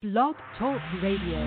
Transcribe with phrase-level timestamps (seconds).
[0.00, 1.40] Blog Talk Radio.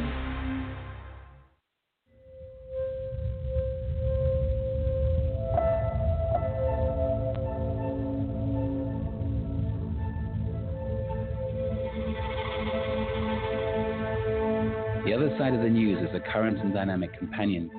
[15.06, 17.72] The other side of the news is a current and dynamic companion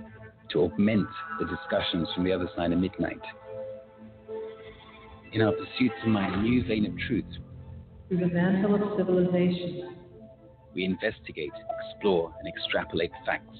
[0.52, 1.06] to augment
[1.38, 3.20] the discussions from the other side of midnight.
[5.34, 7.26] In our pursuit to mine a new vein of truth,
[8.08, 9.96] through the mantle of civilization,
[10.74, 13.56] we investigate, explore, and extrapolate facts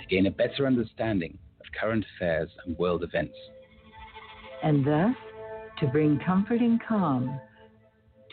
[0.00, 3.36] to gain a better understanding of current affairs and world events.
[4.62, 5.14] And thus,
[5.80, 7.40] to bring comfort and calm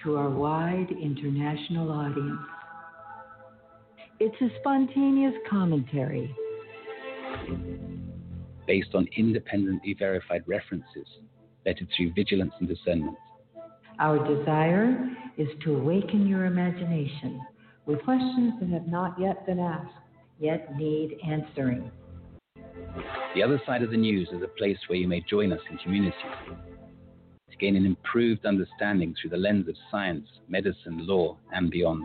[0.04, 2.42] to our wide international audience.
[4.20, 6.34] It's a spontaneous commentary
[8.68, 11.08] based on independently verified references
[11.66, 13.18] vetted through vigilance and discernment.
[14.00, 14.96] Our desire
[15.38, 17.42] is to awaken your imagination
[17.86, 19.94] with questions that have not yet been asked,
[20.40, 21.92] yet need answering.
[23.36, 25.78] The other side of the news is a place where you may join us in
[25.78, 26.16] community
[27.52, 32.04] to gain an improved understanding through the lens of science, medicine, law, and beyond,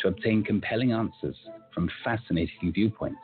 [0.00, 1.36] to obtain compelling answers
[1.74, 3.20] from fascinating viewpoints.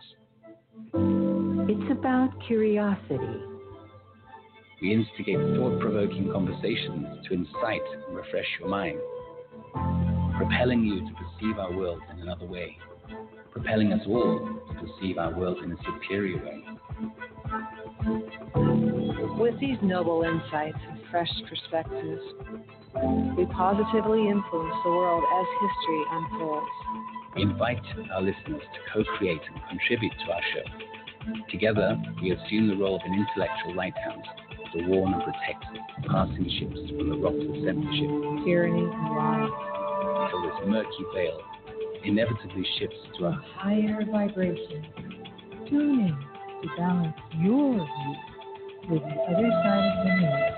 [0.95, 3.42] It's about curiosity.
[4.80, 8.98] We instigate thought provoking conversations to incite and refresh your mind
[10.39, 12.78] propelling you to perceive our world in another way,
[13.50, 16.64] propelling us all to perceive our world in a superior way.
[19.36, 22.22] With these noble insights and fresh perspectives,
[23.36, 26.67] we positively influence the world as history unfolds.
[27.34, 27.83] We invite
[28.14, 31.42] our listeners to co create and contribute to our show.
[31.50, 34.25] Together, we assume the role of an intellectual lighthouse
[34.75, 35.64] to warn and protect
[36.08, 39.78] passing ships from the rocks of censorship, tyranny, and lies
[40.19, 41.41] until this murky veil
[42.05, 44.86] inevitably shifts to a higher vibration.
[45.69, 46.16] Tune in
[46.62, 48.16] to balance your view
[48.91, 50.55] with the other side of the news.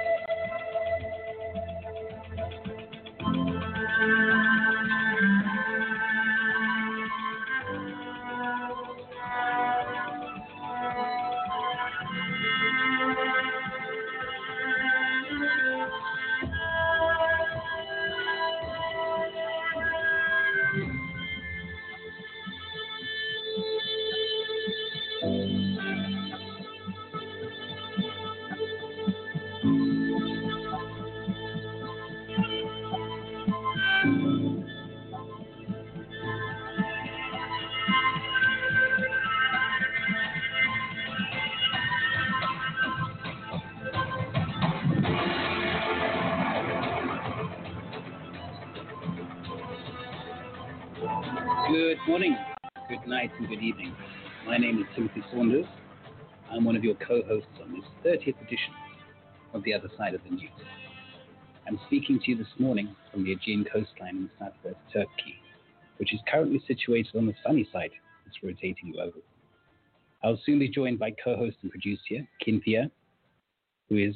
[55.00, 55.65] Timothy Saunders.
[56.50, 58.75] I'm one of your co hosts on this 30th edition
[59.55, 60.50] of The Other Side of the News.
[61.66, 65.41] I'm speaking to you this morning from the Aegean coastline in southwest Turkey,
[65.97, 69.15] which is currently situated on the sunny side of this rotating globe.
[70.22, 72.91] I'll soon be joined by co host and producer Cynthia,
[73.88, 74.15] who is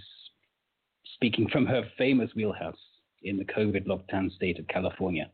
[1.15, 2.77] speaking from her famous wheelhouse
[3.23, 5.31] in the COVID lockdown state of California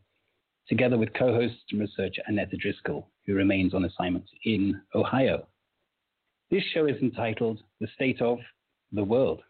[0.71, 5.47] together with co host and researcher Annette Driscoll, who remains on assignment in Ohio.
[6.51, 8.39] This show is entitled The State of
[8.93, 9.43] the World.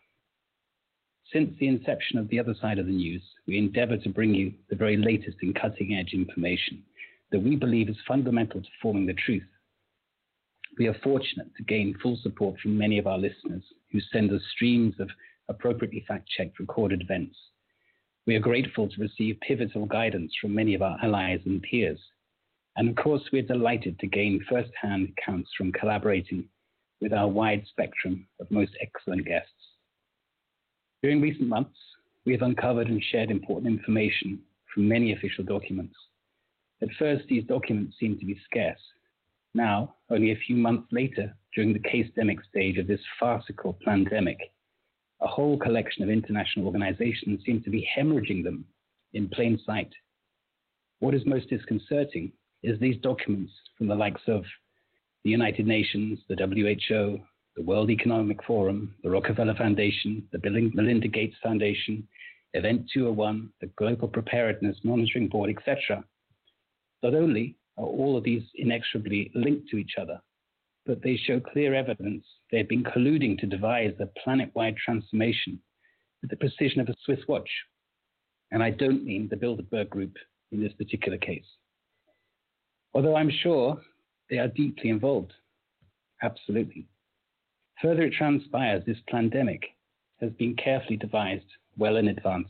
[1.33, 4.53] Since the inception of The Other Side of the News, we endeavor to bring you
[4.71, 6.83] the very latest in cutting edge information
[7.31, 9.47] that we believe is fundamental to forming the truth.
[10.79, 14.43] We are fortunate to gain full support from many of our listeners who send us
[14.55, 15.11] streams of
[15.49, 17.37] appropriately fact checked recorded events
[18.31, 21.99] we are grateful to receive pivotal guidance from many of our allies and peers.
[22.77, 26.45] And of course, we're delighted to gain first hand accounts from collaborating
[27.01, 29.51] with our wide spectrum of most excellent guests.
[31.03, 31.77] During recent months,
[32.25, 34.39] we have uncovered and shared important information
[34.73, 35.97] from many official documents.
[36.83, 38.79] At first, these documents seemed to be scarce.
[39.55, 44.39] Now, only a few months later, during the case demic stage of this farcical pandemic,
[45.23, 48.65] a whole collection of international organizations seem to be hemorrhaging them
[49.13, 49.93] in plain sight.
[51.01, 52.33] What is most disconcerting
[52.63, 54.45] is these documents from the likes of
[55.25, 57.21] the United Nations, the WHO,
[57.57, 62.07] the World Economic Forum, the Rockefeller Foundation, the Bill and Melinda Gates Foundation,
[62.55, 66.03] Event 201, the Global Preparedness Monitoring Board, etc.
[67.03, 70.21] Not only are all of these inexorably linked to each other,
[70.87, 75.59] but they show clear evidence they have been colluding to devise a planet wide transformation
[76.21, 77.51] with the precision of a Swiss watch.
[78.51, 80.17] And I don't mean the Bilderberg Group
[80.51, 81.45] in this particular case.
[82.95, 83.81] Although I'm sure
[84.29, 85.33] they are deeply involved.
[86.23, 86.87] Absolutely.
[87.83, 89.63] Further, it transpires this pandemic
[90.21, 91.47] has been carefully devised
[91.79, 92.49] well in advance.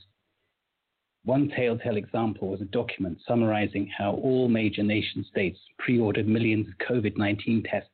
[1.24, 6.66] One telltale example was a document summarizing how all major nation states pre ordered millions
[6.68, 7.90] of COVID 19 tests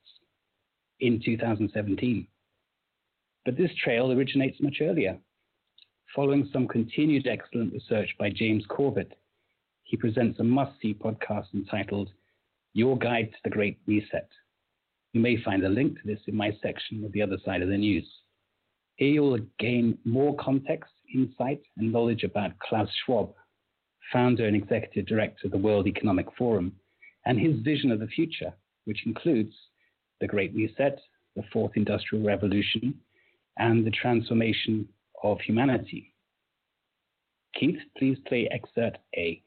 [1.00, 2.26] in 2017.
[3.44, 5.19] But this trail originates much earlier.
[6.14, 9.12] Following some continued excellent research by James Corbett,
[9.82, 12.10] he presents a must see podcast entitled
[12.72, 14.28] Your Guide to the Great Reset.
[15.12, 17.69] You may find a link to this in my section of the other side of
[17.69, 18.06] the news.
[18.96, 23.32] Here you will gain more context, insight, and knowledge about Klaus Schwab,
[24.12, 26.72] founder and executive director of the World Economic Forum,
[27.26, 28.52] and his vision of the future,
[28.87, 29.54] which includes
[30.21, 30.99] the Great Reset,
[31.35, 32.95] the Fourth Industrial Revolution,
[33.59, 34.89] and the transformation
[35.23, 36.13] of humanity.
[37.59, 39.43] Keith, please play excerpt A.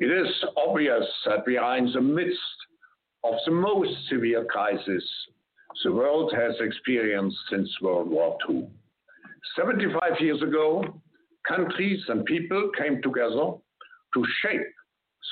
[0.00, 2.38] It is obvious that we are in the midst
[3.24, 5.04] of the most severe crisis
[5.84, 8.68] the world has experienced since World War II.
[9.56, 10.84] 75 years ago,
[11.48, 13.52] countries and people came together
[14.14, 14.66] to shape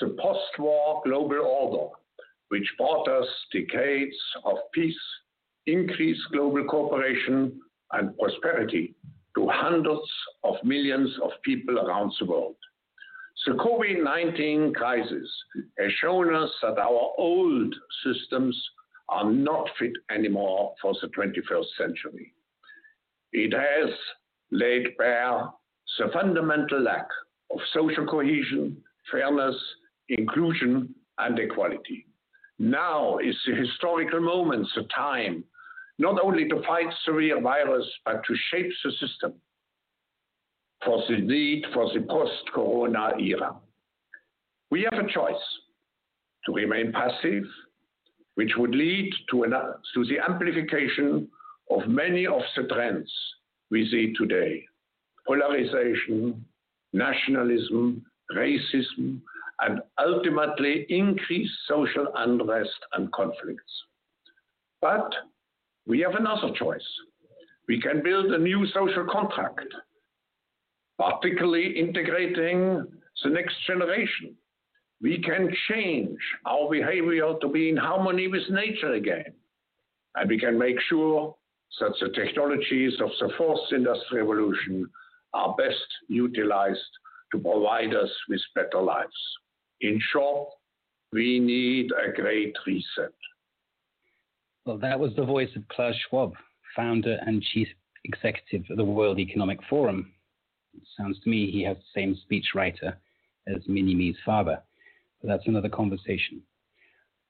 [0.00, 1.92] the post war global order,
[2.48, 4.96] which brought us decades of peace,
[5.66, 7.60] increased global cooperation,
[7.92, 8.94] and prosperity
[9.36, 10.10] to hundreds
[10.44, 12.56] of millions of people around the world.
[13.46, 15.30] The COVID 19 crisis
[15.78, 17.74] has shown us that our old
[18.04, 18.54] systems
[19.08, 22.34] are not fit anymore for the 21st century.
[23.32, 23.94] It has
[24.50, 25.48] laid bare
[25.98, 27.06] the fundamental lack
[27.50, 28.76] of social cohesion,
[29.10, 29.56] fairness,
[30.08, 32.07] inclusion, and equality.
[32.58, 35.44] Now is the historical moment, the time,
[35.98, 39.34] not only to fight severe virus, but to shape the system
[40.84, 43.56] for the need for the post-corona era.
[44.70, 45.34] We have a choice
[46.46, 47.44] to remain passive
[48.34, 51.28] which would lead to, an, to the amplification
[51.70, 53.12] of many of the trends
[53.70, 54.64] we see today
[55.26, 56.42] polarization,
[56.94, 58.02] nationalism,
[58.34, 59.20] racism,
[59.60, 63.72] and ultimately increase social unrest and conflicts.
[64.80, 65.12] But
[65.86, 66.86] we have another choice.
[67.66, 69.66] We can build a new social contract,
[70.98, 72.86] particularly integrating
[73.24, 74.36] the next generation
[75.00, 79.32] we can change our behavior to be in harmony with nature again.
[80.16, 81.36] And we can make sure
[81.80, 84.88] that the technologies of the fourth industrial revolution
[85.34, 86.80] are best utilized
[87.32, 89.12] to provide us with better lives.
[89.80, 90.48] In short,
[91.12, 93.12] we need a great reset.
[94.66, 96.34] Well, that was the voice of Klaus Schwab,
[96.76, 97.68] founder and chief
[98.04, 100.12] executive of the World Economic Forum.
[100.74, 102.94] It sounds to me he has the same speechwriter
[103.46, 104.62] as Mini-Me's father.
[105.20, 106.42] But that's another conversation.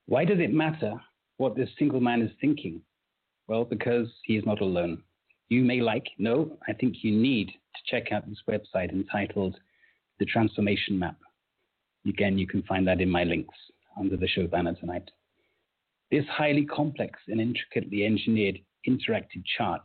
[0.07, 0.95] Why does it matter
[1.37, 2.83] what this single man is thinking?
[3.47, 5.03] Well, because he is not alone.
[5.49, 9.57] You may like, no, I think you need to check out this website entitled
[10.19, 11.17] The Transformation Map.
[12.09, 13.55] Again, you can find that in my links
[13.99, 15.11] under the show banner tonight.
[16.11, 18.59] This highly complex and intricately engineered
[18.89, 19.83] interactive chart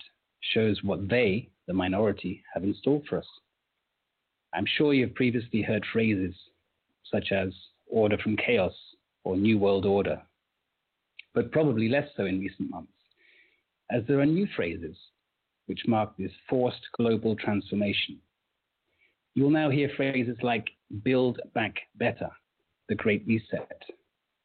[0.53, 3.27] shows what they, the minority, have in store for us.
[4.53, 6.33] I'm sure you've previously heard phrases
[7.11, 7.49] such as
[7.87, 8.73] order from chaos
[9.25, 10.21] or new world order,
[11.33, 12.91] but probably less so in recent months,
[13.91, 14.95] as there are new phrases
[15.65, 18.19] which mark this forced global transformation.
[19.33, 20.69] You'll now hear phrases like
[21.03, 22.29] build back better,
[22.89, 23.83] the Great Reset,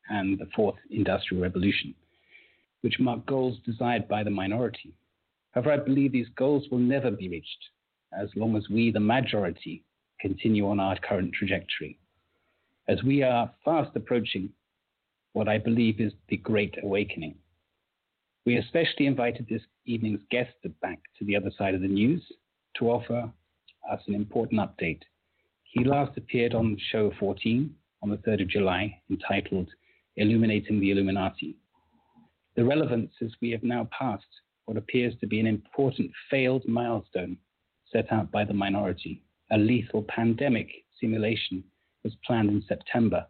[0.08, 1.94] and the Fourth Industrial Revolution,
[2.80, 4.94] which mark goals desired by the minority.
[5.52, 7.64] However, I believe these goals will never be reached
[8.18, 9.84] as long as we, the majority,
[10.20, 11.98] continue on our current trajectory
[12.88, 14.48] as we are fast approaching
[15.34, 17.34] what I believe is the Great Awakening.
[18.46, 22.22] We especially invited this evening's guest back to the other side of the news
[22.78, 23.30] to offer
[23.90, 25.02] us an important update.
[25.70, 29.68] He last appeared on show 14 on the 3rd of July, entitled
[30.16, 31.56] Illuminating the Illuminati.
[32.56, 34.24] The relevance is we have now passed
[34.64, 37.36] what appears to be an important failed milestone
[37.92, 41.62] set out by the minority, a lethal pandemic simulation
[42.02, 43.26] was planned in September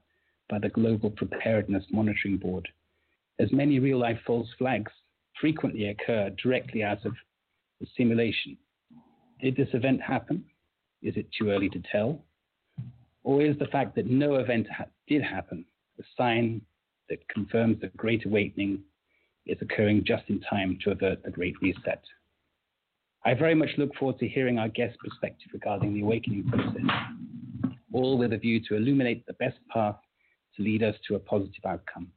[0.48, 2.68] by the Global Preparedness Monitoring Board,
[3.40, 4.92] as many real life false flags
[5.40, 7.14] frequently occur directly out of
[7.80, 8.56] the simulation.
[9.40, 10.44] Did this event happen?
[11.02, 12.24] Is it too early to tell?
[13.28, 15.66] Or is the fact that no event ha- did happen
[16.00, 16.62] a sign
[17.10, 18.80] that confirms the Great Awakening
[19.44, 22.02] is occurring just in time to avert the Great Reset?
[23.26, 26.80] I very much look forward to hearing our guest's perspective regarding the awakening process
[27.92, 29.96] all with a view to illuminate the best path
[30.56, 32.08] to lead us to a positive outcome.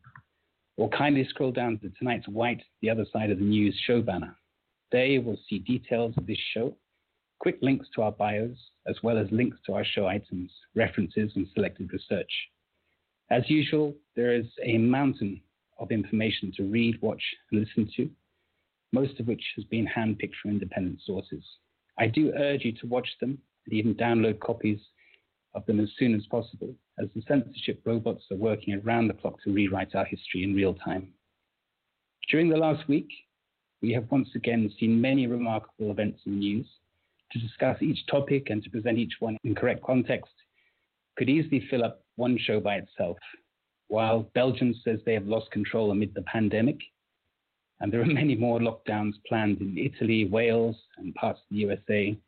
[0.78, 4.36] or kindly scroll down to tonight's white The Other Side of the News show banner.
[4.92, 6.76] There you will see details of this show,
[7.40, 8.56] quick links to our bios,
[8.86, 12.30] as well as links to our show items, references, and selected research.
[13.28, 15.40] As usual, there is a mountain
[15.80, 18.08] of information to read, watch, and listen to,
[18.92, 21.44] most of which has been handpicked from independent sources.
[21.98, 24.78] I do urge you to watch them and even download copies
[25.54, 29.42] of them as soon as possible, as the censorship robots are working around the clock
[29.42, 31.12] to rewrite our history in real time.
[32.30, 33.08] During the last week,
[33.80, 36.66] we have once again seen many remarkable events in the news.
[37.32, 40.32] To discuss each topic and to present each one in correct context
[41.16, 43.18] could easily fill up one show by itself.
[43.88, 46.78] While Belgium says they have lost control amid the pandemic,
[47.80, 52.18] and there are many more lockdowns planned in Italy, Wales, and parts of the USA.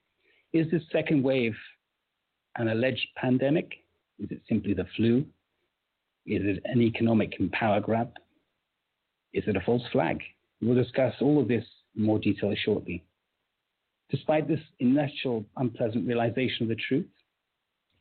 [0.53, 1.57] Is this second wave
[2.61, 3.73] an alleged pandemic?
[4.19, 5.25] Is it simply the flu?
[6.26, 8.11] Is it an economic power grab?
[9.33, 10.21] Is it a false flag?
[10.61, 11.64] We'll discuss all of this
[11.97, 13.05] in more detail shortly.
[14.11, 17.07] Despite this initial unpleasant realization of the truth,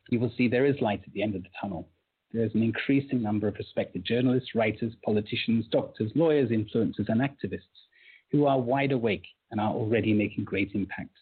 [0.09, 1.87] you will see there is light at the end of the tunnel.
[2.33, 7.87] There is an increasing number of respected journalists, writers, politicians, doctors, lawyers, influencers, and activists
[8.31, 11.15] who are wide awake and are already making great impact.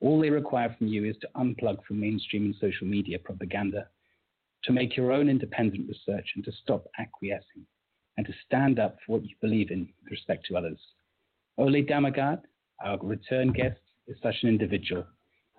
[0.00, 3.88] All they require from you is to unplug from mainstream and social media propaganda,
[4.64, 7.66] to make your own independent research and to stop acquiescing,
[8.16, 10.78] and to stand up for what you believe in with respect to others.
[11.58, 12.40] Ole Dammegard,
[12.84, 15.04] our return guest, is such an individual.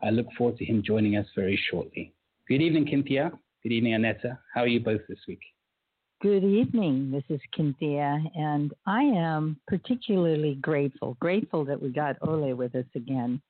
[0.03, 2.13] I look forward to him joining us very shortly.
[2.47, 3.31] Good evening, Cynthia.
[3.61, 4.39] Good evening, Annetta.
[4.53, 5.41] How are you both this week?
[6.21, 7.11] Good evening.
[7.11, 12.85] This is Cynthia, and I am particularly grateful, grateful that we got Ole with us
[12.95, 13.41] again.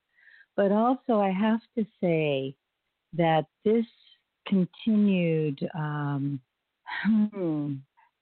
[0.56, 2.56] But also, I have to say
[3.14, 3.86] that this
[4.48, 6.40] continued, um,
[7.04, 7.74] hmm,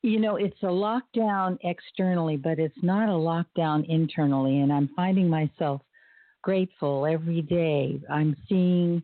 [0.01, 4.59] you know, it's a lockdown externally, but it's not a lockdown internally.
[4.59, 5.81] And I'm finding myself
[6.43, 7.99] grateful every day.
[8.09, 9.03] I'm seeing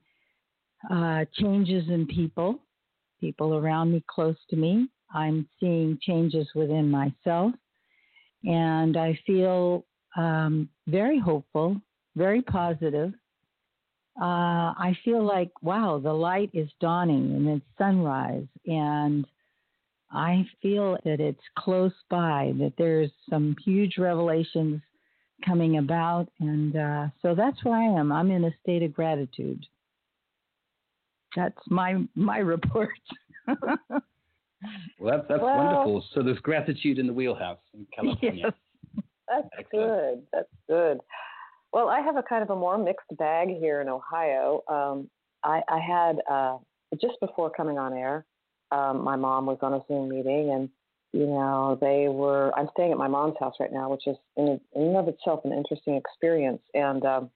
[0.89, 2.59] uh, changes in people
[3.19, 4.87] people around me close to me.
[5.13, 7.53] I'm seeing changes within myself.
[8.43, 11.81] And I feel um, very hopeful,
[12.15, 13.13] very positive.
[14.19, 18.47] Uh, I feel like, wow, the light is dawning and it's sunrise.
[18.65, 19.25] And
[20.11, 24.81] I feel that it's close by, that there's some huge revelations
[25.45, 26.29] coming about.
[26.39, 28.11] And uh, so that's where I am.
[28.11, 29.65] I'm in a state of gratitude
[31.35, 32.89] that's my my report.
[33.47, 33.57] well,
[35.01, 36.05] that's that's well, wonderful.
[36.13, 38.53] So there's gratitude in the wheelhouse in California.
[38.87, 39.71] Yes, that's Excellent.
[39.71, 40.27] good.
[40.31, 40.99] That's good.
[41.75, 44.61] Well, I have a kind of a more mixed bag here in Ohio.
[44.69, 45.09] Um,
[45.43, 46.57] I, I, had uh,
[47.01, 48.25] just before coming on air,
[48.71, 50.69] um, my mom was on a Zoom meeting, and
[51.11, 52.57] you know they were.
[52.57, 55.41] I'm staying at my mom's house right now, which is in, in and of itself
[55.43, 56.61] an interesting experience.
[56.73, 57.29] And um,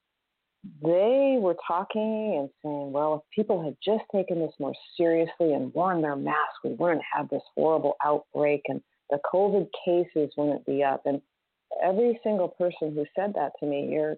[0.83, 5.73] they were talking and saying, well, if people had just taken this more seriously and
[5.73, 10.81] worn their masks, we wouldn't have this horrible outbreak and the COVID cases wouldn't be
[10.81, 11.01] up.
[11.05, 11.21] And
[11.83, 14.15] every single person who said that to me, you're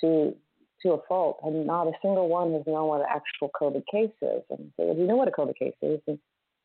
[0.00, 0.34] to
[0.82, 4.14] to a fault, and not a single one has known what an actual COVID case
[4.22, 4.42] is.
[4.50, 6.00] And so, do you know what a COVID case is?
[6.06, 6.18] And,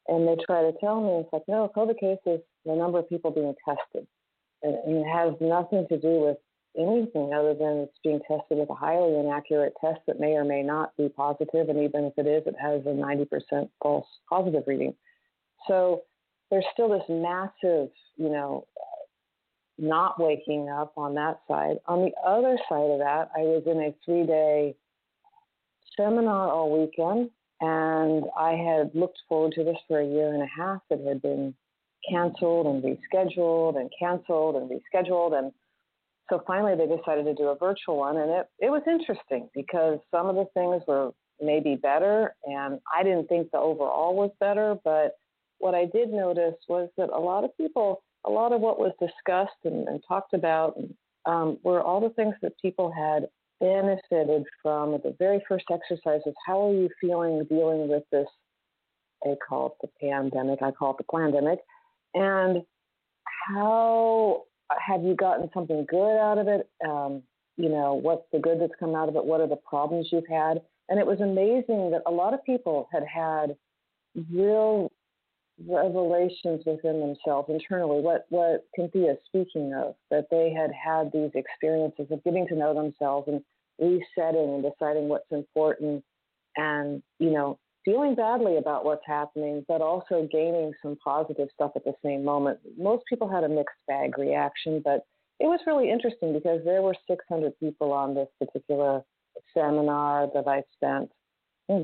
[0.08, 3.10] and they try to tell me, it's like, no, COVID case is the number of
[3.10, 4.08] people being tested.
[4.62, 6.38] And, and it has nothing to do with
[6.78, 10.64] anything other than it's being tested with a highly inaccurate test that may or may
[10.64, 14.94] not be positive, and even if it is, it has a 90% false positive reading.
[15.68, 16.04] So
[16.50, 18.68] there's still this massive, you know,
[19.78, 21.78] not waking up on that side.
[21.88, 24.76] On the other side of that, I was in a three day
[25.98, 27.30] seminar all weekend,
[27.62, 30.82] and I had looked forward to this for a year and a half.
[30.90, 31.54] It had been
[32.10, 35.38] canceled and rescheduled and canceled and rescheduled.
[35.38, 35.52] And
[36.30, 40.00] so finally they decided to do a virtual one and it, it was interesting because
[40.12, 41.12] some of the things were
[41.42, 45.18] maybe better and i didn't think the overall was better but
[45.60, 48.94] what i did notice was that a lot of people a lot of what was
[49.00, 50.78] discussed and, and talked about
[51.26, 53.28] um, were all the things that people had
[53.60, 58.28] benefited from at the very first exercises how are you feeling dealing with this
[59.24, 61.60] they call it the pandemic i call it the pandemic
[62.14, 62.64] and
[63.48, 64.44] how
[64.88, 66.70] have you gotten something good out of it?
[66.88, 67.24] Um,
[67.58, 69.24] you know, what's the good that's come out of it?
[69.24, 70.62] What are the problems you've had?
[70.90, 73.56] And it was amazing that a lot of people had had
[74.32, 74.92] real
[75.68, 78.02] revelations within themselves internally.
[78.02, 82.56] What what Cynthia is speaking of, that they had had these experiences of getting to
[82.56, 83.42] know themselves and
[83.80, 86.04] resetting and deciding what's important,
[86.58, 91.84] and you know feeling badly about what's happening, but also gaining some positive stuff at
[91.84, 92.60] the same moment.
[92.78, 95.06] Most people had a mixed bag reaction, but
[95.40, 99.02] it was really interesting because there were 600 people on this particular
[99.54, 101.12] seminar that I spent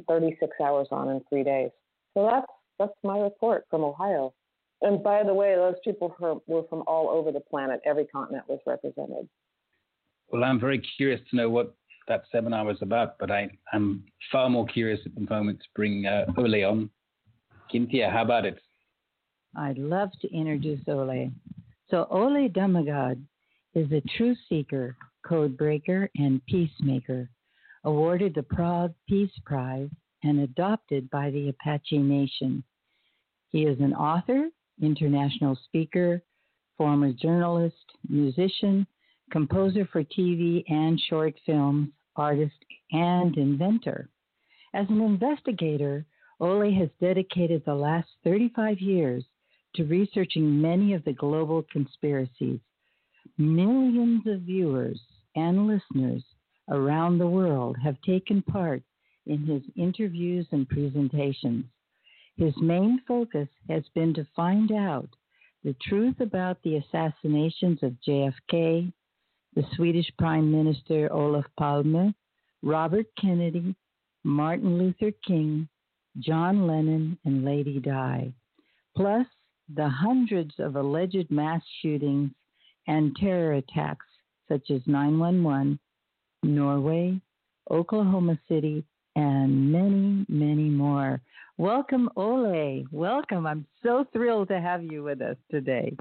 [0.07, 1.71] 36 hours on in three days.
[2.13, 2.47] So that's
[2.79, 4.33] that's my report from Ohio.
[4.81, 6.15] And by the way, those people
[6.47, 7.81] were from all over the planet.
[7.85, 9.27] Every continent was represented.
[10.29, 11.75] Well, I'm very curious to know what
[12.07, 16.05] that seminar was about, but I, am far more curious at the moment to bring
[16.05, 16.89] uh, Ole on.
[17.71, 18.57] Cynthia, how about it?
[19.55, 21.31] I'd love to introduce Ole.
[21.89, 23.21] So, Ole Dammegard
[23.73, 24.95] is a truth seeker,
[25.25, 27.29] code breaker, and peacemaker,
[27.83, 29.89] awarded the Prague Peace Prize
[30.23, 32.63] and adopted by the Apache Nation.
[33.49, 34.49] He is an author,
[34.81, 36.21] international speaker,
[36.77, 37.75] former journalist,
[38.07, 38.85] musician,
[39.31, 42.55] composer for TV and short films, artist,
[42.91, 44.09] and inventor.
[44.73, 46.05] As an investigator,
[46.39, 49.23] Ole has dedicated the last 35 years
[49.75, 52.59] to researching many of the global conspiracies.
[53.37, 54.99] Millions of viewers
[55.35, 56.23] and listeners
[56.69, 58.83] around the world have taken part
[59.29, 61.65] in his interviews and presentations.
[62.35, 65.09] His main focus has been to find out
[65.63, 68.91] the truth about the assassinations of JFK,
[69.55, 72.13] the Swedish Prime Minister Olof Palme,
[72.63, 73.75] Robert Kennedy,
[74.23, 75.67] Martin Luther King,
[76.19, 78.33] John Lennon, and Lady Di,
[78.95, 79.27] plus
[79.73, 82.31] the hundreds of alleged mass shootings
[82.87, 84.05] and terror attacks
[84.47, 85.79] such as 911,
[86.43, 87.21] Norway,
[87.69, 88.83] Oklahoma City,
[89.15, 91.21] and many, many more.
[91.57, 92.85] Welcome, Ole.
[92.91, 93.45] Welcome.
[93.45, 95.95] I'm so thrilled to have you with us today.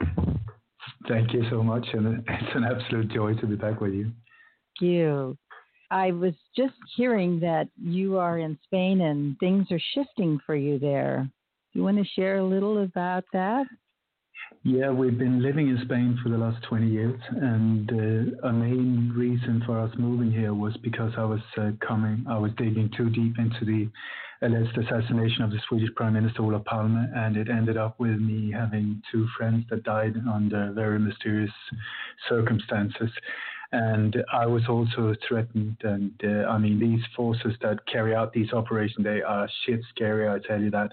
[1.08, 4.04] Thank you so much, and it's an absolute joy to be back with you.
[4.04, 5.38] Thank you.
[5.90, 10.78] I was just hearing that you are in Spain and things are shifting for you
[10.78, 11.28] there.
[11.72, 13.66] Do you want to share a little about that?
[14.64, 19.12] Yeah, we've been living in Spain for the last 20 years, and uh, a main
[19.16, 23.08] reason for us moving here was because I was uh, coming, I was digging too
[23.08, 23.88] deep into the
[24.42, 28.50] alleged assassination of the Swedish Prime Minister Olof Palme, and it ended up with me
[28.50, 31.52] having two friends that died under very mysterious
[32.28, 33.10] circumstances.
[33.70, 35.76] And I was also threatened.
[35.82, 40.28] And uh, I mean, these forces that carry out these operations, they are shit scary,
[40.28, 40.92] I tell you that.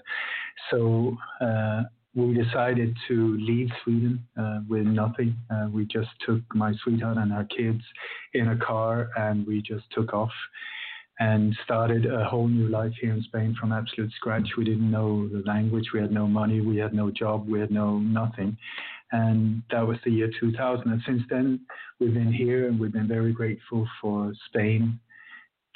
[0.70, 1.84] So uh,
[2.16, 5.36] we decided to leave Sweden uh, with nothing.
[5.50, 7.82] Uh, we just took my sweetheart and our kids
[8.32, 10.32] in a car and we just took off
[11.18, 14.48] and started a whole new life here in Spain from absolute scratch.
[14.56, 17.70] We didn't know the language, we had no money, we had no job, we had
[17.70, 18.56] no nothing.
[19.12, 20.90] And that was the year 2000.
[20.90, 21.60] And since then,
[22.00, 24.98] we've been here and we've been very grateful for Spain,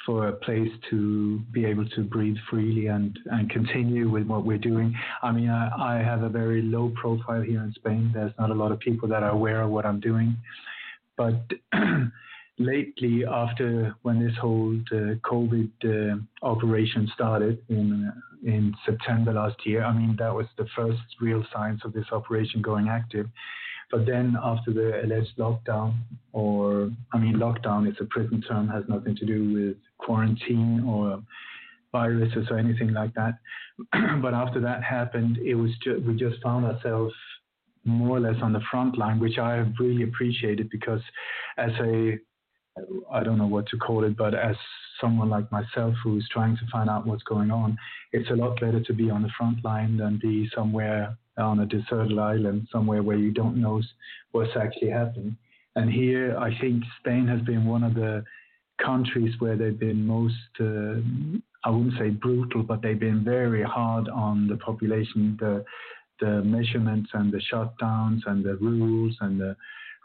[0.05, 4.57] for a place to be able to breathe freely and, and continue with what we're
[4.57, 4.95] doing.
[5.21, 8.11] I mean, I, I have a very low profile here in Spain.
[8.13, 10.35] There's not a lot of people that are aware of what I'm doing.
[11.17, 11.43] But
[12.57, 18.11] lately, after when this whole uh, COVID uh, operation started in
[18.43, 22.61] in September last year, I mean that was the first real signs of this operation
[22.61, 23.27] going active.
[23.91, 25.95] But then after the alleged lockdown,
[26.31, 31.21] or I mean lockdown is a prison term, has nothing to do with quarantine or
[31.91, 33.37] viruses or anything like that.
[34.21, 37.13] but after that happened, it was ju- we just found ourselves
[37.83, 41.01] more or less on the front line, which I have really appreciated because
[41.57, 42.17] as a
[43.11, 44.55] I don't know what to call it, but as
[45.01, 47.77] someone like myself who's trying to find out what's going on,
[48.13, 51.65] it's a lot better to be on the front line than be somewhere on a
[51.65, 53.81] deserted island, somewhere where you don't know
[54.31, 55.37] what's actually happening.
[55.75, 58.23] And here, I think Spain has been one of the
[58.83, 60.99] countries where they've been most, uh,
[61.63, 65.63] I wouldn't say brutal, but they've been very hard on the population, the,
[66.19, 69.55] the measurements and the shutdowns and the rules and the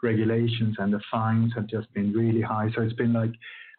[0.03, 2.69] regulations and the fines have just been really high.
[2.75, 3.31] So it's been like,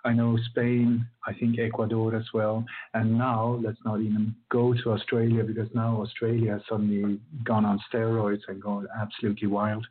[0.04, 2.64] I know Spain, I think Ecuador as well.
[2.94, 7.80] And now let's not even go to Australia because now Australia has suddenly gone on
[7.92, 9.86] steroids and gone absolutely wild.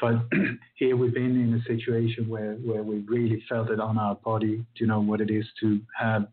[0.00, 0.16] But
[0.74, 4.56] here we've been in a situation where, where we really felt it on our body
[4.56, 6.28] Do you know what it is to have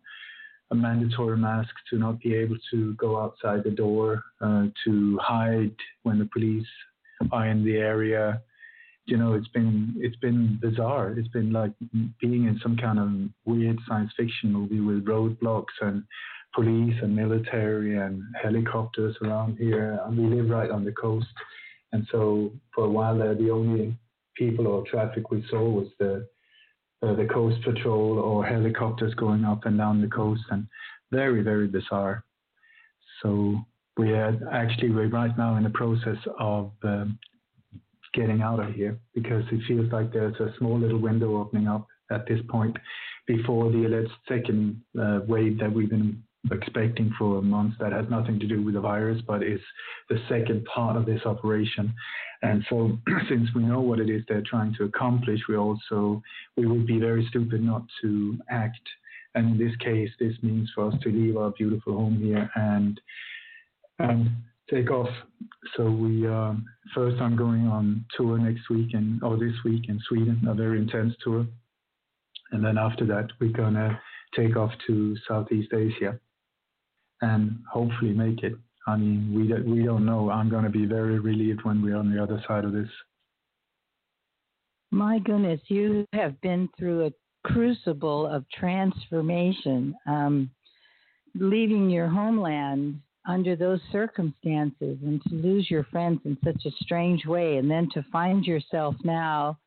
[0.71, 5.75] a mandatory mask, to not be able to go outside the door, uh, to hide
[6.03, 6.67] when the police
[7.31, 8.41] are in the area,
[9.05, 11.11] you know, it's been it's been bizarre.
[11.11, 11.71] It's been like
[12.19, 13.09] being in some kind of
[13.45, 16.03] weird science fiction movie with roadblocks and
[16.53, 19.99] police and military and helicopters around here.
[20.05, 21.27] And we live right on the coast.
[21.91, 23.95] And so for a while there, the only
[24.35, 26.27] people or traffic we saw was the
[27.03, 30.65] uh, the coast patrol or helicopters going up and down the coast, and
[31.11, 32.23] very very bizarre.
[33.21, 33.59] So
[33.97, 37.19] we are actually we're right now in the process of um,
[38.15, 41.87] getting out of here because it feels like there's a small little window opening up
[42.11, 42.75] at this point
[43.27, 48.39] before the alleged second uh, wave that we've been expecting for months that has nothing
[48.39, 49.59] to do with the virus, but is
[50.09, 51.93] the second part of this operation.
[52.43, 52.97] And so,
[53.29, 56.21] since we know what it is they're trying to accomplish, we also
[56.55, 58.81] we would be very stupid not to act.
[59.33, 62.99] And in this case, this means for us to leave our beautiful home here and
[63.99, 64.29] and
[64.69, 65.09] take off.
[65.75, 66.53] So we uh,
[66.93, 70.79] first I'm going on tour next week and or this week in Sweden, a very
[70.79, 71.45] intense tour.
[72.51, 73.99] And then after that, we're gonna
[74.35, 76.19] take off to Southeast Asia
[77.21, 78.53] and hopefully make it.
[78.87, 80.29] I mean, we we don't know.
[80.29, 82.89] I'm to be very relieved when we're on the other side of this.
[84.91, 87.11] My goodness, you have been through a
[87.43, 89.95] crucible of transformation.
[90.05, 90.49] Um,
[91.37, 97.25] leaving your homeland under those circumstances and to lose your friends in such a strange
[97.25, 99.57] way, and then to find yourself now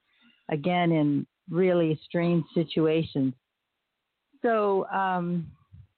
[0.50, 3.34] again in really strange situations.
[4.42, 5.50] So, um,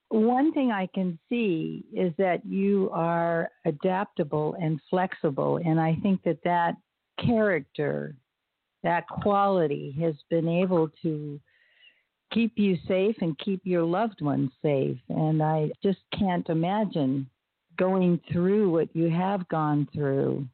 [0.08, 6.22] one thing I can see is that you are adaptable and flexible, and I think
[6.24, 6.74] that that
[7.24, 8.16] character,
[8.82, 11.38] that quality, has been able to
[12.32, 14.98] keep you safe and keep your loved ones safe.
[15.08, 17.28] And I just can't imagine
[17.80, 20.46] going through what you have gone through.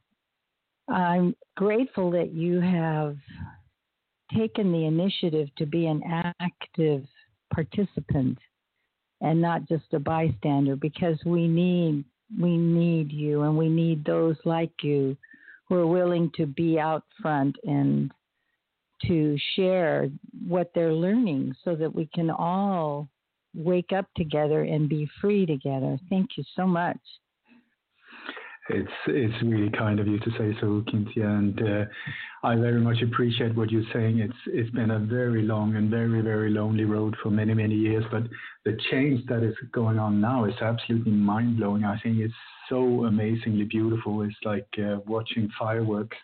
[0.88, 3.16] I'm grateful that you have
[4.34, 6.02] taken the initiative to be an
[6.40, 7.02] active
[7.52, 8.38] participant
[9.20, 12.04] and not just a bystander because we need
[12.40, 15.16] we need you and we need those like you
[15.68, 18.10] who are willing to be out front and
[19.06, 20.08] to share
[20.46, 23.08] what they're learning so that we can all
[23.56, 25.98] wake up together and be free together.
[26.10, 26.98] Thank you so much.
[28.68, 31.84] It's it's really kind of you to say so, Cynthia, and uh,
[32.42, 34.18] I very much appreciate what you're saying.
[34.18, 38.04] It's it's been a very long and very very lonely road for many many years,
[38.10, 38.24] but
[38.64, 41.84] the change that is going on now is absolutely mind blowing.
[41.84, 42.34] I think it's
[42.68, 44.22] so amazingly beautiful.
[44.22, 46.16] It's like uh, watching fireworks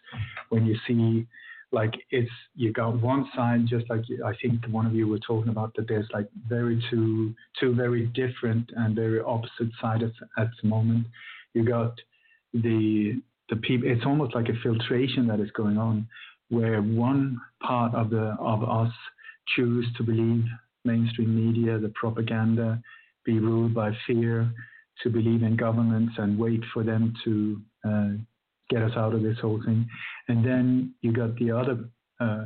[0.48, 1.28] when you see
[1.72, 5.50] like it's you got one side just like I think one of you were talking
[5.50, 10.04] about that there's like very two two very different and very opposite sides
[10.38, 11.06] at the moment.
[11.54, 11.94] You got
[12.52, 16.06] the the people it's almost like a filtration that is going on
[16.50, 18.92] where one part of the of us
[19.56, 20.44] choose to believe
[20.84, 22.80] mainstream media the propaganda
[23.24, 24.52] be ruled by fear
[25.02, 28.10] to believe in governments and wait for them to uh,
[28.72, 29.86] get us out of this whole thing
[30.28, 31.84] and then you got the other
[32.20, 32.44] uh,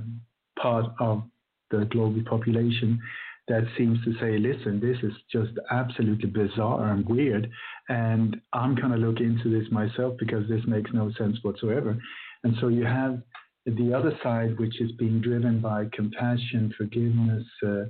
[0.61, 1.23] part of
[1.71, 3.01] the global population
[3.49, 7.49] that seems to say, listen, this is just absolutely bizarre and weird.
[7.89, 11.97] And I'm going to look into this myself because this makes no sense whatsoever.
[12.43, 13.23] And so you have
[13.67, 17.85] the other side, which is being driven by compassion, forgiveness, uh,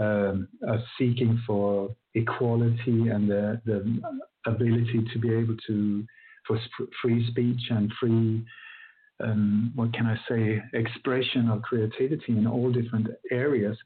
[0.00, 4.00] um, uh, seeking for equality and the, the
[4.46, 6.04] ability to be able to,
[6.50, 8.44] for sp- free speech and free
[9.22, 13.76] um, what can I say, expression of creativity in all different areas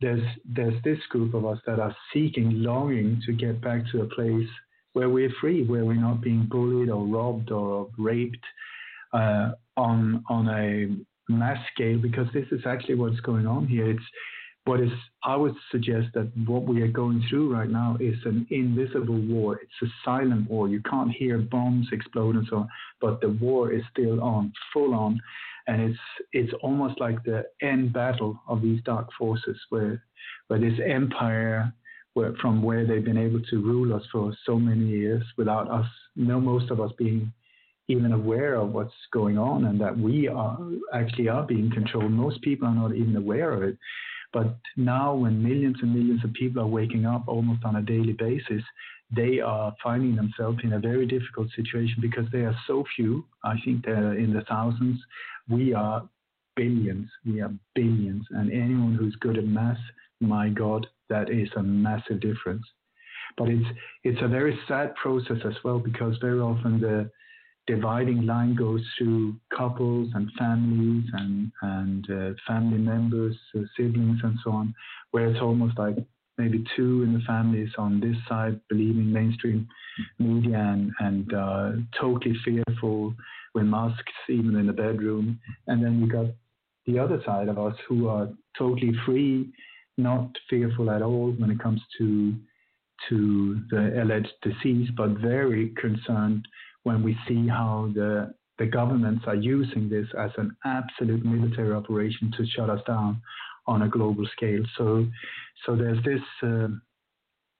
[0.00, 4.06] there's there's this group of us that are seeking, longing to get back to a
[4.06, 4.48] place
[4.92, 8.44] where we're free, where we're not being bullied or robbed or raped
[9.12, 13.90] uh, on on a mass scale, because this is actually what's going on here.
[13.90, 14.02] It's
[14.70, 14.92] what is
[15.24, 19.58] I would suggest that what we are going through right now is an invisible war.
[19.60, 20.68] It's a silent war.
[20.68, 22.68] You can't hear bombs explode and so on,
[23.00, 25.20] but the war is still on, full on
[25.66, 25.98] and it's
[26.32, 30.04] it's almost like the end battle of these dark forces, where
[30.46, 31.72] where this empire,
[32.14, 35.86] where, from where they've been able to rule us for so many years without us,
[36.14, 37.32] know, most of us being
[37.88, 40.58] even aware of what's going on and that we are
[40.94, 42.12] actually are being controlled.
[42.12, 43.76] Most people are not even aware of it.
[44.32, 48.12] But now, when millions and millions of people are waking up almost on a daily
[48.12, 48.62] basis,
[49.14, 53.24] they are finding themselves in a very difficult situation because they are so few.
[53.44, 55.00] I think they're uh, in the thousands.
[55.48, 56.08] We are
[56.54, 57.10] billions.
[57.26, 58.24] We are billions.
[58.30, 59.78] And anyone who's good at math,
[60.20, 62.64] my God, that is a massive difference.
[63.36, 63.66] But it's
[64.04, 67.10] it's a very sad process as well because very often the
[67.66, 74.38] dividing line goes through couples and families and and uh, family members, uh, siblings, and
[74.44, 74.74] so on,
[75.10, 75.96] where it's almost like
[76.38, 79.68] maybe two in the families on this side believing mainstream
[80.18, 83.14] media and, and uh, totally fearful
[83.54, 85.38] with masks even in the bedroom.
[85.66, 86.26] And then we got
[86.86, 89.52] the other side of us who are totally free,
[89.98, 92.34] not fearful at all when it comes to
[93.08, 96.46] to the alleged disease, but very concerned
[96.84, 102.30] when we see how the the governments are using this as an absolute military operation
[102.36, 103.20] to shut us down
[103.66, 104.62] on a global scale.
[104.76, 105.06] So,
[105.64, 106.20] so there's this.
[106.42, 106.68] Uh,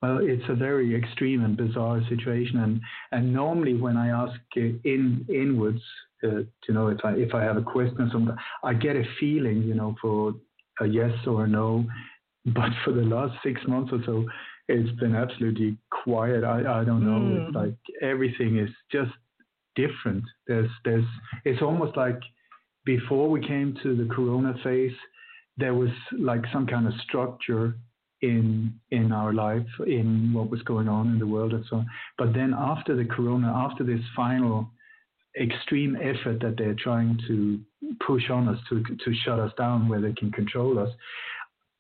[0.03, 2.81] well, it's a very extreme and bizarre situation, and
[3.13, 5.83] and normally when I ask in inwards,
[6.23, 9.05] uh, you know, if I if I have a question or something, I get a
[9.19, 10.35] feeling, you know, for
[10.81, 11.85] a yes or a no.
[12.47, 14.25] But for the last six months or so,
[14.71, 16.45] it's been absolutely quiet.
[16.45, 17.21] I, I don't know.
[17.21, 17.47] Mm.
[17.47, 19.11] It's like everything is just
[19.77, 20.25] different.
[20.47, 21.05] There's there's
[21.45, 22.21] it's almost like
[22.85, 24.97] before we came to the corona phase,
[25.57, 27.75] there was like some kind of structure
[28.23, 31.87] in in our life, in what was going on in the world and so on.
[32.19, 34.71] But then after the corona, after this final
[35.41, 37.61] extreme effort that they're trying to
[38.07, 40.91] push on us to to shut us down where they can control us,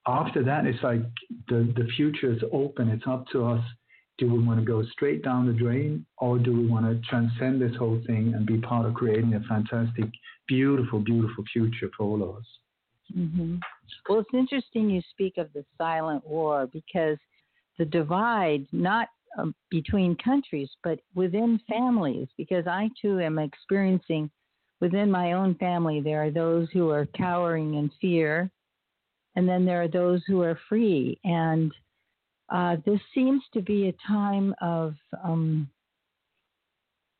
[0.06, 1.02] after that it's like
[1.48, 2.88] the the future is open.
[2.88, 3.64] It's up to us.
[4.18, 7.60] Do we want to go straight down the drain, or do we want to transcend
[7.60, 10.04] this whole thing and be part of creating a fantastic,
[10.46, 12.44] beautiful, beautiful future for all of us?
[13.16, 13.56] Mm-hmm.
[14.08, 17.16] Well, it's interesting you speak of the silent war because
[17.78, 19.08] the divide, not
[19.38, 24.30] um, between countries, but within families, because I too am experiencing
[24.80, 28.50] within my own family, there are those who are cowering in fear,
[29.40, 31.18] and then there are those who are free.
[31.24, 31.72] And
[32.48, 35.68] uh, this seems to be a time of um,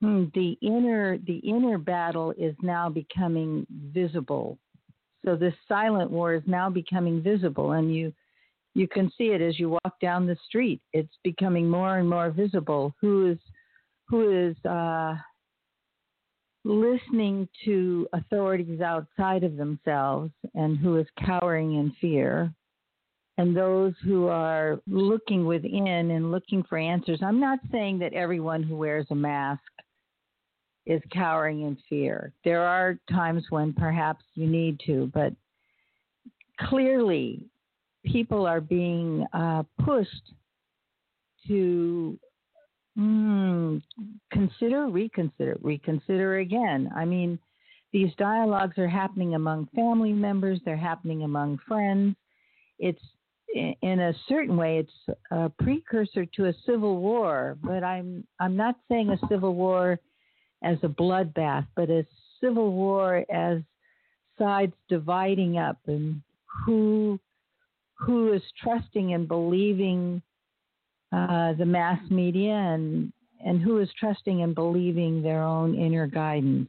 [0.00, 4.58] hmm, the inner the inner battle is now becoming visible
[5.24, 8.12] so this silent war is now becoming visible, and you
[8.74, 10.80] you can see it as you walk down the street.
[10.92, 12.94] It's becoming more and more visible.
[13.00, 13.38] Who is
[14.08, 15.16] who is uh,
[16.64, 22.52] listening to authorities outside of themselves, and who is cowering in fear,
[23.38, 27.20] and those who are looking within and looking for answers.
[27.22, 29.62] I'm not saying that everyone who wears a mask
[30.86, 32.32] is cowering in fear.
[32.44, 35.32] There are times when perhaps you need to, but
[36.58, 37.46] clearly
[38.04, 40.32] people are being uh, pushed
[41.46, 42.18] to
[42.98, 43.82] mm,
[44.32, 46.90] consider, reconsider, reconsider again.
[46.94, 47.38] I mean,
[47.92, 52.16] these dialogues are happening among family members, they're happening among friends.
[52.78, 53.02] It's
[53.54, 58.76] in a certain way, it's a precursor to a civil war, but I'm I'm not
[58.88, 59.98] saying a civil war
[60.62, 62.06] as a bloodbath, but a
[62.40, 63.60] civil war as
[64.38, 66.22] sides dividing up and
[66.64, 67.18] who
[67.94, 70.22] who is trusting and believing
[71.12, 73.12] uh, the mass media and
[73.44, 76.68] and who is trusting and believing their own inner guidance.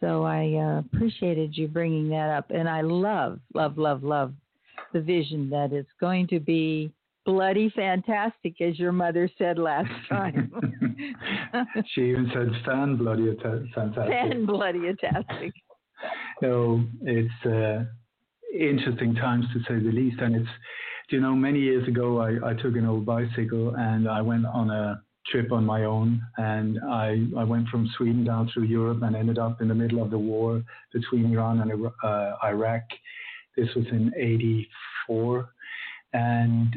[0.00, 4.32] So I uh, appreciated you bringing that up, and I love, love, love, love
[4.92, 6.92] the vision that it's going to be
[7.24, 10.52] bloody fantastic, as your mother said last time.
[11.94, 13.94] she even said fan bloody fantastic.
[14.08, 15.52] Fan bloody fantastic.
[16.42, 17.84] no, it's uh,
[18.56, 20.48] interesting times to say the least, and it's
[21.10, 24.70] you know many years ago I, I took an old bicycle and I went on
[24.70, 29.16] a trip on my own and I, I went from Sweden down through Europe and
[29.16, 32.82] ended up in the middle of the war between Iran and uh, Iraq.
[33.56, 35.48] This was in 84
[36.12, 36.76] and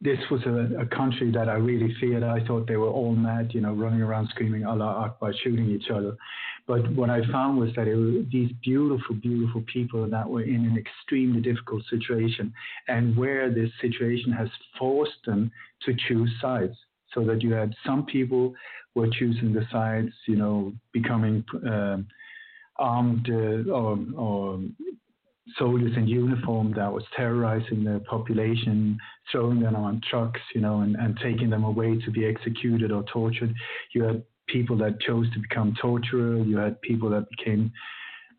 [0.00, 2.22] this was a, a, country that I really feared.
[2.22, 5.88] I thought they were all mad, you know, running around screaming Allah Akbar, shooting each
[5.90, 6.16] other.
[6.66, 10.64] But what I found was that it was these beautiful, beautiful people that were in
[10.64, 12.52] an extremely difficult situation,
[12.88, 14.48] and where this situation has
[14.78, 15.50] forced them
[15.84, 16.76] to choose sides.
[17.12, 18.54] So that you had some people
[18.94, 21.98] were choosing the sides, you know, becoming uh,
[22.76, 24.60] armed uh, or, or
[25.58, 28.98] soldiers in uniform that was terrorizing the population,
[29.30, 33.04] throwing them on trucks, you know, and, and taking them away to be executed or
[33.04, 33.54] tortured.
[33.92, 36.46] You had people that chose to become torturers.
[36.46, 37.72] You had people that became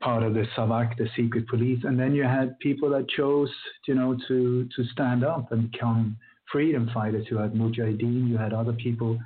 [0.02, 3.50] part of the Savak, the secret police, and then you had people that chose,
[3.88, 6.18] you know, to to stand up and become
[6.52, 7.26] freedom fighters.
[7.30, 8.28] You had Mujahideen.
[8.28, 9.20] You had other people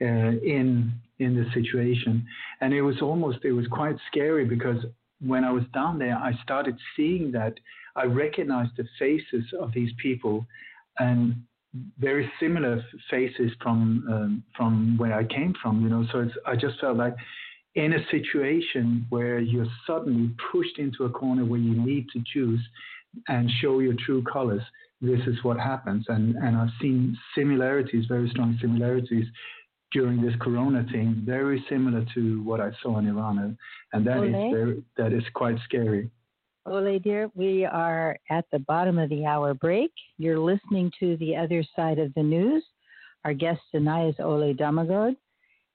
[0.00, 2.26] uh, in in the situation,
[2.60, 4.84] and it was almost it was quite scary because
[5.20, 7.54] when I was down there, I started seeing that
[7.96, 10.46] I recognized the faces of these people
[10.98, 11.42] and
[11.98, 16.04] very similar faces from um, from where I came from, you know.
[16.12, 17.14] So it's, I just felt like
[17.74, 22.60] in a situation where you're suddenly pushed into a corner where you need to choose,
[23.28, 24.62] and show your true colors,
[25.00, 26.04] this is what happens.
[26.08, 29.26] And, and I've seen similarities, very strong similarities
[29.92, 33.56] during this corona thing, very similar to what I saw in Iran.
[33.92, 36.10] And that is very, that is quite scary.
[36.66, 39.90] Ole, dear, we are at the bottom of the hour break.
[40.18, 42.62] You're listening to the other side of the news.
[43.24, 45.16] Our guest tonight is Ole Dammegard,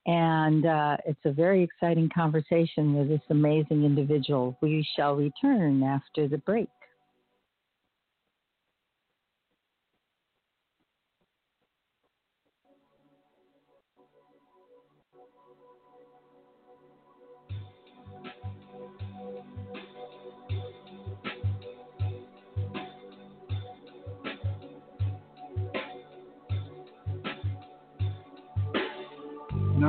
[0.05, 4.59] and uh, it's a very exciting conversation with this amazing individual.
[4.61, 6.69] We shall return after the break.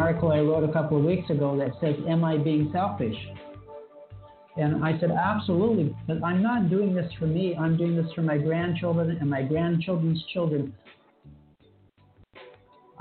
[0.06, 3.16] Article I wrote a couple of weeks ago that says, Am I being selfish?
[4.56, 7.56] And I said, Absolutely, but I'm not doing this for me.
[7.56, 10.72] I'm doing this for my grandchildren and my grandchildren's children.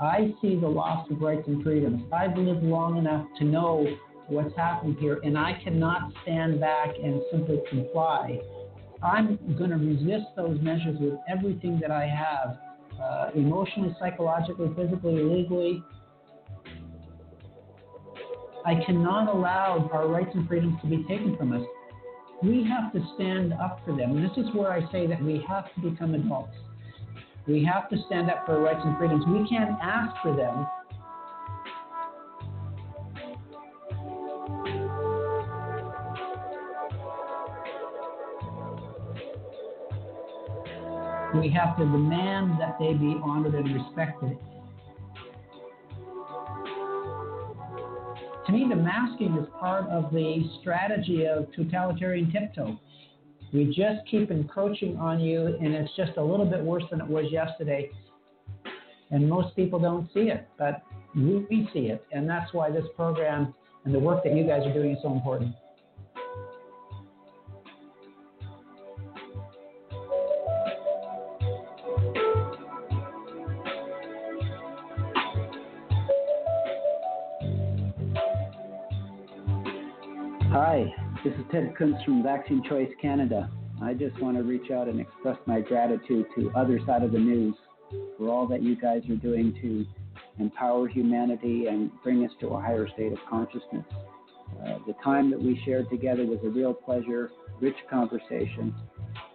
[0.00, 2.02] I see the loss of rights and freedoms.
[2.12, 3.86] I've lived long enough to know
[4.26, 8.40] what's happened here, and I cannot stand back and simply comply.
[9.02, 12.58] I'm going to resist those measures with everything that I have
[13.00, 15.82] uh, emotionally, psychologically, physically, legally,
[18.66, 21.64] I cannot allow our rights and freedoms to be taken from us.
[22.42, 24.16] We have to stand up for them.
[24.16, 26.56] And this is where I say that we have to become adults.
[27.46, 29.24] We have to stand up for our rights and freedoms.
[29.28, 30.66] We can't ask for them.
[41.40, 44.36] We have to demand that they be honored and respected.
[48.56, 52.78] To me, the masking is part of the strategy of totalitarian tiptoe.
[53.52, 57.06] We just keep encroaching on you, and it's just a little bit worse than it
[57.06, 57.90] was yesterday.
[59.10, 60.82] And most people don't see it, but
[61.14, 62.04] we see it.
[62.12, 65.12] And that's why this program and the work that you guys are doing is so
[65.12, 65.54] important.
[81.50, 83.48] Ted Kuntz from Vaccine Choice Canada.
[83.80, 87.18] I just want to reach out and express my gratitude to Other Side of the
[87.18, 87.54] News
[88.18, 89.86] for all that you guys are doing to
[90.42, 93.84] empower humanity and bring us to a higher state of consciousness.
[94.60, 97.30] Uh, the time that we shared together was a real pleasure,
[97.60, 98.74] rich conversation,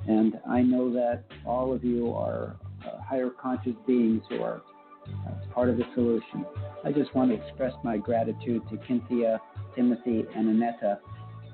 [0.08, 4.62] and I know that all of you are uh, higher conscious beings who are
[5.08, 6.46] uh, part of the solution.
[6.84, 9.40] I just want to express my gratitude to Cynthia,
[9.76, 11.00] Timothy, and Annetta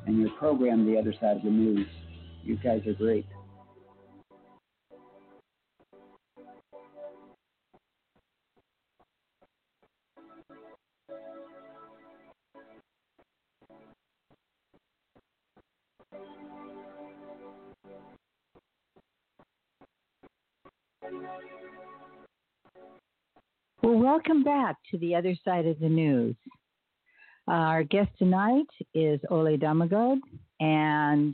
[0.07, 1.85] and your program, The Other Side of the News.
[2.43, 3.25] You guys are great.
[23.83, 26.35] Well, welcome back to the other side of the news.
[27.47, 30.19] Our guest tonight is Ole Dammegard,
[30.59, 31.33] and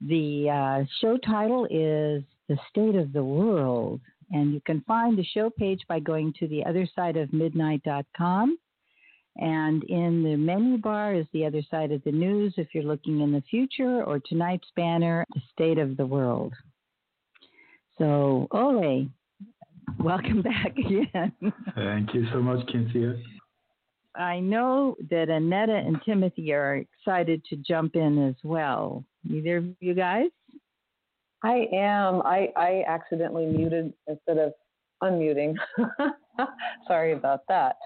[0.00, 4.00] the uh, show title is The State of the World.
[4.32, 8.58] And you can find the show page by going to theothersideofmidnight.com.
[9.36, 13.20] And in the menu bar is the other side of the news if you're looking
[13.20, 16.54] in the future, or tonight's banner, The State of the World.
[17.98, 19.06] So, Ole,
[20.00, 21.32] welcome back again.
[21.76, 23.14] Thank you so much, Cynthia.
[24.18, 29.04] I know that Annetta and Timothy are excited to jump in as well.
[29.30, 30.30] Either of you guys?
[31.42, 32.22] I am.
[32.22, 34.52] I, I accidentally muted instead of
[35.02, 35.54] unmuting.
[36.88, 37.76] Sorry about that.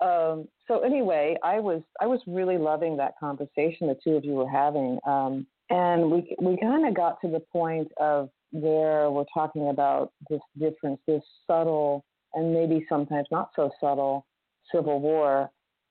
[0.00, 4.32] Um, so anyway, I was I was really loving that conversation the two of you
[4.32, 9.24] were having, um, and we we kind of got to the point of where we're
[9.32, 14.26] talking about this difference, this subtle and maybe sometimes not so subtle
[14.72, 15.50] civil war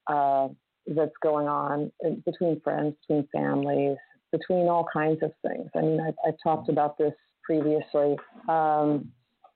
[0.09, 0.47] uh,
[0.87, 1.91] that's going on
[2.25, 3.97] between friends, between families,
[4.31, 5.69] between all kinds of things.
[5.75, 9.11] I mean, I've, I've talked about this previously, um,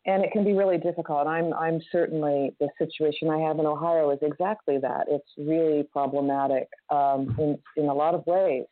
[0.06, 1.28] and it can be really difficult.
[1.28, 5.06] I'm, I'm certainly the situation I have in Ohio is exactly that.
[5.08, 8.66] It's really problematic um, in, in a lot of ways,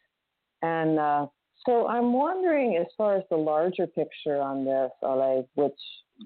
[0.61, 1.25] and uh,
[1.65, 5.79] so I'm wondering, as far as the larger picture on this, Ole, which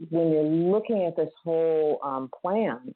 [0.09, 2.93] when you're looking at this whole um, plan,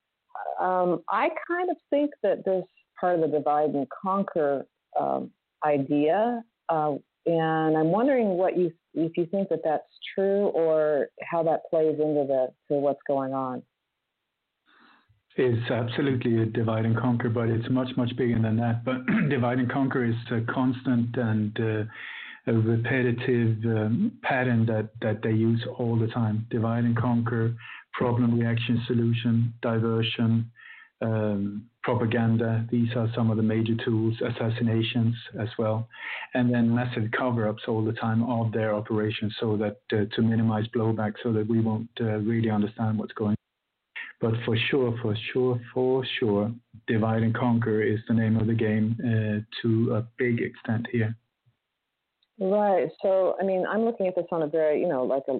[0.60, 2.64] um, I kind of think that this
[3.00, 4.66] part of the divide and conquer
[5.00, 5.32] um,
[5.66, 9.84] idea, uh, and I'm wondering what you if you think that that's
[10.16, 13.62] true or how that plays into the to what's going on.
[15.36, 18.84] It's absolutely a divide and conquer, but it's much much bigger than that.
[18.84, 25.22] But divide and conquer is a constant and uh, a repetitive um, pattern that that
[25.22, 26.46] they use all the time.
[26.50, 27.56] Divide and conquer,
[27.94, 30.52] problem reaction solution, diversion.
[31.02, 32.68] Um, propaganda.
[32.70, 35.88] These are some of the major tools, assassinations as well,
[36.34, 40.66] and then massive cover-ups all the time of their operations, so that uh, to minimize
[40.76, 43.30] blowback, so that we won't uh, really understand what's going.
[43.32, 43.36] on.
[44.20, 46.52] But for sure, for sure, for sure,
[46.88, 51.16] divide and conquer is the name of the game uh, to a big extent here.
[52.42, 52.90] Right.
[53.02, 55.40] So, I mean, I'm looking at this on a very, you know, like a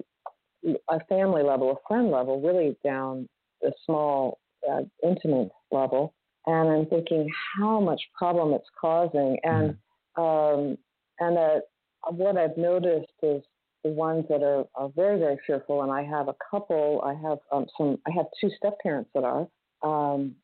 [0.64, 3.28] a family level, a friend level, really down
[3.64, 4.38] a small,
[4.70, 6.14] uh, intimate level
[6.46, 9.38] and I'm thinking how much problem it's causing.
[9.42, 9.76] And
[10.18, 10.22] mm-hmm.
[10.22, 10.78] um,
[11.18, 11.60] and uh,
[12.10, 13.42] what I've noticed is
[13.84, 15.82] the ones that are, are very very fearful.
[15.82, 17.02] And I have a couple.
[17.04, 17.98] I have um, some.
[18.06, 19.46] I have two step parents that are.
[19.82, 20.36] Um,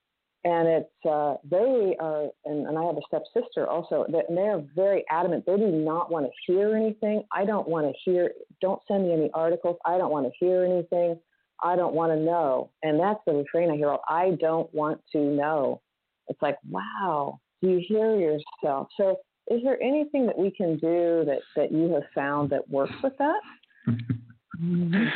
[0.47, 4.07] and it's uh, they are, and, and I have a stepsister also.
[4.09, 5.45] That they are very adamant.
[5.45, 7.25] They do not want to hear anything.
[7.33, 8.31] I don't want to hear.
[8.63, 9.77] Don't send me any articles.
[9.85, 11.19] I don't want to hear anything.
[11.63, 12.71] I don't want to know.
[12.83, 13.91] And that's the refrain I hear.
[13.91, 15.81] All, I don't want to know
[16.29, 18.89] it's like, wow, do you hear yourself?
[18.97, 19.17] So,
[19.49, 23.13] is there anything that we can do that, that you have found that works with
[23.19, 23.41] that?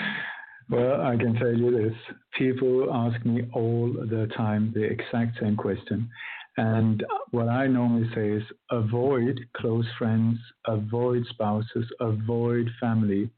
[0.71, 1.97] well, I can tell you this
[2.39, 6.09] people ask me all the time the exact same question.
[6.57, 13.31] And what I normally say is avoid close friends, avoid spouses, avoid family,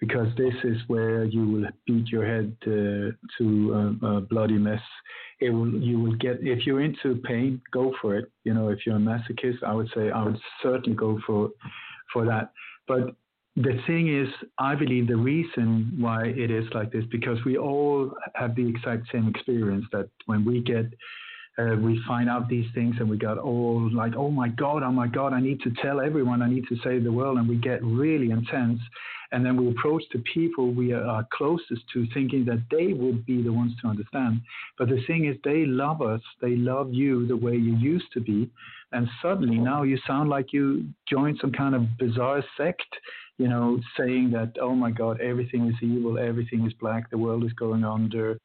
[0.00, 4.80] because this is where you will beat your head uh, to a, a, bloody mess.
[5.40, 8.30] It will, you will get if you're into pain, go for it.
[8.44, 11.50] You know, if you're a masochist, I would say I would certainly go for
[12.12, 12.52] for that.
[12.88, 13.14] But
[13.56, 14.28] the thing is,
[14.58, 19.10] I believe the reason why it is like this because we all have the exact
[19.12, 20.86] same experience that when we get
[21.58, 24.90] uh, we find out these things and we got all like, oh my God, oh
[24.90, 27.36] my God, I need to tell everyone, I need to save the world.
[27.36, 28.80] And we get really intense.
[29.32, 33.42] And then we approach the people we are closest to thinking that they would be
[33.42, 34.40] the ones to understand.
[34.78, 38.20] But the thing is, they love us, they love you the way you used to
[38.20, 38.50] be.
[38.92, 42.82] And suddenly now you sound like you joined some kind of bizarre sect
[43.42, 47.42] you know, saying that, oh my God, everything is evil, everything is black, the world
[47.42, 48.38] is going under,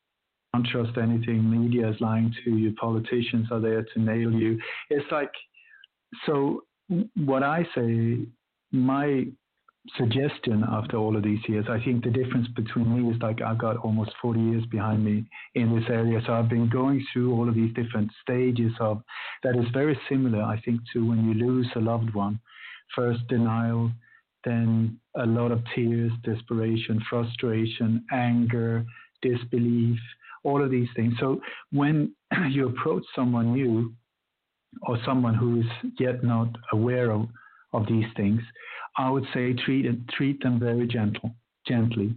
[0.54, 1.40] don't trust anything.
[1.48, 2.74] Media is lying to you.
[2.74, 4.60] Politicians are there to nail you.
[4.90, 5.30] It's like,
[6.26, 6.64] so
[7.16, 8.26] what I say,
[8.72, 9.28] my
[9.96, 13.60] suggestion after all of these years, I think the difference between me is like I've
[13.60, 16.20] got almost 40 years behind me in this area.
[16.26, 19.04] So I've been going through all of these different stages of
[19.44, 22.40] that is very similar, I think, to when you lose a loved one.
[22.96, 23.92] First denial,
[24.48, 28.86] then a lot of tears, desperation, frustration, anger,
[29.22, 30.00] disbelief,
[30.44, 31.14] all of these things.
[31.20, 31.42] So
[31.72, 32.14] when
[32.50, 33.94] you approach someone new
[34.84, 37.28] or someone who is yet not aware of,
[37.74, 38.42] of these things,
[38.98, 41.32] I would say treat treat them very gentle,
[41.68, 42.16] gently,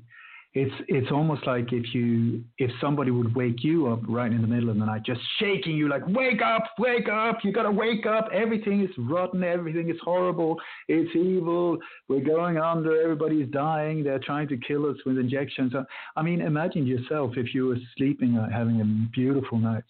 [0.53, 4.49] it's it's almost like if you if somebody would wake you up right in the
[4.49, 8.05] middle of the night, just shaking you like wake up, wake up, you gotta wake
[8.05, 8.29] up.
[8.33, 10.57] Everything is rotten, everything is horrible,
[10.89, 11.79] it's evil.
[12.09, 14.03] We're going under, everybody's dying.
[14.03, 15.73] They're trying to kill us with injections.
[16.17, 18.85] I mean, imagine yourself if you were sleeping, uh, having a
[19.15, 19.87] beautiful night's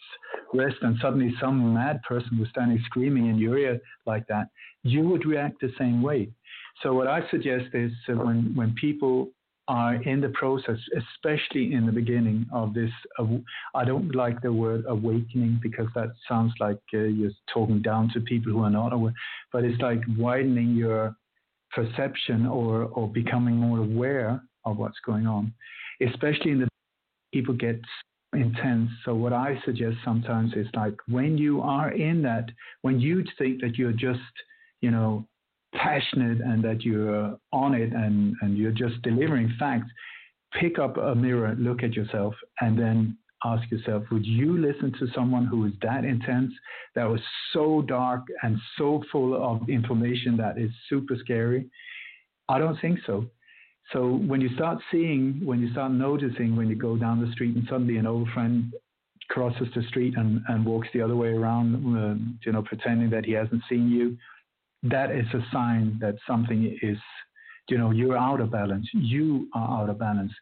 [0.52, 4.48] rest, and suddenly some mad person was standing screaming in your ear like that.
[4.82, 6.28] You would react the same way.
[6.82, 9.30] So what I suggest is uh, when when people
[9.68, 12.90] are in the process, especially in the beginning of this.
[13.74, 18.20] I don't like the word awakening because that sounds like uh, you're talking down to
[18.20, 19.14] people who are not aware,
[19.52, 21.14] but it's like widening your
[21.72, 25.52] perception or, or becoming more aware of what's going on,
[26.06, 26.68] especially in the
[27.32, 27.80] people get
[28.32, 28.90] intense.
[29.04, 32.46] So what I suggest sometimes is like when you are in that,
[32.82, 34.20] when you think that you're just,
[34.80, 35.26] you know,
[35.74, 39.88] passionate and that you're on it and, and you're just delivering facts,
[40.58, 45.06] pick up a mirror, look at yourself, and then ask yourself, would you listen to
[45.14, 46.52] someone who is that intense,
[46.94, 47.20] that was
[47.52, 51.70] so dark and so full of information that is super scary?
[52.48, 53.26] I don't think so.
[53.92, 57.56] So when you start seeing, when you start noticing, when you go down the street
[57.56, 58.72] and suddenly an old friend
[59.28, 62.14] crosses the street and, and walks the other way around, uh,
[62.44, 64.16] you know, pretending that he hasn't seen you,
[64.82, 66.98] that is a sign that something is,
[67.68, 68.88] you know, you're out of balance.
[68.92, 70.32] You are out of balance.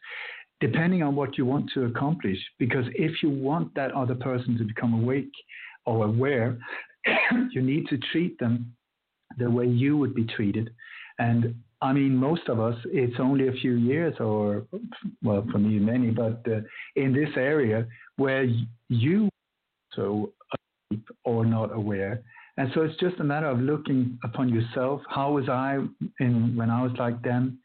[0.61, 4.63] Depending on what you want to accomplish, because if you want that other person to
[4.63, 5.31] become awake
[5.85, 6.57] or aware,
[7.51, 8.73] you need to treat them
[9.37, 10.69] the way you would be treated.
[11.17, 14.65] And I mean, most of us, it's only a few years, or
[15.23, 16.59] well, for me, many, but uh,
[16.95, 17.87] in this area
[18.17, 18.45] where
[18.89, 19.29] you
[19.93, 20.33] so
[21.23, 22.21] or not aware,
[22.59, 25.01] and so it's just a matter of looking upon yourself.
[25.07, 25.77] How was I
[26.19, 27.57] in when I was like them?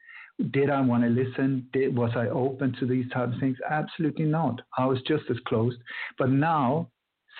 [0.53, 1.69] Did I want to listen?
[1.73, 3.57] Did was I open to these type of things?
[3.69, 4.61] Absolutely not.
[4.79, 5.79] I was just as closed.
[6.17, 6.91] But now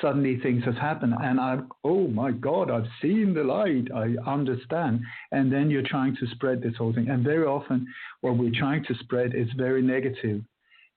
[0.03, 3.87] suddenly things have happened and I oh my God, I've seen the light.
[3.95, 5.03] I understand.
[5.31, 7.09] And then you're trying to spread this whole thing.
[7.09, 7.87] And very often
[8.23, 10.43] what we're trying to spread is very negative.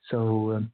[0.09, 0.71] So um,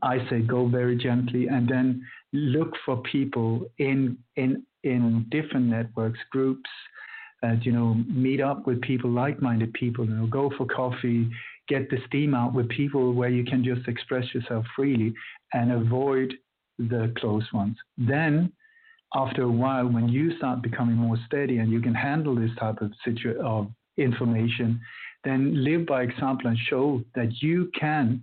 [0.00, 6.18] I say go very gently and then look for people in in in different networks,
[6.30, 6.70] groups,
[7.62, 11.28] you know, meet up with people, like-minded people, you know, go for coffee,
[11.68, 15.12] get the steam out with people where you can just express yourself freely
[15.52, 16.32] and avoid
[16.78, 17.76] the close ones.
[17.98, 18.52] Then,
[19.14, 22.80] after a while, when you start becoming more steady and you can handle this type
[22.80, 24.80] of situ- of information,
[25.24, 28.22] then live by example and show that you can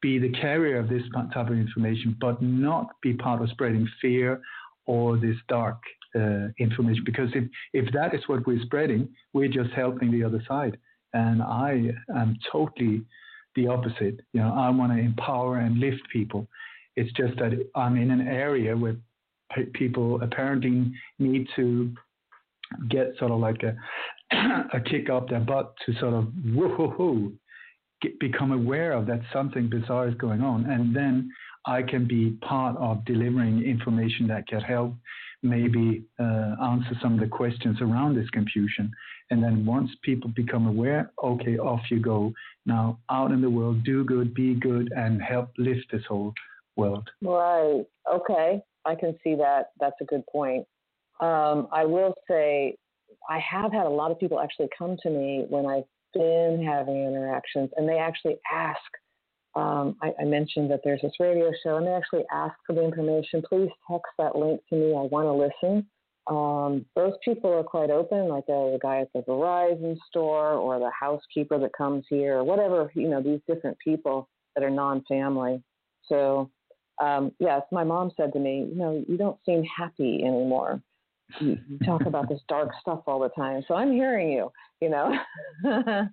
[0.00, 1.02] be the carrier of this
[1.34, 4.40] type of information, but not be part of spreading fear
[4.86, 5.78] or this dark
[6.16, 7.02] uh, information.
[7.04, 10.78] Because if, if that is what we're spreading, we're just helping the other side.
[11.12, 13.02] And I am totally
[13.56, 14.20] the opposite.
[14.32, 16.46] You know, I want to empower and lift people.
[16.96, 18.96] It's just that I'm in an area where
[19.74, 21.92] people apparently need to
[22.88, 23.76] get sort of like a
[24.72, 26.28] a kick up their butt to sort of
[28.00, 31.30] get, become aware of that something bizarre is going on, and then
[31.66, 34.94] I can be part of delivering information that can help
[35.42, 38.90] maybe uh, answer some of the questions around this confusion.
[39.30, 42.32] And then once people become aware, okay, off you go.
[42.66, 46.34] Now out in the world, do good, be good, and help lift this whole
[46.76, 47.08] world.
[47.22, 47.84] Right.
[48.12, 48.60] Okay.
[48.84, 49.70] I can see that.
[49.78, 50.66] That's a good point.
[51.20, 52.76] Um, I will say,
[53.28, 55.84] I have had a lot of people actually come to me when I've
[56.14, 58.80] been having interactions, and they actually ask.
[59.54, 62.84] Um, I, I, mentioned that there's this radio show, and they actually ask for the
[62.84, 63.42] information.
[63.42, 64.90] Please text that link to me.
[64.90, 65.86] I want to listen.
[66.28, 70.92] Um, those people are quite open, like the guy at the Verizon store or the
[70.98, 75.60] housekeeper that comes here, or whatever, you know, these different people that are non family.
[76.04, 76.50] So
[77.00, 80.82] um, yes, my mom said to me, you know, you don't seem happy anymore.
[81.40, 83.62] You, talk about this dark stuff all the time.
[83.66, 85.12] So I'm hearing you, you know.
[85.62, 86.10] but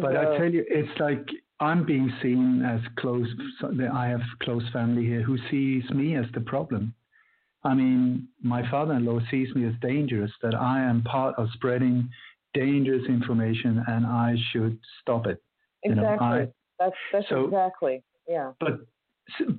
[0.00, 1.26] so, I tell you, it's like
[1.62, 3.28] I'm being seen as close.
[3.92, 6.92] I have close family here who sees me as the problem.
[7.62, 10.32] I mean, my father-in-law sees me as dangerous.
[10.42, 12.10] That I am part of spreading
[12.52, 15.40] dangerous information, and I should stop it.
[15.84, 16.04] Exactly.
[16.04, 16.48] You know, I,
[16.80, 18.02] that's that's so, exactly.
[18.28, 18.50] Yeah.
[18.58, 18.80] But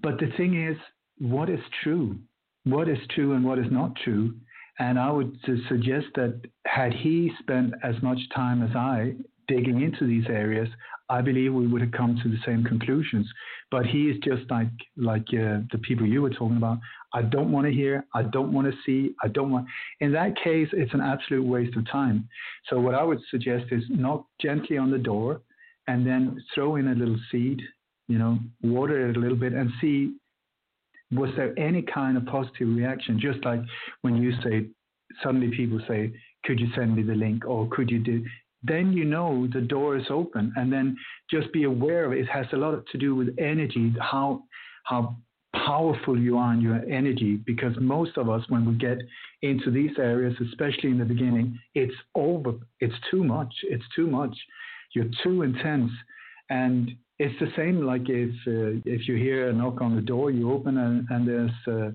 [0.02, 0.78] but the thing is,
[1.20, 2.18] what is true?
[2.66, 4.34] What is true and what is not true?
[4.80, 5.38] And I would
[5.70, 9.16] suggest that had he spent as much time as I
[9.48, 10.70] digging into these areas,
[11.10, 13.28] I believe we would have come to the same conclusions.
[13.72, 16.80] But he is just like like uh, the people you were talking about.
[17.14, 18.06] I don't want to hear.
[18.16, 19.14] I don't want to see.
[19.24, 19.68] I don't want.
[20.00, 22.28] In that case, it's an absolute waste of time.
[22.70, 25.42] So what I would suggest is knock gently on the door,
[25.88, 27.62] and then throw in a little seed
[28.08, 30.14] you know, water it a little bit and see
[31.12, 33.20] was there any kind of positive reaction?
[33.20, 33.60] Just like
[34.02, 34.66] when you say,
[35.22, 36.12] suddenly people say,
[36.44, 38.26] could you send me the link or could you do?
[38.64, 40.98] Then you know the door is open, and then
[41.30, 42.20] just be aware of it.
[42.20, 44.44] It has a lot to do with energy, how
[44.84, 45.18] how
[45.54, 47.38] powerful you are in your energy.
[47.46, 48.98] Because most of us, when we get
[49.42, 52.54] into these areas, especially in the beginning, it's over.
[52.80, 53.54] It's too much.
[53.64, 54.36] It's too much.
[54.94, 55.92] You're too intense,
[56.50, 60.32] and it's the same like if uh, if you hear a knock on the door,
[60.32, 61.92] you open and, and there's uh,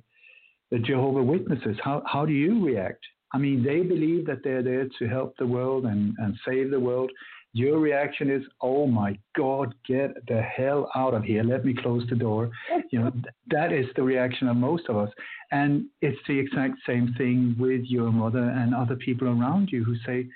[0.70, 1.76] the Jehovah Witnesses.
[1.82, 3.04] How how do you react?
[3.32, 6.80] I mean, they believe that they're there to help the world and, and save the
[6.80, 7.10] world.
[7.54, 11.42] Your reaction is, "Oh my God, get the hell out of here!
[11.42, 12.50] Let me close the door."
[12.90, 13.12] You know,
[13.50, 15.10] that is the reaction of most of us,
[15.50, 19.94] and it's the exact same thing with your mother and other people around you who
[20.06, 20.26] say,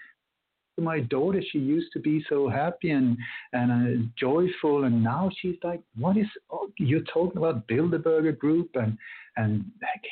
[0.79, 3.17] my daughter, she used to be so happy and
[3.53, 6.27] and uh, joyful, and now she's like, what is?
[6.51, 8.97] Oh, you're talking about Bilderberger Group and
[9.37, 9.65] and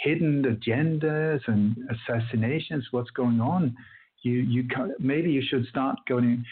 [0.02, 2.86] hidden agendas and assassinations.
[2.90, 3.74] What's going on?
[4.22, 6.44] You you maybe you should start going,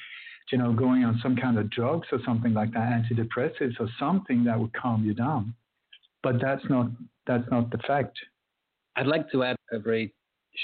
[0.53, 4.45] you know, going on some kind of drugs or something like that, antidepressants or something
[4.45, 5.55] that would calm you down.
[6.23, 6.89] But that's not
[7.27, 8.19] that's not the fact.
[8.97, 10.15] I'd like to add a very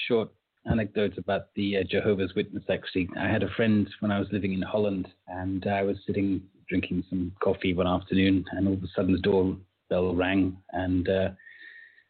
[0.08, 0.30] short
[0.70, 2.64] anecdote about the uh, Jehovah's Witness.
[2.70, 6.42] Actually, I had a friend when I was living in Holland, and I was sitting
[6.68, 11.28] drinking some coffee one afternoon, and all of a sudden the doorbell rang, and uh,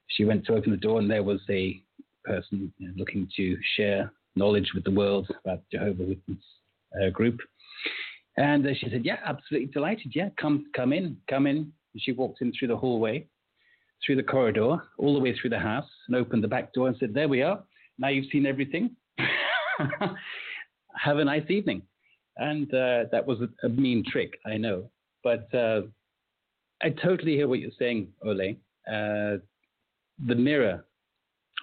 [0.08, 1.82] she went to open the door, and there was a
[2.24, 6.44] person you know, looking to share knowledge with the world about Jehovah's Witness.
[7.00, 7.40] uh, group.
[8.36, 10.12] And uh, she said, "Yeah, absolutely delighted.
[10.14, 13.26] Yeah, come come in, come in." And she walked in through the hallway,
[14.04, 16.96] through the corridor, all the way through the house, and opened the back door and
[16.98, 17.62] said, "There we are.
[17.98, 18.96] Now you've seen everything.
[20.96, 21.82] Have a nice evening."
[22.36, 24.90] And uh, that was a, mean trick, I know,
[25.22, 25.82] but uh,
[26.82, 28.56] I totally hear what you're saying, Ole.
[28.88, 29.38] Uh,
[30.26, 30.84] the mirror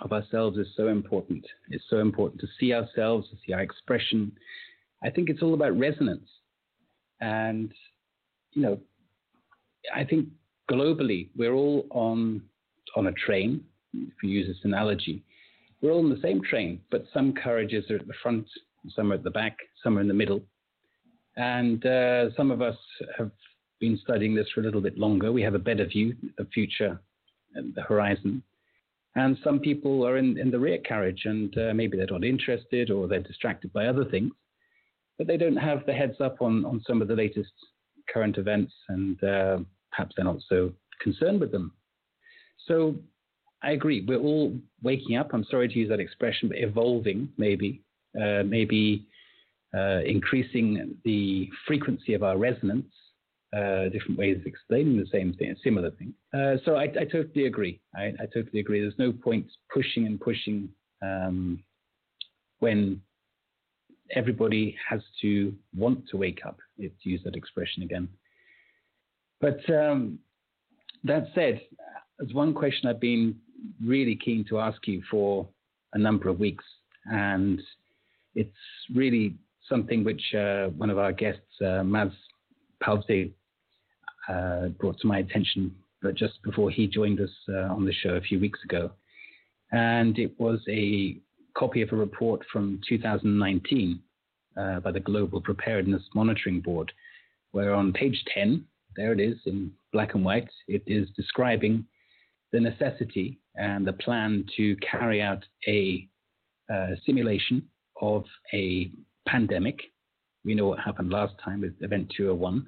[0.02, 1.46] of ourselves is so important.
[1.70, 4.32] It's so important to see ourselves, to see our expression.
[5.04, 6.28] I think it's all about resonance.
[7.20, 7.74] And,
[8.54, 8.80] you know,
[9.94, 10.30] I think
[10.70, 12.42] globally we're all on
[12.96, 13.64] on a train,
[13.94, 15.24] if you use this analogy.
[15.82, 18.48] We're all on the same train, but some carriages are at the front,
[18.96, 20.42] some are at the back, some are in the middle.
[21.38, 22.78] And uh, some of us
[23.18, 23.32] have
[23.80, 25.32] been studying this for a little bit longer.
[25.32, 27.00] We have a better view of the future
[27.56, 28.44] and the horizon.
[29.16, 32.92] And some people are in, in the rear carriage and uh, maybe they're not interested
[32.92, 34.32] or they're distracted by other things
[35.22, 37.52] but they don't have the heads up on, on some of the latest
[38.12, 39.60] current events, and uh,
[39.92, 41.72] perhaps they're not so concerned with them.
[42.68, 42.96] So
[43.64, 44.04] I agree.
[44.08, 45.30] We're all waking up.
[45.34, 47.82] I'm sorry to use that expression, but evolving, maybe,
[48.20, 49.06] uh, maybe
[49.76, 52.92] uh, increasing the frequency of our resonance.
[53.54, 56.14] Uh, different ways of explaining the same thing, a similar thing.
[56.34, 57.82] Uh, so I, I, totally agree.
[57.94, 58.80] I, I, totally agree.
[58.80, 60.70] There's no point pushing and pushing
[61.02, 61.62] um,
[62.60, 63.02] when
[64.16, 68.08] everybody has to want to wake up, to use that expression again.
[69.42, 70.20] But um,
[71.04, 71.60] that said,
[72.20, 73.36] there's one question I've been
[73.84, 75.48] really keen to ask you for
[75.94, 76.66] a number of weeks,
[77.06, 77.62] and
[78.36, 78.50] it's
[78.94, 79.36] really
[79.68, 82.14] something which uh, one of our guests, uh, Mads
[82.84, 83.32] Palvsted,
[84.30, 88.12] uh, brought to my attention but just before he joined us uh, on the show
[88.12, 88.92] a few weeks ago.
[89.72, 91.18] And it was a
[91.56, 94.00] copy of a report from 2019
[94.58, 96.92] uh, by the Global Preparedness Monitoring Board,
[97.52, 101.86] where on page 10, there it is in black and white, it is describing
[102.52, 106.08] the necessity and the plan to carry out a
[106.72, 107.64] uh, simulation
[108.02, 108.24] of
[108.54, 108.92] a
[109.28, 109.80] pandemic.
[110.44, 112.68] We know what happened last time with Event 201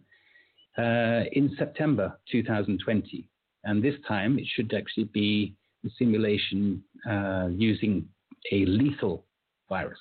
[0.77, 3.27] uh, in September 2020.
[3.63, 5.55] And this time it should actually be
[5.85, 8.07] a simulation uh, using
[8.51, 9.25] a lethal
[9.69, 9.99] virus.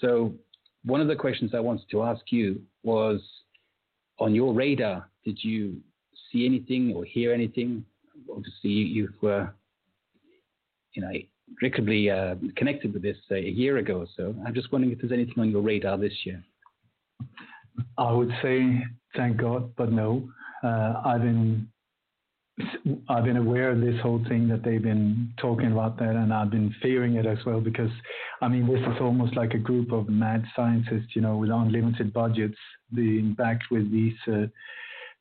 [0.00, 0.34] So,
[0.84, 3.20] one of the questions I wanted to ask you was
[4.18, 5.76] on your radar, did you
[6.30, 7.84] see anything or hear anything?
[8.30, 9.52] Obviously, you, were,
[10.94, 11.10] you know,
[11.48, 14.34] intricately uh, connected with this uh, a year ago or so.
[14.46, 16.42] I'm just wondering if there's anything on your radar this year.
[17.98, 18.84] I would say
[19.16, 20.28] thank God, but no.
[20.62, 21.68] Uh, I've been
[23.08, 26.50] I've been aware of this whole thing that they've been talking about that, and I've
[26.50, 27.90] been fearing it as well because,
[28.42, 32.12] I mean, this is almost like a group of mad scientists, you know, with unlimited
[32.12, 32.58] budgets
[32.94, 34.46] being backed with these uh,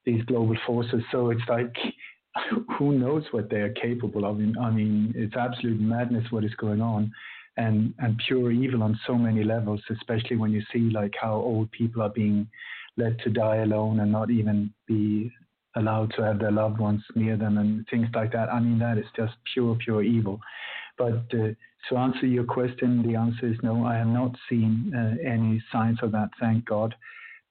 [0.06, 1.02] these global forces.
[1.12, 1.74] So it's like,
[2.78, 4.38] who knows what they are capable of?
[4.38, 7.12] I mean, it's absolute madness what is going on,
[7.58, 9.82] and and pure evil on so many levels.
[9.90, 12.48] Especially when you see like how old people are being
[12.98, 15.32] led to die alone and not even be
[15.76, 18.50] allowed to have their loved ones near them and things like that.
[18.50, 20.40] I mean, that is just pure, pure evil.
[20.98, 21.54] But uh,
[21.90, 23.86] to answer your question, the answer is no.
[23.86, 26.94] I have not seen uh, any signs of that, thank God.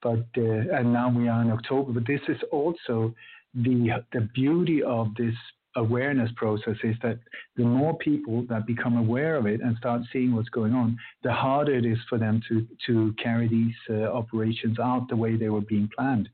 [0.01, 1.91] But uh, and now we are in October.
[1.91, 3.13] But this is also
[3.53, 5.35] the the beauty of this
[5.77, 7.17] awareness process is that
[7.55, 11.31] the more people that become aware of it and start seeing what's going on, the
[11.31, 15.49] harder it is for them to to carry these uh, operations out the way they
[15.49, 16.27] were being planned.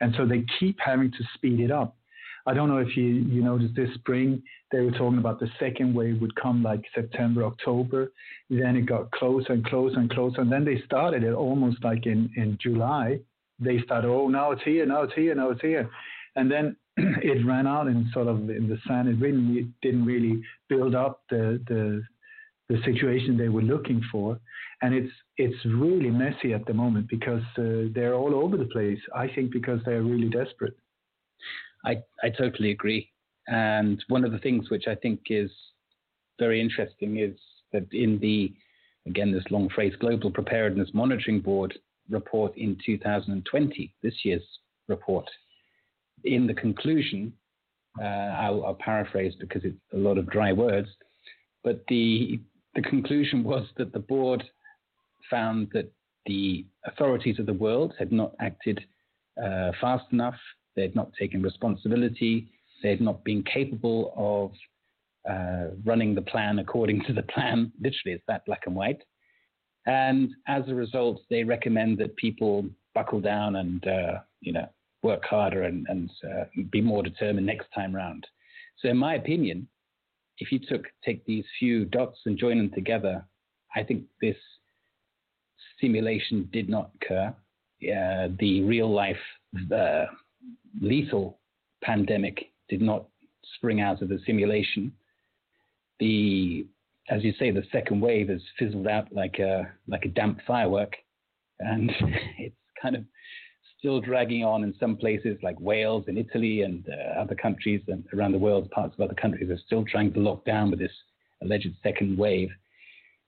[0.00, 1.96] And so they keep having to speed it up.
[2.48, 4.40] I don't know if you, you noticed this spring,
[4.70, 8.12] they were talking about the second wave would come like September, October.
[8.50, 10.42] Then it got closer and closer and closer.
[10.42, 13.18] And then they started it almost like in, in July.
[13.58, 15.90] They started, oh, now it's here, now it's here, now it's here.
[16.36, 19.08] And then it ran out in sort of in the sand.
[19.08, 22.02] It really didn't really build up the, the,
[22.68, 24.38] the situation they were looking for
[24.82, 28.98] and it's it's really messy at the moment because uh, they're all over the place.
[29.14, 30.76] I think because they're really desperate.
[31.84, 33.10] I I totally agree.
[33.48, 35.50] And one of the things which I think is
[36.38, 37.36] very interesting is
[37.72, 38.52] that in the
[39.06, 41.78] again this long phrase Global Preparedness Monitoring Board
[42.08, 44.46] report in 2020, this year's
[44.88, 45.28] report,
[46.24, 47.32] in the conclusion,
[48.00, 50.88] uh, I'll, I'll paraphrase because it's a lot of dry words,
[51.64, 52.40] but the
[52.74, 54.44] the conclusion was that the board
[55.30, 55.90] found that
[56.26, 58.84] the authorities of the world had not acted
[59.42, 60.34] uh, fast enough,
[60.74, 62.50] they had not taken responsibility,
[62.82, 67.72] they had not been capable of uh, running the plan according to the plan.
[67.80, 69.02] Literally, it's that black and white.
[69.86, 74.68] And as a result, they recommend that people buckle down and, uh, you know,
[75.06, 78.26] work harder and, and uh, be more determined next time round.
[78.80, 79.68] So, in my opinion,
[80.38, 83.24] if you took take these few dots and join them together,
[83.74, 84.36] I think this
[85.80, 87.34] simulation did not occur.
[87.82, 89.24] Uh, the real life
[89.74, 90.06] uh,
[90.80, 91.38] lethal
[91.82, 93.06] pandemic did not
[93.54, 94.92] spring out of the simulation.
[96.00, 96.66] The,
[97.08, 100.94] as you say, the second wave has fizzled out like a like a damp firework,
[101.60, 101.90] and
[102.38, 103.04] it's kind of
[103.78, 108.04] still dragging on in some places like Wales and Italy and uh, other countries and
[108.14, 110.92] around the world, parts of other countries are still trying to lock down with this
[111.42, 112.50] alleged second wave.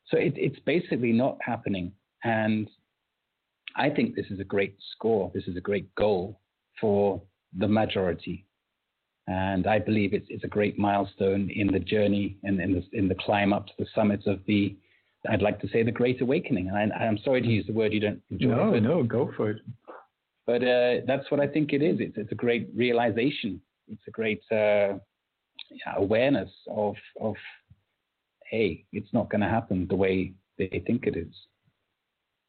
[0.08, 1.92] So it, it's basically not happening.
[2.24, 2.68] And
[3.76, 5.30] I think this is a great score.
[5.34, 6.40] This is a great goal
[6.80, 7.22] for
[7.56, 8.46] the majority.
[9.26, 13.08] And I believe it's, it's a great milestone in the journey and in the, in
[13.08, 14.74] the climb up to the summit of the,
[15.28, 16.68] I'd like to say, the Great Awakening.
[16.68, 18.48] And I, am sorry to use the word you don't enjoy.
[18.48, 19.60] No, no, go for it.
[20.48, 21.98] But uh, that's what I think it is.
[22.00, 23.60] It's, it's a great realization.
[23.86, 24.94] It's a great uh,
[25.96, 27.34] awareness of, of,
[28.50, 31.32] hey, it's not going to happen the way they think it is.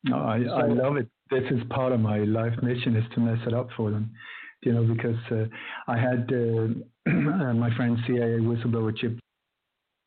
[0.06, 1.08] No, I, so, I love it.
[1.30, 4.10] This is part of my life mission is to mess it up for them
[4.62, 5.46] you know, because uh,
[5.88, 6.68] I had uh,
[7.12, 9.20] my friend CIA whistleblower Chip.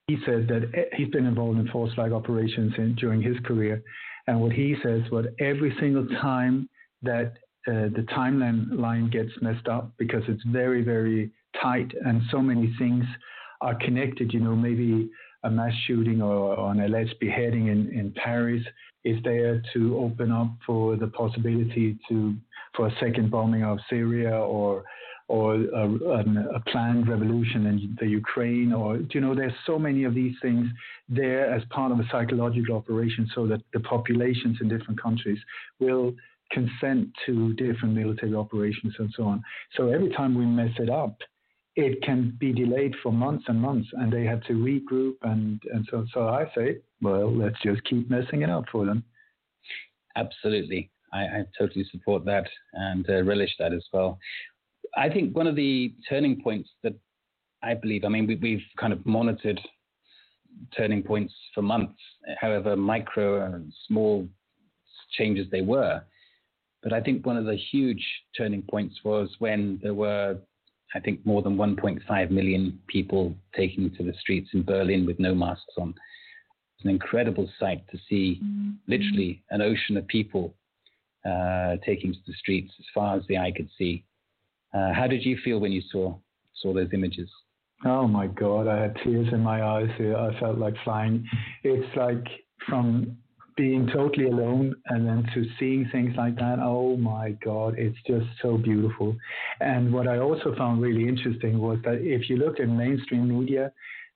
[0.09, 3.83] He said that eh, he's been involved in false flag operations in, during his career,
[4.27, 6.69] and what he says was every single time
[7.03, 7.35] that
[7.69, 12.75] uh, the timeline line gets messed up because it's very very tight and so many
[12.79, 13.05] things
[13.61, 14.33] are connected.
[14.33, 15.11] You know, maybe
[15.45, 18.63] a mass shooting or, or an alleged beheading in, in Paris
[19.05, 22.35] is there to open up for the possibility to
[22.77, 24.85] for a second bombing of Syria or
[25.29, 25.89] or a,
[26.57, 30.67] a, planned revolution in the Ukraine, or you know, there's so many of these things
[31.09, 35.39] there as part of a psychological operation, so that the populations in different countries
[35.81, 36.13] will
[36.53, 39.43] consent to different military operations and so on.
[39.77, 41.17] So every time we mess it up,
[41.75, 45.87] it can be delayed for months and months, and they have to regroup and and
[45.91, 49.03] so so I say, well, let's just keep messing it up for them.
[50.17, 50.91] Absolutely.
[51.13, 54.19] I, I totally support that and uh, relish that as well.
[54.97, 56.95] I think one of the turning points that
[57.63, 59.61] I believe, I mean, we, we've kind of monitored
[60.77, 61.99] turning points for months,
[62.39, 64.27] however micro and small
[65.13, 66.03] changes they were.
[66.83, 68.05] But I think one of the huge
[68.37, 70.39] turning points was when there were,
[70.95, 75.35] I think, more than 1.5 million people taking to the streets in Berlin with no
[75.35, 75.95] masks on.
[76.77, 78.71] It's an incredible sight to see mm-hmm.
[78.89, 80.55] literally an ocean of people
[81.25, 84.05] uh, taking to the streets as far as the eye could see.
[84.75, 86.17] Uh, how did you feel when you saw
[86.61, 87.29] saw those images?
[87.85, 89.91] Oh my God, I had tears in my eyes.
[89.99, 91.27] I felt like flying.
[91.63, 92.25] It's like
[92.69, 93.17] from
[93.63, 96.59] being totally alone and then to seeing things like that.
[96.61, 99.17] Oh my God, it's just so beautiful.
[99.61, 103.71] And what I also found really interesting was that if you look in mainstream media,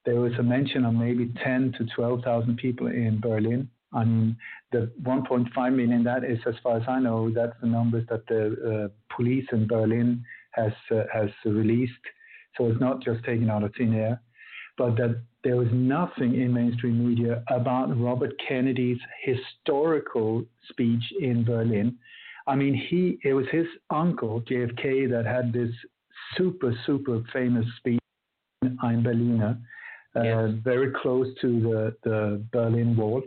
[0.04, 3.70] there was a mention of maybe 10 to 12,000 people in Berlin.
[3.92, 4.36] I mean,
[4.72, 8.42] the 1.5 million, that is, as far as I know, that's the numbers that the
[8.90, 10.24] uh, police in Berlin
[10.54, 12.04] has uh, has released.
[12.56, 14.20] So it's not just taken out of thin air,
[14.76, 21.96] but that there was nothing in mainstream media about Robert Kennedy's historical speech in Berlin.
[22.48, 25.70] I mean, he it was his uncle JFK that had this
[26.36, 28.00] super super famous speech
[28.62, 29.56] in Ein Berliner,
[30.16, 30.50] uh, yes.
[30.64, 33.22] very close to the the Berlin Wall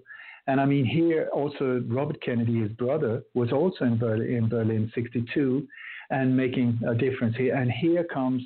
[0.49, 4.91] and I mean, here also Robert Kennedy, his brother, was also in Berlin in Berlin
[4.95, 5.67] 62
[6.09, 7.53] and making a difference here.
[7.55, 8.41] And here comes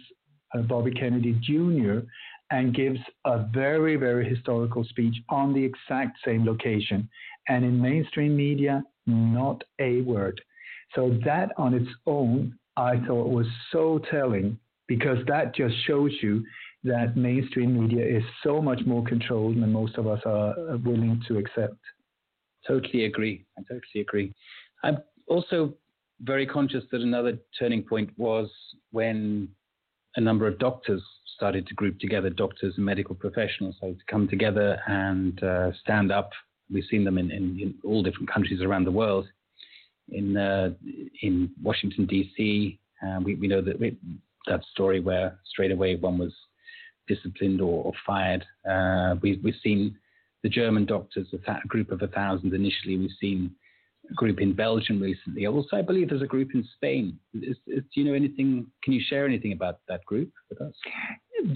[0.54, 2.00] uh, Bobby Kennedy Jr.
[2.54, 7.10] and gives a very, very historical speech on the exact same location.
[7.50, 10.40] And in mainstream media, not a word.
[10.94, 16.44] So that on its own, I thought was so telling because that just shows you
[16.84, 21.24] that mainstream media is so much more controlled than most of us are uh, willing
[21.28, 21.80] to accept.
[22.68, 23.46] Totally agree.
[23.58, 24.32] I totally agree.
[24.84, 25.74] I'm also
[26.22, 28.48] very conscious that another turning point was
[28.92, 29.50] when
[30.16, 31.02] a number of doctors
[31.36, 36.12] started to group together, doctors and medical professionals started to come together and uh, stand
[36.12, 36.32] up.
[36.72, 39.28] We've seen them in, in, in, all different countries around the world.
[40.10, 40.72] In uh,
[41.22, 43.98] in Washington D.C., uh, we, we know that we,
[44.48, 46.34] that story where straight away one was
[47.08, 48.46] disciplined or, or fired.
[48.70, 49.98] Uh, we, we've seen
[50.44, 52.98] the German doctors, a, th- group of a thousand initially.
[52.98, 53.56] We've seen
[54.16, 55.48] group in Belgium recently.
[55.48, 57.18] Also, I believe there's a group in Spain.
[57.34, 58.68] Is, is, do you know anything?
[58.84, 60.74] Can you share anything about that group with us?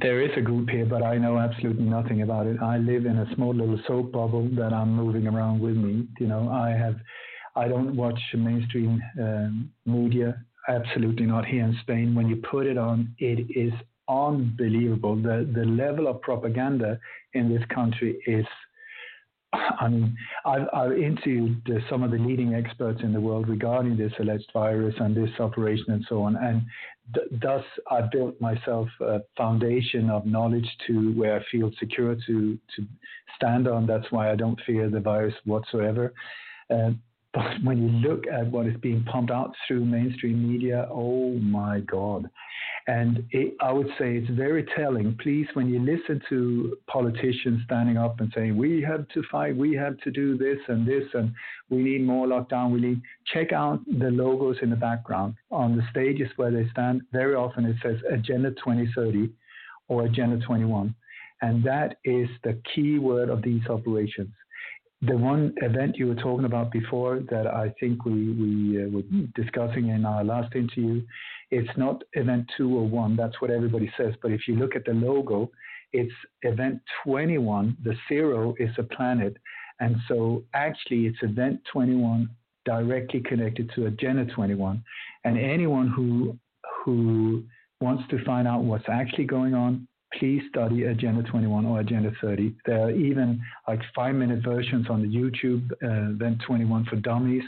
[0.02, 2.58] there is a group here, but I know absolutely nothing about it.
[2.62, 6.08] I live in a small little soap bubble that I'm moving around with me.
[6.20, 6.95] You know, I have,
[7.56, 10.43] I don't watch mainstream um, media.
[10.68, 12.14] Absolutely not here in Spain.
[12.14, 13.72] When you put it on, it is
[14.10, 15.16] unbelievable.
[15.16, 17.00] The the level of propaganda
[17.34, 18.45] in this country is
[19.80, 24.12] I mean, I've, I've interviewed some of the leading experts in the world regarding this
[24.20, 26.36] alleged virus and this operation and so on.
[26.36, 26.62] And
[27.14, 32.58] th- thus, I built myself a foundation of knowledge to where I feel secure to,
[32.76, 32.86] to
[33.36, 33.86] stand on.
[33.86, 36.14] That's why I don't fear the virus whatsoever.
[36.70, 36.91] Uh,
[37.34, 41.82] but when you look at what is being pumped out through mainstream media, oh my
[41.82, 42.30] God.
[42.88, 45.18] And it, I would say it's very telling.
[45.22, 49.76] Please, when you listen to politicians standing up and saying, we have to fight, we
[49.76, 51.34] have to do this and this, and
[51.70, 53.02] we need more lockdown, we need,
[53.34, 57.02] check out the logos in the background on the stages where they stand.
[57.12, 59.30] Very often it says Agenda 2030
[59.90, 60.96] or Agenda 21.
[61.42, 64.30] And that is the key word of these operations
[65.02, 69.04] the one event you were talking about before that I think we, we uh, were
[69.36, 71.04] discussing in our last interview,
[71.52, 73.16] it's not event two or one.
[73.16, 74.14] That's what everybody says.
[74.22, 75.52] But if you look at the logo,
[75.93, 77.78] it's event 21.
[77.84, 79.38] The zero is a planet.
[79.80, 82.30] And so actually, it's event 21
[82.66, 84.84] directly connected to Agenda 21.
[85.24, 86.38] And anyone who,
[86.84, 87.43] who
[87.82, 89.88] wants to find out what's actually going on,
[90.18, 92.55] please study Agenda 21 or Agenda 30.
[92.65, 97.43] There are even like five minute versions on the YouTube, uh, Event 21 for Dummies,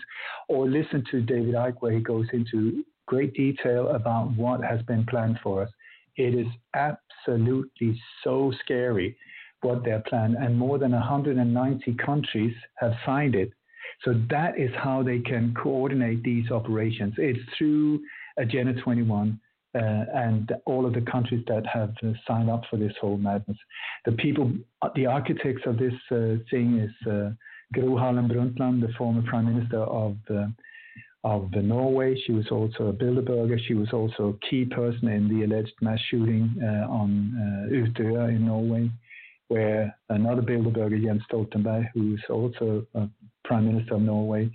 [0.48, 5.06] or listen to David Icke where he goes into great detail about what has been
[5.06, 5.70] planned for us.
[6.16, 9.16] It is absolutely so scary
[9.62, 13.52] what they're planned, and more than 190 countries have signed it.
[14.06, 17.16] So that is how they can coordinate these operations.
[17.18, 18.00] It's through
[18.38, 22.94] Agenda 21 uh, and all of the countries that have uh, signed up for this
[23.00, 23.58] whole madness.
[24.06, 24.52] The people,
[24.96, 27.32] the architects of this uh, thing is uh,
[27.74, 30.48] Gro Harlem Brundtland, the former prime minister of uh,
[31.24, 32.16] of Norway.
[32.26, 33.60] She was also a Bilderberger.
[33.68, 38.30] She was also a key person in the alleged mass shooting uh, on uh, Utøya
[38.30, 38.90] in Norway,
[39.50, 43.08] where another Bilderberger, Jens Stoltenberg, who's also a
[43.44, 44.50] prime minister of Norway,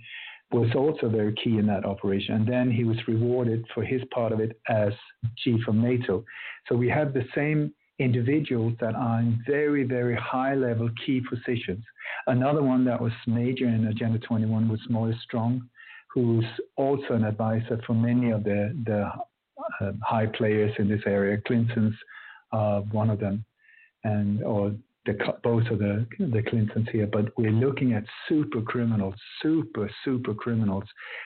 [0.51, 2.35] was also very key in that operation.
[2.35, 4.93] And then he was rewarded for his part of it as
[5.37, 6.23] chief of NATO.
[6.67, 11.83] So we have the same individuals that are in very, very high level key positions.
[12.27, 15.67] Another one that was major in Agenda 21 was Maurice Strong,
[16.13, 19.09] who's also an advisor for many of the, the
[19.81, 21.37] uh, high players in this area.
[21.45, 21.95] Clinton's
[22.51, 23.43] uh, one of them,
[24.03, 24.73] and or
[25.05, 30.33] the, both of the, the Clintons here, but we're looking at super criminals, super, super
[30.33, 30.85] criminals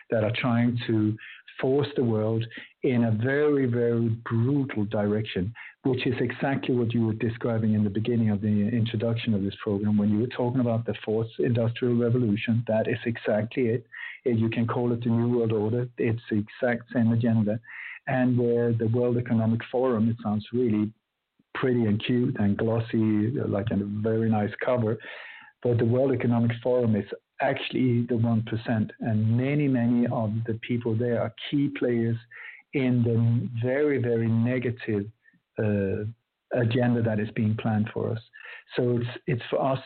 [0.10, 1.16] that are trying to
[1.60, 2.46] force the world
[2.84, 5.54] in a very, very brutal direction,
[5.84, 9.56] which is exactly what you were describing in the beginning of the introduction of this
[9.62, 9.98] program.
[9.98, 13.86] When you were talking about the fourth industrial revolution, that is exactly it.
[14.26, 15.88] You can call it the New World Order.
[15.98, 17.60] It's the exact same agenda.
[18.08, 20.92] And where the World Economic Forum, it sounds really
[21.60, 24.98] pretty and cute and glossy, like a very nice cover.
[25.62, 27.06] But the World Economic Forum is
[27.42, 32.18] actually the 1%, and many, many of the people there are key players
[32.74, 35.06] in the very, very negative
[35.58, 36.06] uh,
[36.54, 38.20] agenda that is being planned for us.
[38.76, 39.80] So it's it's for us,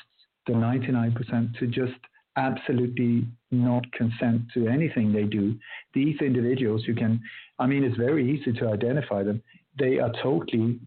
[0.48, 2.00] the 99%, to just
[2.36, 5.56] absolutely not consent to anything they do.
[5.94, 7.22] These individuals, you can,
[7.60, 9.42] I mean, it's very easy to identify them.
[9.78, 10.80] They are totally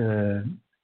[0.00, 0.40] uh,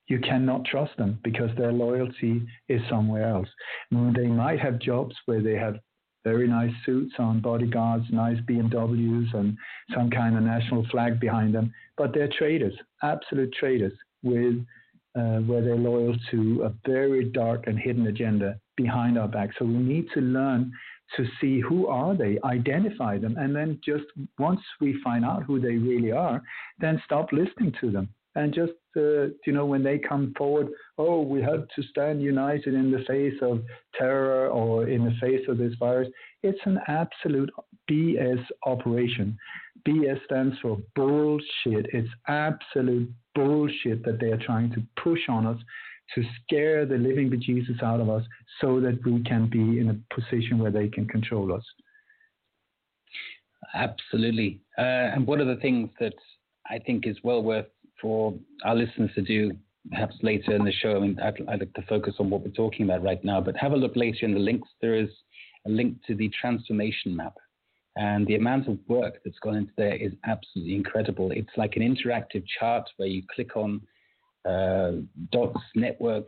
[0.07, 3.47] you cannot trust them because their loyalty is somewhere else.
[3.91, 5.79] They might have jobs where they have
[6.25, 9.57] very nice suits on, bodyguards, nice BMWs, and
[9.93, 14.55] some kind of national flag behind them, but they're traitors, absolute traitors, with
[15.15, 19.49] uh, where they're loyal to a very dark and hidden agenda behind our back.
[19.57, 20.71] So we need to learn
[21.17, 24.05] to see who are they, identify them, and then just
[24.37, 26.41] once we find out who they really are,
[26.79, 30.67] then stop listening to them and just uh, you know when they come forward
[30.97, 33.61] oh we had to stand united in the face of
[33.97, 36.09] terror or in the face of this virus.
[36.43, 37.49] It's an absolute
[37.89, 39.37] bs operation.
[39.87, 41.87] Bs stands for bullshit.
[41.93, 45.57] It's absolute bullshit that they are trying to push on us
[46.15, 48.23] to scare the living bejesus out of us
[48.61, 51.63] so that we can be in a position where they can control us.
[53.75, 54.61] Absolutely.
[54.77, 56.13] Uh, and one of the things that
[56.69, 57.67] I think is well worth
[58.01, 58.33] for
[58.63, 59.51] our listeners to do
[59.89, 60.97] perhaps later in the show.
[60.97, 63.55] I mean, I'd, I'd, like to focus on what we're talking about right now, but
[63.57, 64.67] have a look later in the links.
[64.81, 65.09] There is
[65.65, 67.33] a link to the transformation map.
[67.95, 71.31] And the amount of work that's gone into there is absolutely incredible.
[71.31, 73.81] It's like an interactive chart where you click on
[74.47, 74.91] uh,
[75.31, 76.27] dots, network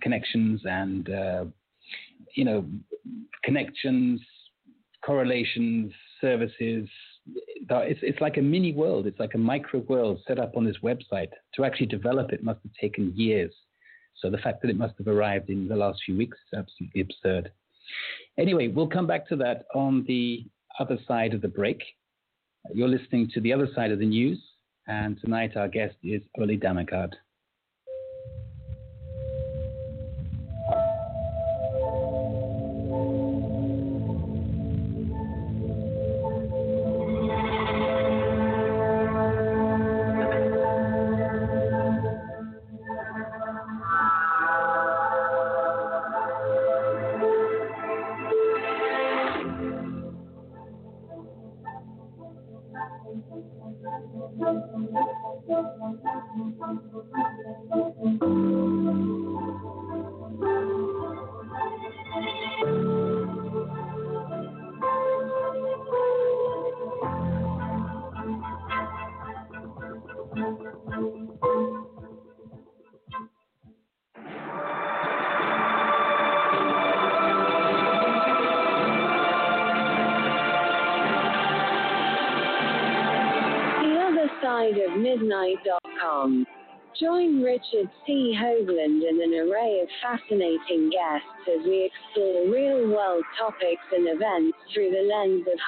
[0.00, 1.44] connections, and uh,
[2.34, 2.64] you know
[3.44, 4.20] connections,
[5.04, 6.88] correlations, services.
[7.26, 9.06] It's, it's like a mini world.
[9.06, 11.30] It's like a micro world set up on this website.
[11.54, 13.52] To actually develop it must have taken years.
[14.16, 17.00] So the fact that it must have arrived in the last few weeks is absolutely
[17.00, 17.52] absurd.
[18.38, 20.44] Anyway, we'll come back to that on the
[20.78, 21.82] other side of the break.
[22.72, 24.40] You're listening to the other side of the news,
[24.86, 27.14] and tonight our guest is Ole Dammegard.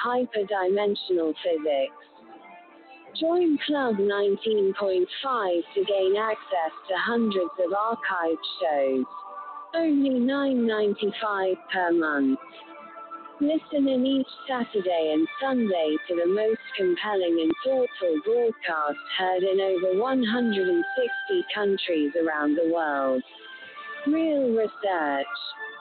[0.05, 1.95] Hyperdimensional physics.
[3.21, 9.05] Join Club 19.5 to gain access to hundreds of archived shows.
[9.75, 12.39] Only $9.95 per month.
[13.41, 19.61] Listen in each Saturday and Sunday to the most compelling and thoughtful broadcast heard in
[19.61, 23.23] over 160 countries around the world.
[24.07, 25.27] Real research,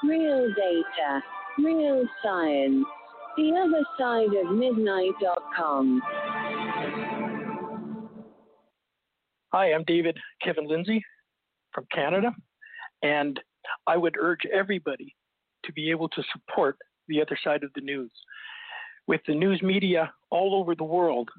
[0.03, 1.21] real data,
[1.59, 2.85] real science.
[3.35, 6.01] The other side of midnight.com.
[9.51, 11.03] Hi, I'm David Kevin Lindsay
[11.71, 12.31] from Canada,
[13.01, 13.39] and
[13.87, 15.15] I would urge everybody
[15.65, 16.77] to be able to support
[17.07, 18.11] the other side of the news.
[19.07, 21.29] With the news media all over the world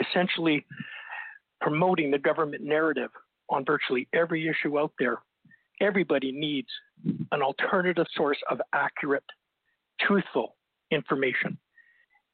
[0.00, 0.64] essentially
[1.60, 3.10] promoting the government narrative
[3.48, 5.18] on virtually every issue out there,
[5.80, 6.68] everybody needs
[7.32, 9.24] an alternative source of accurate,
[10.00, 10.54] truthful
[10.90, 11.58] information.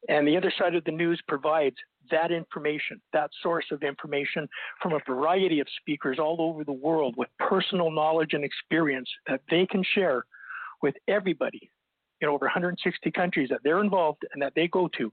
[0.09, 1.75] And the other side of the news provides
[2.11, 4.47] that information, that source of information
[4.81, 9.41] from a variety of speakers all over the world with personal knowledge and experience that
[9.49, 10.25] they can share
[10.81, 11.69] with everybody
[12.21, 15.11] in over 160 countries that they're involved and that they go to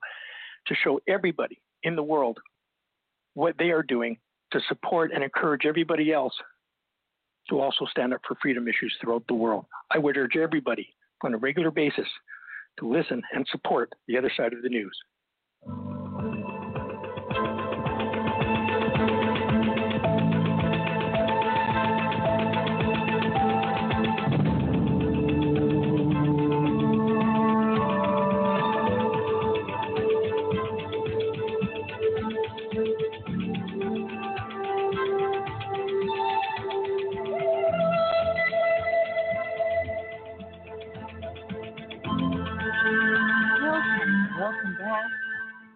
[0.66, 2.38] to show everybody in the world
[3.34, 4.16] what they are doing
[4.52, 6.34] to support and encourage everybody else
[7.48, 9.66] to also stand up for freedom issues throughout the world.
[9.90, 10.88] I would urge everybody
[11.22, 12.06] on a regular basis
[12.78, 14.96] to listen and support the other side of the news.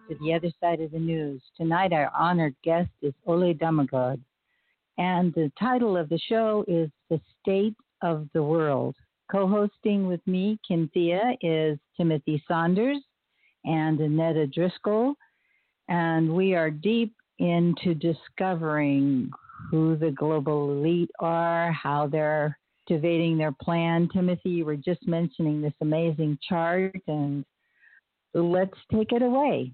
[0.09, 1.39] To the other side of the news.
[1.55, 4.19] Tonight, our honored guest is Ole Dammegard,
[4.97, 8.95] and the title of the show is The State of the World.
[9.31, 12.97] Co hosting with me, Cynthia, is Timothy Saunders
[13.65, 15.13] and Annetta Driscoll,
[15.89, 19.29] and we are deep into discovering
[19.69, 24.09] who the global elite are, how they're activating their plan.
[24.11, 27.45] Timothy, you were just mentioning this amazing chart, and
[28.33, 29.71] let's take it away.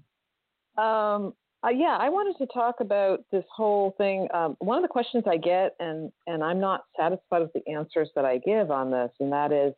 [0.78, 4.28] Um, uh, yeah, I wanted to talk about this whole thing.
[4.32, 8.10] Um, one of the questions I get, and and I'm not satisfied with the answers
[8.14, 9.72] that I give on this, and that is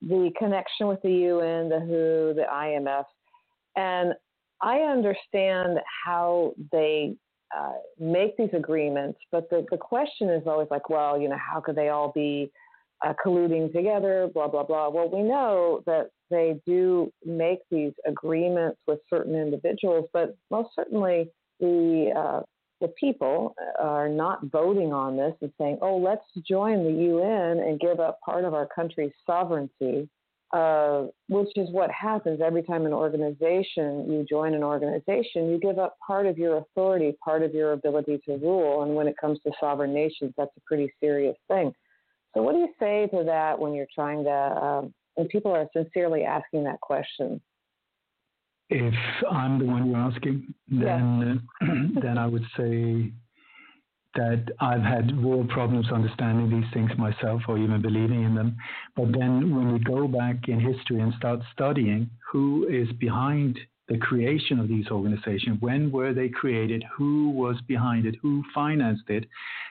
[0.00, 3.04] the connection with the UN, the WHO, the IMF,
[3.76, 4.14] and
[4.62, 7.16] I understand how they
[7.56, 11.60] uh, make these agreements, but the the question is always like, well, you know, how
[11.60, 12.50] could they all be
[13.04, 14.28] uh, colluding together?
[14.32, 14.88] Blah blah blah.
[14.88, 21.30] Well, we know that they do make these agreements with certain individuals, but most certainly
[21.60, 22.42] the uh,
[22.80, 27.80] the people are not voting on this and saying, "Oh, let's join the UN and
[27.80, 30.08] give up part of our country's sovereignty
[30.52, 35.78] uh, which is what happens every time an organization, you join an organization, you give
[35.78, 38.82] up part of your authority, part of your ability to rule.
[38.82, 41.72] And when it comes to sovereign nations, that's a pretty serious thing.
[42.34, 45.68] So, what do you say to that when you're trying to, um, when people are
[45.72, 47.40] sincerely asking that question?
[48.70, 48.94] If
[49.30, 51.70] I'm the one you're asking, then yes.
[52.02, 53.12] then I would say
[54.14, 58.56] that I've had real problems understanding these things myself or even believing in them.
[58.96, 63.58] But then when we go back in history and start studying who is behind
[63.88, 69.08] the creation of these organizations, when were they created, who was behind it, who financed
[69.08, 69.26] it,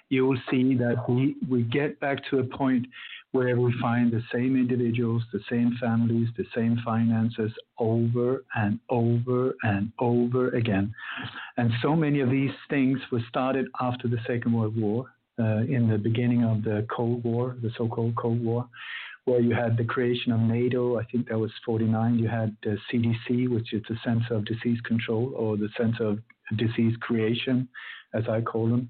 [0.09, 2.87] you will see that we, we get back to a point
[3.31, 9.53] where we find the same individuals, the same families, the same finances over and over
[9.63, 10.93] and over again.
[11.57, 15.07] And so many of these things were started after the Second World War,
[15.39, 18.67] uh, in the beginning of the Cold War, the so called Cold War,
[19.27, 22.17] where you had the creation of NATO, I think that was 49.
[22.17, 26.19] You had the CDC, which is the Center of Disease Control or the Center of
[26.55, 27.67] Disease Creation,
[28.13, 28.87] as I call them.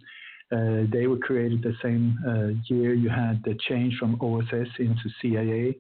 [0.51, 2.93] Uh, they were created the same uh, year.
[2.93, 5.75] You had the change from OSS into CIA.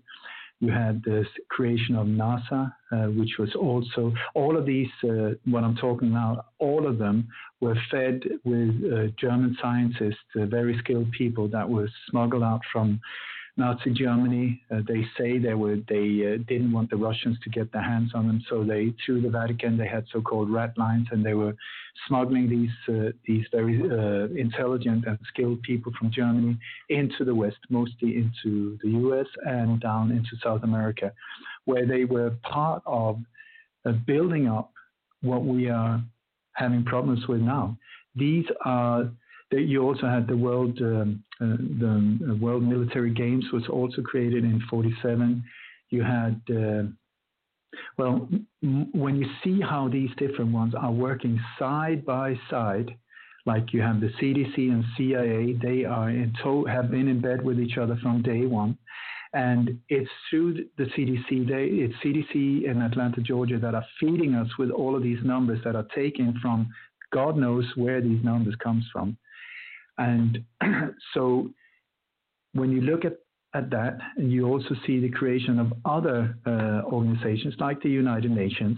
[0.59, 4.89] You had the creation of NASA, uh, which was also all of these.
[5.03, 7.27] Uh, what I'm talking about, all of them
[7.61, 12.99] were fed with uh, German scientists, uh, very skilled people that were smuggled out from
[13.57, 14.61] Nazi Germany.
[14.71, 18.11] Uh, they say they were they uh, didn't want the Russians to get their hands
[18.13, 21.55] on them, so they through the Vatican they had so-called rat lines, and they were
[22.07, 26.57] smuggling these uh, these very uh, intelligent and skilled people from Germany
[26.89, 29.27] into the West, mostly into the U.S.
[29.45, 31.11] and down into South America,
[31.65, 33.19] where they were part of
[33.85, 34.71] uh, building up
[35.21, 35.99] what we are
[36.53, 37.75] having problems with now.
[38.15, 39.09] These are
[39.51, 44.43] you also had the World um, uh, the uh, World Military Games was also created
[44.43, 45.43] in 47.
[45.89, 46.83] You had uh,
[47.97, 48.27] well,
[48.63, 52.95] m- when you see how these different ones are working side by side,
[53.45, 57.43] like you have the CDC and CIA, they are in to- have been in bed
[57.43, 58.77] with each other from day one.
[59.33, 64.47] And it's through the CDC, they, it's CDC in Atlanta, Georgia, that are feeding us
[64.57, 66.69] with all of these numbers that are taken from
[67.11, 69.17] God knows where these numbers comes from.
[69.97, 70.43] And
[71.13, 71.49] so
[72.53, 73.17] when you look at,
[73.53, 78.31] at that, and you also see the creation of other uh, organizations like the United
[78.31, 78.77] Nations.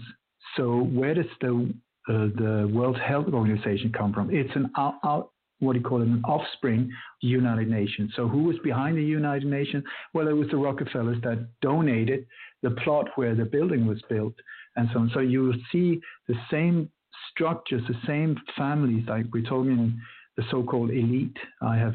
[0.56, 1.72] So where does the
[2.08, 4.34] uh, the World Health Organization come from?
[4.34, 6.90] It's an out, out, what do you call it, an offspring
[7.20, 8.12] United Nations.
[8.16, 9.84] So who was behind the United Nations?
[10.14, 12.26] Well, it was the Rockefellers that donated
[12.62, 14.34] the plot where the building was built
[14.76, 15.10] and so on.
[15.12, 16.90] So you will see the same
[17.30, 20.00] structures, the same families, like we're talking
[20.40, 21.36] the so-called elite.
[21.60, 21.94] I have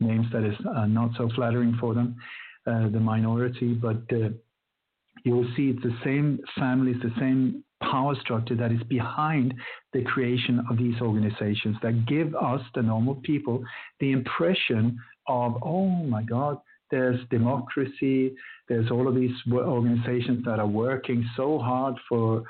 [0.00, 2.16] names that is uh, not so flattering for them,
[2.66, 4.30] uh, the minority, but uh,
[5.24, 9.54] you will see it's the same families, the same power structure that is behind
[9.92, 13.62] the creation of these organizations that give us, the normal people,
[14.00, 16.58] the impression of, oh my God,
[16.90, 18.34] there's democracy,
[18.68, 22.42] there's all of these organizations that are working so hard for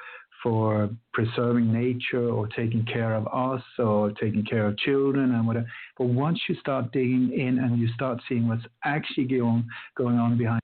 [0.43, 5.67] for preserving nature or taking care of us or taking care of children and whatever.
[5.97, 9.67] But once you start digging in and you start seeing what's actually going,
[9.97, 10.61] going on behind,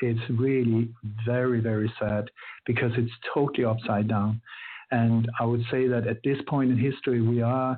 [0.00, 0.88] it's really
[1.24, 2.30] very, very sad
[2.66, 4.40] because it's totally upside down.
[4.90, 7.76] And I would say that at this point in history, we are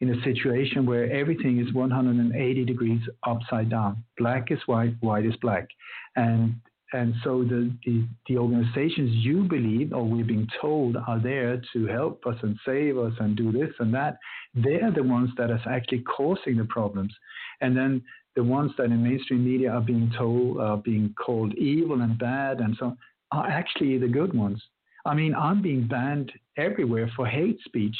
[0.00, 4.04] in a situation where everything is 180 degrees upside down.
[4.18, 5.68] Black is white, white is black.
[6.16, 6.54] And
[6.96, 11.86] and so the, the, the, organizations you believe or we're being told are there to
[11.86, 14.16] help us and save us and do this and that,
[14.54, 17.12] they're the ones that are actually causing the problems.
[17.60, 18.02] And then
[18.34, 22.60] the ones that in mainstream media are being told, are being called evil and bad
[22.60, 22.98] and so on,
[23.30, 24.62] are actually the good ones.
[25.04, 27.96] I mean, I'm being banned everywhere for hate speech.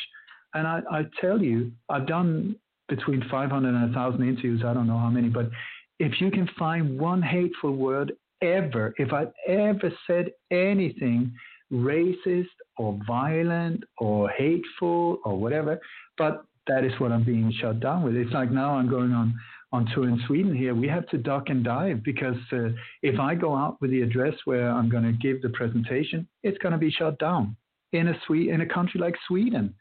[0.54, 2.56] And I, I tell you, I've done
[2.88, 5.50] between 500 and 1,000 interviews, I don't know how many, but
[5.98, 8.12] if you can find one hateful word
[8.42, 11.32] ever, if I've ever said anything
[11.72, 12.46] racist
[12.78, 15.80] or violent or hateful or whatever,
[16.16, 18.16] but that is what I'm being shut down with.
[18.16, 19.34] It's like now I'm going on
[19.72, 20.74] on tour in Sweden here.
[20.74, 22.68] We have to duck and dive because uh,
[23.02, 26.58] if I go out with the address where I'm going to give the presentation, it's
[26.58, 27.56] going to be shut down
[27.92, 29.74] in a Swe- in a country like Sweden.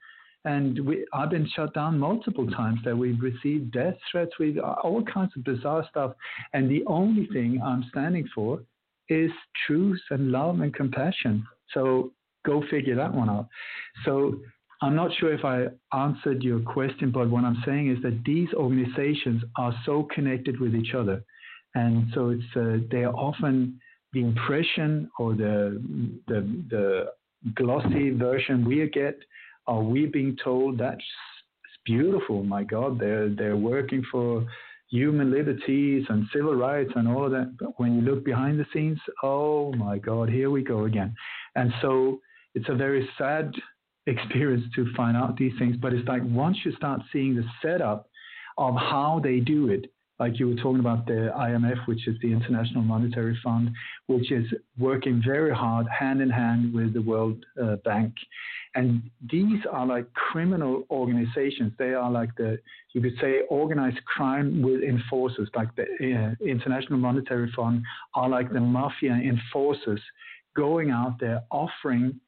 [0.46, 5.04] And we, I've been shut down multiple times that we've received death threats, we've all
[5.04, 6.14] kinds of bizarre stuff.
[6.54, 8.62] And the only thing I'm standing for
[9.10, 9.32] is
[9.68, 11.46] truth and love and compassion.
[11.74, 12.12] So
[12.46, 13.48] go figure that one out.
[14.06, 14.40] So
[14.82, 15.66] I'm not sure if I
[15.98, 20.76] answered your question, but what I'm saying is that these organizations are so connected with
[20.76, 21.24] each other.
[21.74, 23.80] And so it's uh, they are often
[24.14, 25.82] the impression or the
[26.28, 27.12] the the
[27.56, 29.18] glossy version we get
[29.68, 31.04] are we being told that's
[31.86, 34.46] beautiful my god they're they're working for
[34.90, 38.66] human liberties and civil rights and all of that but when you look behind the
[38.74, 41.14] scenes oh my god here we go again
[41.56, 42.20] and so
[42.54, 43.54] it's a very sad
[44.08, 48.08] experience to find out these things but it's like once you start seeing the setup
[48.58, 52.32] of how they do it like you were talking about the IMF, which is the
[52.32, 53.72] International Monetary Fund,
[54.08, 54.46] which is
[54.78, 58.14] working very hard hand in hand with the World uh, Bank.
[58.76, 61.72] And these are like criminal organizations.
[61.80, 62.60] They are like the,
[62.94, 67.84] you could say, organized crime with enforcers, like the uh, International Monetary Fund
[68.16, 70.02] are like the mafia enforcers
[70.56, 72.20] going out there offering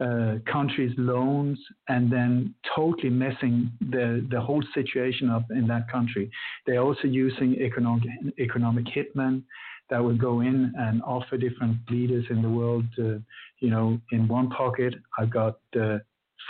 [0.00, 1.58] uh, countries' loans
[1.88, 6.28] and then totally messing the, the whole situation up in that country.
[6.66, 8.08] They're also using economic,
[8.40, 9.44] economic hitmen
[9.92, 13.18] that will go in and offer different leaders in the world, uh,
[13.60, 15.98] you know, in one pocket, I've got uh,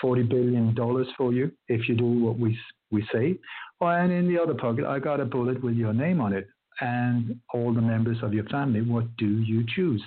[0.00, 0.76] $40 billion
[1.18, 2.56] for you if you do what we,
[2.92, 3.36] we say.
[3.80, 6.46] and in the other pocket, I got a bullet with your name on it
[6.80, 8.80] and all the members of your family.
[8.80, 10.02] What do you choose?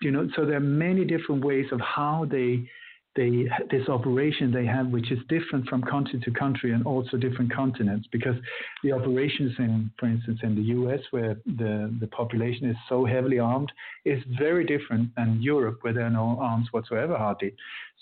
[0.00, 2.70] You know, so there are many different ways of how they
[3.18, 3.32] they
[3.74, 8.06] this operation they have, which is different from country to country and also different continents,
[8.16, 8.36] because
[8.84, 11.00] the operations in, for instance, in the U.S.
[11.10, 11.72] where the
[12.02, 13.70] the population is so heavily armed
[14.04, 17.52] is very different than Europe, where there are no arms whatsoever hardly.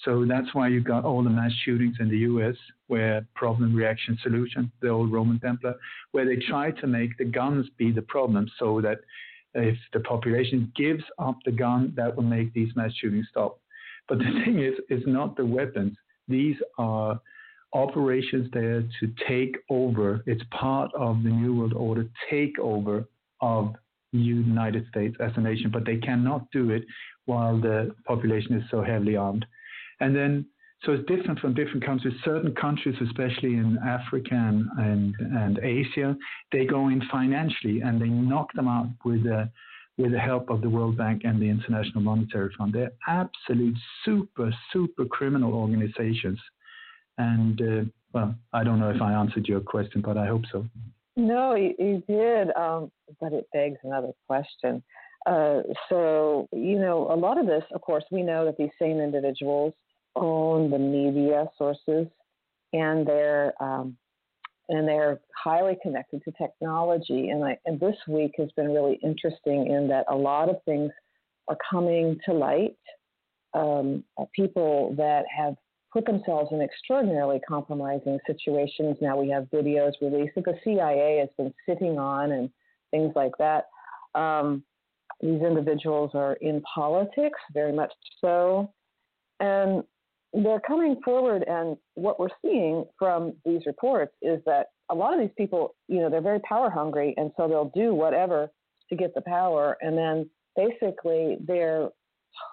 [0.04, 2.56] So that's why you got all the mass shootings in the U.S.
[2.88, 5.74] where problem, reaction, solution, the old Roman Templar,
[6.12, 8.98] where they try to make the guns be the problem, so that
[9.54, 13.58] if the population gives up the gun, that will make these mass shootings stop.
[14.08, 15.96] But the thing is, it's not the weapons.
[16.28, 17.20] These are
[17.72, 20.22] operations there to take over.
[20.26, 23.06] It's part of the New World Order takeover
[23.40, 23.74] of
[24.12, 26.84] the United States as a nation, but they cannot do it
[27.26, 29.44] while the population is so heavily armed.
[30.00, 30.46] And then,
[30.84, 32.14] so it's different from different countries.
[32.24, 36.16] Certain countries, especially in Africa and, and, and Asia,
[36.52, 39.50] they go in financially and they knock them out with a
[39.98, 42.74] with the help of the World Bank and the International Monetary Fund.
[42.74, 46.38] They're absolute super, super criminal organizations.
[47.18, 50.66] And, uh, well, I don't know if I answered your question, but I hope so.
[51.16, 54.82] No, you, you did, um, but it begs another question.
[55.24, 59.00] Uh, so, you know, a lot of this, of course, we know that these same
[59.00, 59.72] individuals
[60.14, 62.06] own the media sources
[62.72, 63.96] and they're um,
[64.68, 67.30] and they're highly connected to technology.
[67.30, 70.90] And, I, and this week has been really interesting in that a lot of things
[71.48, 72.76] are coming to light.
[73.54, 75.54] Um, uh, people that have
[75.92, 78.98] put themselves in extraordinarily compromising situations.
[79.00, 82.50] Now we have videos released that the CIA has been sitting on and
[82.90, 83.66] things like that.
[84.14, 84.62] Um,
[85.20, 88.72] these individuals are in politics, very much so.
[89.40, 89.84] And
[90.42, 95.20] they're coming forward, and what we're seeing from these reports is that a lot of
[95.20, 98.48] these people, you know, they're very power hungry, and so they'll do whatever
[98.88, 101.88] to get the power, and then basically they're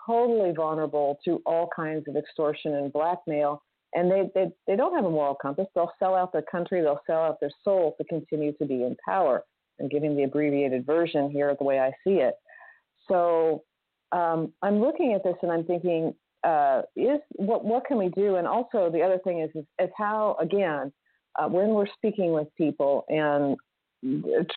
[0.06, 3.62] totally vulnerable to all kinds of extortion and blackmail.
[3.96, 5.68] And they, they, they don't have a moral compass.
[5.76, 8.96] They'll sell out their country, they'll sell out their soul to continue to be in
[9.06, 9.44] power.
[9.80, 12.36] I'm giving the abbreviated version here of the way I see it.
[13.08, 13.64] So
[14.12, 16.14] um, I'm looking at this and I'm thinking,
[16.44, 18.36] uh, is what what can we do?
[18.36, 20.92] And also the other thing is is, is how again
[21.40, 23.58] uh, when we're speaking with people and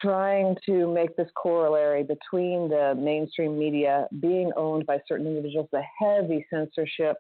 [0.03, 5.83] trying to make this corollary between the mainstream media being owned by certain individuals, the
[6.01, 7.17] heavy censorship,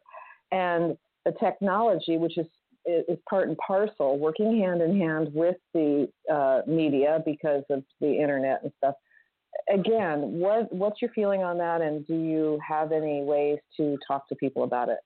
[0.51, 2.47] and the technology, which is
[2.84, 8.12] is part and parcel, working hand in hand with the uh, media because of the
[8.12, 8.94] internet and stuff
[9.72, 14.28] again, what what's your feeling on that, and do you have any ways to talk
[14.28, 14.98] to people about it?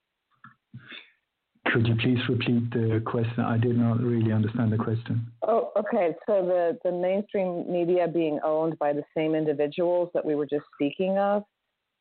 [1.66, 3.40] Could you please repeat the question?
[3.40, 5.26] I did not really understand the question.
[5.46, 6.14] Oh, okay.
[6.26, 10.64] So the the mainstream media being owned by the same individuals that we were just
[10.74, 11.44] speaking of,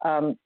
[0.04, 0.38] um,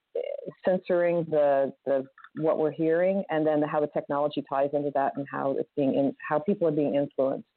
[0.66, 2.06] censoring the the
[2.38, 5.94] what we're hearing, and then how the technology ties into that, and how it's being
[5.94, 7.48] in, how people are being influenced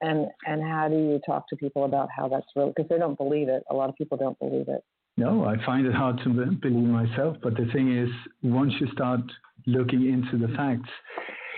[0.00, 2.68] and and how do you talk to people about how that's real?
[2.68, 3.62] Because they don't believe it.
[3.70, 4.84] A lot of people don't believe it.
[5.18, 8.10] No i find it hard to believe myself but the thing is
[8.42, 9.20] once you start
[9.66, 10.90] looking into the facts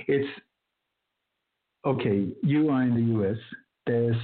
[0.07, 0.29] it's
[1.85, 3.39] okay you are in the us
[3.89, 4.17] there's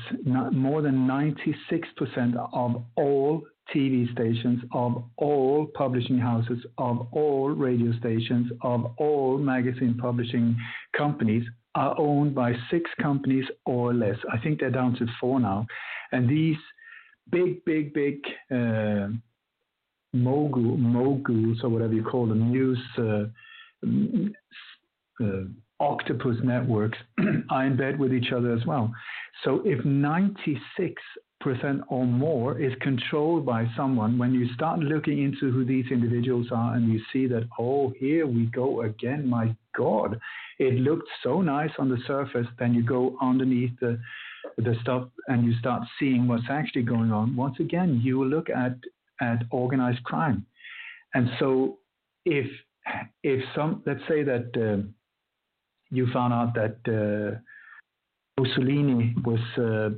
[0.53, 3.43] more than 96% of all
[3.75, 10.55] TV stations, of all publishing houses, of all radio stations, of all magazine publishing
[10.95, 14.17] companies are owned by six companies or less.
[14.33, 15.67] I think they're down to four now.
[16.13, 16.57] And these
[17.31, 18.21] big, big, big
[18.51, 19.09] uh,
[20.13, 23.25] mogul, moguls or whatever you call them, news uh,
[25.21, 25.45] uh,
[25.81, 26.99] octopus networks
[27.51, 28.93] are in bed with each other as well.
[29.43, 30.57] So if 96%
[31.89, 36.75] or more is controlled by someone, when you start looking into who these individuals are
[36.75, 40.19] and you see that, oh, here we go again, my God,
[40.59, 43.99] it looked so nice on the surface, then you go underneath the
[44.59, 48.77] the stuff and you start seeing what's actually going on, once again, you look at,
[49.21, 50.47] at organized crime.
[51.15, 51.79] And so
[52.25, 52.47] if,
[53.23, 54.87] if some, let's say that uh,
[55.91, 57.39] you found out that uh,
[58.41, 59.91] Mussolini was uh,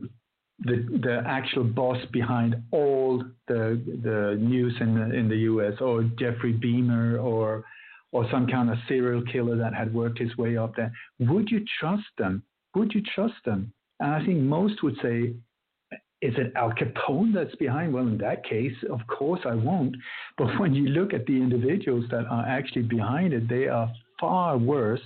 [0.61, 6.05] the, the actual boss behind all the, the news in the, in the US, or
[6.19, 7.65] Jeffrey Dahmer or,
[8.13, 11.65] or some kind of serial killer that had worked his way up there, would you
[11.79, 12.43] trust them?
[12.75, 13.73] Would you trust them?
[14.01, 15.35] And I think most would say,
[16.23, 17.93] is it Al Capone that's behind?
[17.93, 19.95] Well, in that case, of course I won't.
[20.39, 24.57] But when you look at the individuals that are actually behind it, they are far
[24.57, 25.03] worse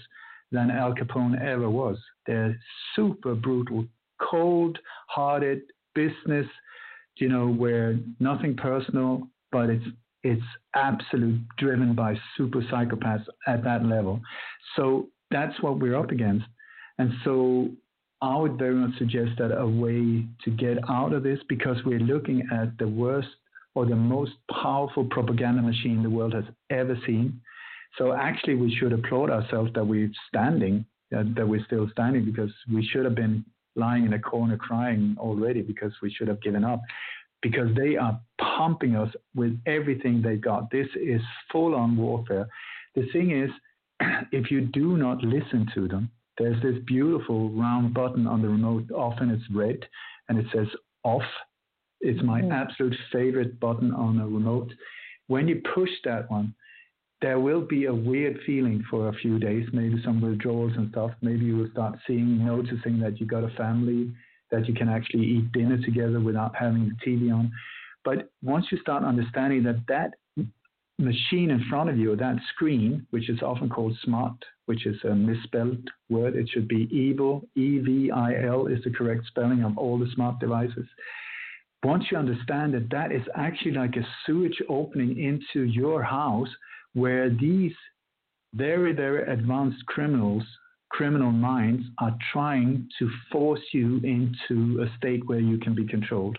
[0.52, 1.98] than Al Capone ever was.
[2.26, 2.58] They're
[2.94, 3.86] super brutal,
[4.20, 4.78] cold
[5.08, 5.62] hearted
[5.94, 6.46] business,
[7.16, 9.86] you know, where nothing personal, but it's
[10.22, 10.42] it's
[10.74, 14.20] absolute driven by super psychopaths at that level.
[14.76, 16.44] So that's what we're up against.
[16.98, 17.70] And so
[18.20, 22.00] I would very much suggest that a way to get out of this, because we're
[22.00, 23.28] looking at the worst
[23.74, 24.32] or the most
[24.62, 27.40] powerful propaganda machine the world has ever seen.
[27.96, 32.84] So actually, we should applaud ourselves that we're standing, that we're still standing, because we
[32.84, 33.44] should have been
[33.76, 36.80] lying in a corner crying already because we should have given up.
[37.42, 40.70] Because they are pumping us with everything they got.
[40.70, 42.46] This is full on warfare.
[42.94, 43.50] The thing is,
[44.32, 48.90] if you do not listen to them, there's this beautiful round button on the remote.
[48.90, 49.78] Often it's red
[50.28, 50.66] and it says
[51.02, 51.22] off.
[52.00, 52.52] It's my mm.
[52.52, 54.72] absolute favorite button on a remote.
[55.26, 56.54] When you push that one,
[57.22, 61.10] there will be a weird feeling for a few days, maybe some withdrawals and stuff.
[61.20, 64.12] Maybe you will start seeing, noticing that you got a family,
[64.50, 67.52] that you can actually eat dinner together without having the TV on.
[68.04, 70.14] But once you start understanding that that
[70.98, 74.36] machine in front of you, that screen, which is often called smart,
[74.66, 76.36] which is a misspelled word.
[76.36, 77.42] It should be evil.
[77.56, 80.86] E V I L is the correct spelling of all the smart devices.
[81.82, 86.48] Once you understand that that is actually like a sewage opening into your house
[86.94, 87.72] where these
[88.54, 90.42] very, very advanced criminals,
[90.90, 96.36] criminal minds, are trying to force you into a state where you can be controlled,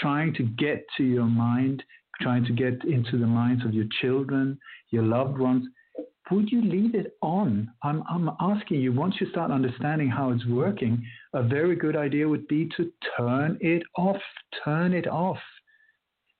[0.00, 1.82] trying to get to your mind,
[2.20, 4.58] trying to get into the minds of your children,
[4.90, 5.66] your loved ones,
[6.30, 7.70] would you leave it on?
[7.82, 11.04] I'm, I'm asking you, once you start understanding how it's working,
[11.34, 14.20] a very good idea would be to turn it off.
[14.64, 15.38] Turn it off.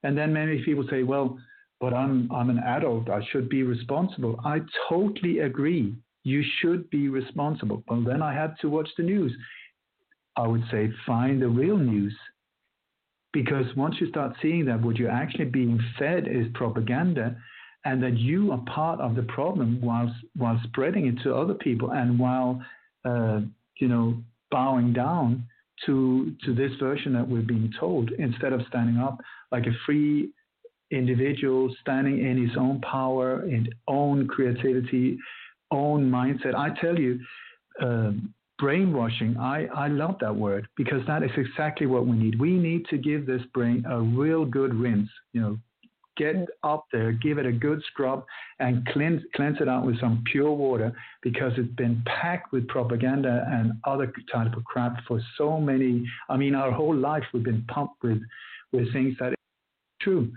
[0.03, 1.39] And then many people say, well,
[1.81, 3.11] but I'm, I'm an adult.
[3.11, 4.41] I should be responsible.
[4.45, 5.95] I totally agree.
[6.25, 7.83] You should be responsible.
[7.89, 9.33] Well, then I had to watch the news.
[10.37, 12.15] I would say find the real news.
[13.33, 17.37] Because once you start seeing that what you're actually being fed is propaganda,
[17.87, 21.93] and that you are part of the problem while while spreading it to other people
[21.93, 22.61] and while
[23.05, 23.41] uh,
[23.79, 24.19] you know
[24.51, 25.45] bowing down
[25.87, 29.19] to to this version that we're being told instead of standing up
[29.53, 30.31] like a free
[30.91, 35.19] individual standing in his own power and own creativity
[35.71, 37.19] own mindset i tell you
[37.83, 42.53] um, brainwashing I, I love that word because that is exactly what we need we
[42.53, 45.59] need to give this brain a real good rinse you know
[46.17, 48.25] get up there, give it a good scrub,
[48.59, 50.93] and cleanse, cleanse it out with some pure water
[51.23, 56.07] because it's been packed with propaganda and other type of crap for so many.
[56.29, 58.21] I mean, our whole life we've been pumped with
[58.73, 59.37] with things that are
[60.01, 60.31] true.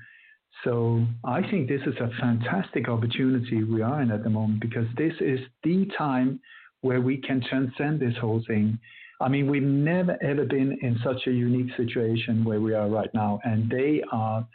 [0.64, 4.88] So I think this is a fantastic opportunity we are in at the moment because
[4.98, 6.40] this is the time
[6.82, 8.78] where we can transcend this whole thing.
[9.22, 13.14] I mean, we've never ever been in such a unique situation where we are right
[13.14, 14.46] now, and they are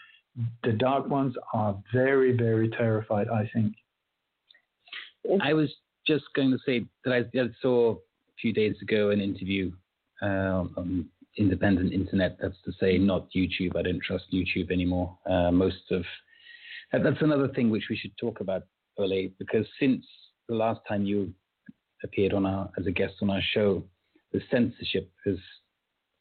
[0.63, 3.75] the dark ones are very, very terrified, I think.
[5.43, 5.73] I was
[6.07, 7.97] just going to say that I, saw a
[8.41, 9.73] few days ago an interview
[10.21, 11.07] on
[11.37, 12.37] independent internet.
[12.41, 13.77] That's to say, not YouTube.
[13.77, 15.19] I don't trust YouTube anymore.
[15.29, 16.05] Uh, most of
[16.93, 18.63] that's another thing which we should talk about,
[18.99, 20.05] Ole, because since
[20.49, 21.33] the last time you
[22.05, 23.83] appeared on our as a guest on our show,
[24.33, 25.37] the censorship has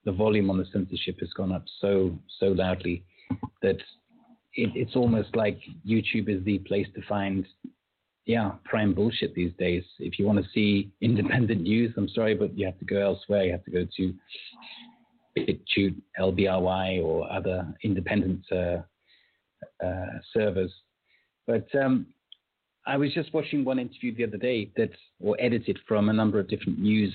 [0.05, 3.03] the volume on the censorship has gone up so so loudly
[3.61, 3.77] that
[4.55, 7.45] it, it's almost like YouTube is the place to find,
[8.25, 9.83] yeah, prime bullshit these days.
[9.99, 13.45] If you want to see independent news, I'm sorry, but you have to go elsewhere.
[13.45, 14.13] You have to go to
[15.37, 18.77] BitChute, LBRY, or other independent uh,
[19.83, 20.71] uh, servers.
[21.47, 22.07] But um,
[22.85, 26.39] I was just watching one interview the other day that, or edited from a number
[26.39, 27.13] of different news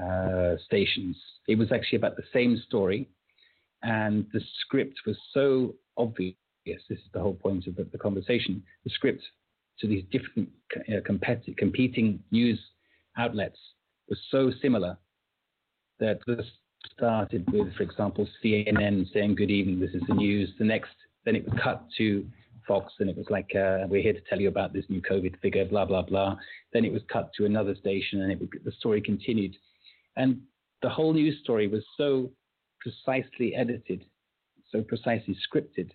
[0.00, 1.16] uh, stations.
[1.48, 3.08] It was actually about the same story,
[3.82, 6.34] and the script was so obvious.
[6.66, 8.62] This is the whole point of the, the conversation.
[8.84, 9.22] The script
[9.80, 12.58] to these different uh, competi- competing news
[13.16, 13.58] outlets
[14.08, 14.96] was so similar
[16.00, 16.46] that this
[16.92, 20.94] started with, for example, CNN saying, "Good evening, this is the news." The next,
[21.24, 22.26] then it was cut to
[22.66, 25.38] Fox, and it was like, uh, "We're here to tell you about this new COVID
[25.40, 26.36] figure," blah blah blah.
[26.72, 29.56] Then it was cut to another station, and it, would, the story continued.
[30.16, 30.42] And
[30.82, 32.30] the whole news story was so
[32.80, 34.04] precisely edited,
[34.70, 35.90] so precisely scripted,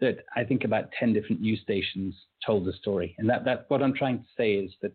[0.00, 2.14] that I think about 10 different news stations
[2.44, 3.14] told the story.
[3.18, 4.92] And that, that what I'm trying to say is that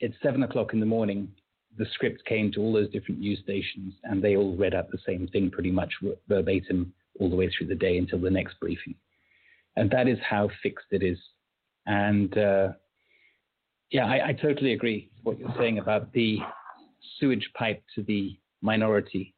[0.00, 1.28] it's seven o'clock in the morning,
[1.78, 4.98] the script came to all those different news stations and they all read out the
[5.06, 5.92] same thing pretty much
[6.28, 8.94] verbatim all the way through the day until the next briefing.
[9.76, 11.18] And that is how fixed it is.
[11.86, 12.68] And uh,
[13.90, 16.38] yeah, I, I, totally agree with what you're saying about the
[17.18, 19.34] sewage pipe to the minority.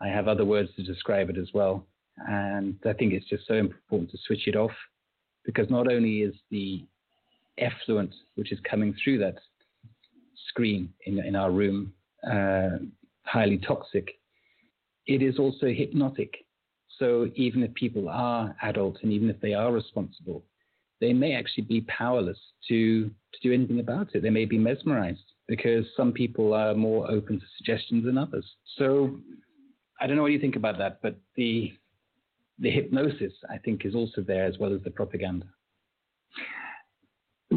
[0.00, 1.86] I have other words to describe it as well.
[2.28, 4.72] And I think it's just so important to switch it off
[5.44, 6.84] because not only is the
[7.58, 9.36] effluent which is coming through that
[10.48, 11.92] screen in, in our room
[12.30, 12.78] uh,
[13.24, 14.08] highly toxic,
[15.06, 16.34] it is also hypnotic.
[16.98, 20.44] So even if people are adults and even if they are responsible,
[21.00, 22.38] they may actually be powerless
[22.68, 24.22] to, to do anything about it.
[24.22, 28.46] They may be mesmerized because some people are more open to suggestions than others.
[28.78, 29.18] So
[30.00, 31.72] I don't know what you think about that, but the
[32.58, 35.46] the hypnosis I think is also there as well as the propaganda.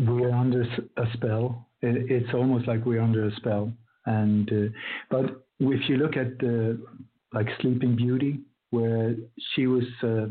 [0.07, 0.61] We're under
[0.98, 1.68] a spell.
[1.82, 3.72] It's almost like we're under a spell.
[4.06, 4.72] And uh,
[5.10, 6.80] but if you look at the
[7.34, 9.15] like Sleeping Beauty, where
[9.53, 10.27] she was uh,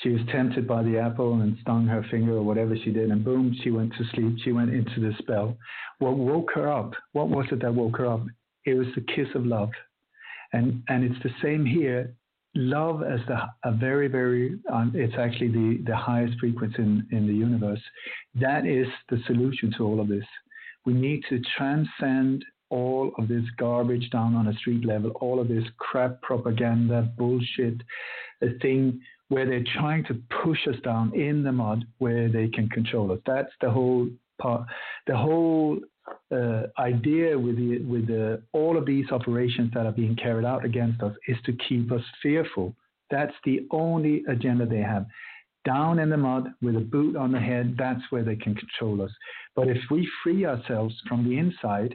[0.00, 3.24] she was tempted by the apple and stung her finger or whatever she did, and
[3.24, 4.36] boom, she went to sleep.
[4.42, 5.56] She went into the spell.
[5.98, 6.92] What woke her up?
[7.12, 8.24] What was it that woke her up?
[8.64, 9.70] It was the kiss of love,
[10.52, 12.14] and and it's the same here.
[12.54, 17.26] Love as the a very very um, it's actually the the highest frequency in in
[17.26, 17.80] the universe.
[18.34, 20.24] That is the solution to all of this.
[20.84, 25.48] We need to transcend all of this garbage down on a street level, all of
[25.48, 27.76] this crap propaganda, bullshit,
[28.42, 32.68] a thing where they're trying to push us down in the mud where they can
[32.68, 33.18] control us.
[33.26, 34.08] That's the whole
[34.40, 34.66] part.
[35.06, 35.78] The whole
[36.30, 40.64] uh, idea with the, with the, all of these operations that are being carried out
[40.64, 42.74] against us is to keep us fearful.
[43.10, 45.06] That's the only agenda they have.
[45.64, 49.02] Down in the mud with a boot on the head, that's where they can control
[49.02, 49.12] us.
[49.54, 51.94] But if we free ourselves from the inside,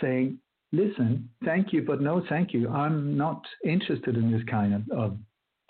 [0.00, 0.38] saying,
[0.72, 2.68] listen, thank you, but no thank you.
[2.68, 5.16] I'm not interested in this kind of, of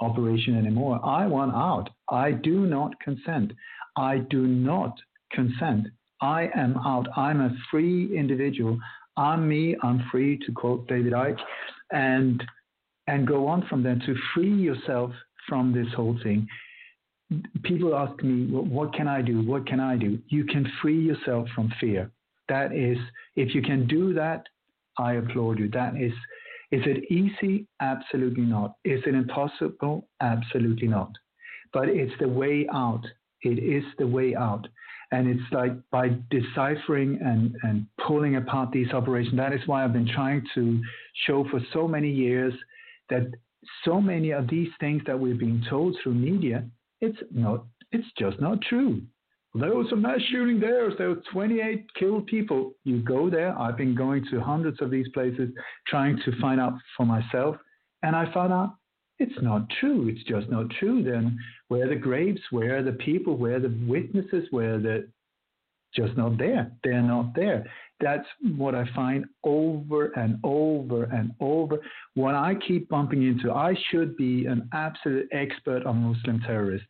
[0.00, 1.00] operation anymore.
[1.04, 1.90] I want out.
[2.10, 3.52] I do not consent.
[3.96, 4.98] I do not
[5.32, 5.88] consent.
[6.20, 7.06] I am out.
[7.16, 8.78] I'm a free individual.
[9.16, 9.76] I'm me.
[9.82, 11.40] I'm free, to quote David Icke,
[11.92, 12.42] and
[13.06, 15.10] and go on from there to free yourself
[15.48, 16.46] from this whole thing.
[17.62, 19.42] People ask me, well, what can I do?
[19.42, 20.18] What can I do?
[20.28, 22.10] You can free yourself from fear.
[22.48, 22.98] That is,
[23.36, 24.44] if you can do that,
[24.98, 25.68] I applaud you.
[25.70, 26.12] That is
[26.70, 27.66] is it easy?
[27.80, 28.74] Absolutely not.
[28.84, 30.08] Is it impossible?
[30.20, 31.12] Absolutely not.
[31.72, 33.04] But it's the way out.
[33.42, 34.66] It is the way out.
[35.10, 39.92] And it's like by deciphering and, and pulling apart these operations, that is why I've
[39.92, 40.80] been trying to
[41.26, 42.52] show for so many years
[43.08, 43.30] that
[43.84, 46.64] so many of these things that we're being told through media,
[47.00, 49.00] it's not, it's just not true.
[49.54, 50.94] There was a mass shooting there.
[50.96, 52.74] There were 28 killed people.
[52.84, 53.58] You go there.
[53.58, 55.50] I've been going to hundreds of these places
[55.86, 57.56] trying to find out for myself.
[58.02, 58.74] And I found out
[59.18, 60.08] it's not true.
[60.08, 61.02] It's just not true.
[61.02, 61.38] Then
[61.68, 62.40] where are the graves?
[62.50, 63.36] Where are the people?
[63.36, 64.46] Where are the witnesses?
[64.50, 65.08] Where are the
[65.94, 66.70] just not there?
[66.84, 67.66] They're not there.
[68.00, 68.26] That's
[68.56, 71.78] what I find over and over and over.
[72.14, 76.88] What I keep bumping into, I should be an absolute expert on Muslim terrorists.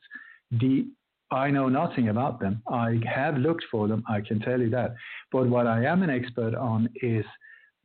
[0.51, 0.87] The
[1.31, 2.63] I know nothing about them.
[2.71, 4.95] I have looked for them, I can tell you that.
[5.31, 7.25] But what I am an expert on is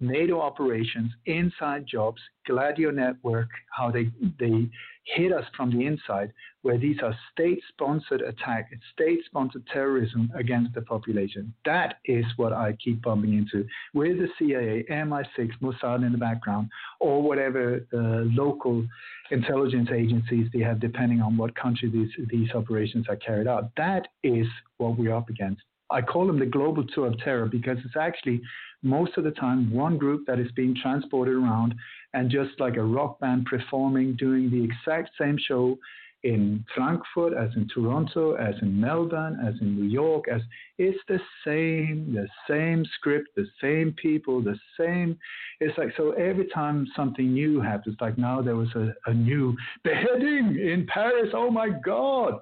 [0.04, 4.10] NATO operations, inside jobs, Gladio network, how they,
[4.40, 4.70] they
[5.06, 6.32] hit us from the inside,
[6.62, 11.54] where these are state sponsored attacks, state sponsored terrorism against the population.
[11.66, 16.70] That is what I keep bumping into with the CIA, MI6, Mossad in the background,
[17.00, 18.86] or whatever uh, local
[19.32, 23.72] intelligence agencies they have, depending on what country these, these operations are carried out.
[23.78, 24.48] That is
[24.78, 25.62] what we're up against.
[25.94, 28.42] I call them the global tour of terror because it's actually
[28.82, 31.76] most of the time one group that is being transported around
[32.14, 35.78] and just like a rock band performing, doing the exact same show
[36.24, 40.42] in Frankfurt, as in Toronto, as in Melbourne, as in New York, as
[40.78, 45.18] it's the same, the same script, the same people, the same.
[45.60, 49.56] It's like so every time something new happens, like now there was a, a new
[49.84, 51.32] beheading in Paris.
[51.34, 52.40] Oh my God!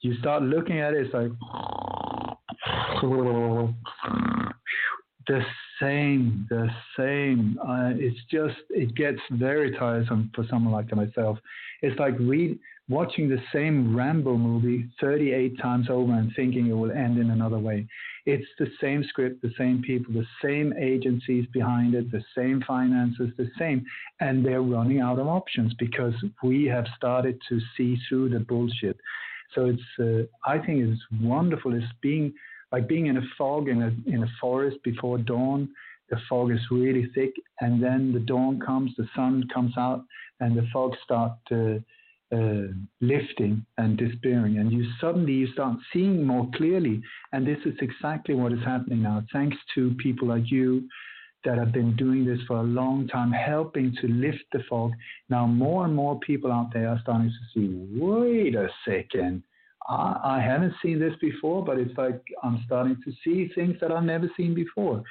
[0.00, 1.30] You start looking at it, it's like
[5.26, 5.42] the
[5.80, 7.58] same, the same.
[7.62, 11.38] Uh, it's just it gets very tiresome for someone like myself.
[11.82, 12.58] It's like read
[12.88, 17.58] watching the same Rambo movie 38 times over and thinking it will end in another
[17.58, 17.86] way.
[18.26, 23.30] It's the same script, the same people, the same agencies behind it, the same finances,
[23.36, 23.84] the same,
[24.20, 28.98] and they're running out of options because we have started to see through the bullshit.
[29.54, 31.74] So it's, uh, I think it's wonderful.
[31.74, 32.34] It's being
[32.74, 35.68] like being in a fog in a in a forest before dawn.
[36.10, 40.00] The fog is really thick, and then the dawn comes, the sun comes out,
[40.40, 41.78] and the fog starts uh,
[42.36, 42.66] uh,
[43.00, 47.00] lifting and disappearing, and you suddenly you start seeing more clearly.
[47.32, 50.68] And this is exactly what is happening now, thanks to people like you
[51.44, 54.90] that have been doing this for a long time, helping to lift the fog.
[55.28, 57.68] Now, more and more people out there are starting to see.
[58.00, 59.44] Wait a second
[59.88, 63.92] I, I haven't seen this before, but it's like I'm starting to see things that
[63.92, 65.02] I've never seen before.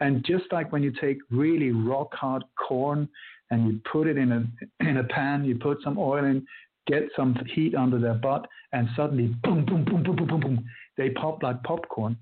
[0.00, 3.08] And just like when you take really rock hard corn
[3.50, 6.46] and you put it in a in a pan, you put some oil in,
[6.86, 10.64] get some heat under their butt, and suddenly boom, boom, boom, boom, boom, boom, boom,
[10.96, 12.16] they pop like popcorn.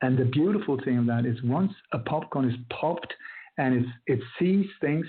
[0.00, 3.12] And the beautiful thing of that is once a popcorn is popped
[3.58, 5.06] and it it sees things,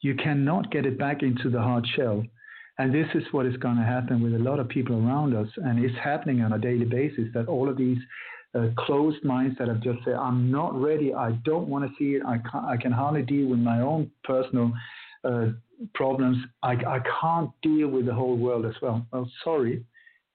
[0.00, 2.22] you cannot get it back into the hard shell.
[2.78, 5.48] And this is what is going to happen with a lot of people around us.
[5.56, 7.98] And it's happening on a daily basis that all of these
[8.54, 11.14] uh, closed minds that have just said, I'm not ready.
[11.14, 12.22] I don't want to see it.
[12.26, 14.72] I, can't, I can hardly deal with my own personal
[15.24, 15.48] uh,
[15.94, 16.38] problems.
[16.62, 19.06] I, I can't deal with the whole world as well.
[19.12, 19.84] Well, sorry.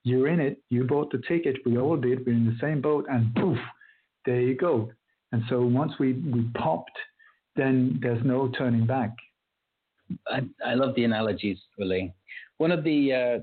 [0.04, 0.60] You're in it.
[0.70, 1.58] You bought the ticket.
[1.64, 2.26] We all did.
[2.26, 3.06] We're in the same boat.
[3.10, 3.60] And poof,
[4.26, 4.92] there you go.
[5.32, 6.98] And so once we, we popped,
[7.56, 9.12] then there's no turning back.
[10.28, 12.14] I, I love the analogies, really.
[12.62, 13.40] One of the uh,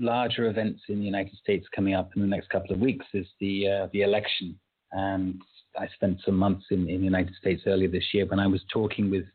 [0.00, 3.26] larger events in the United States coming up in the next couple of weeks is
[3.38, 4.58] the uh, the election.
[4.92, 5.42] And
[5.78, 8.62] I spent some months in, in the United States earlier this year when I was
[8.72, 9.26] talking with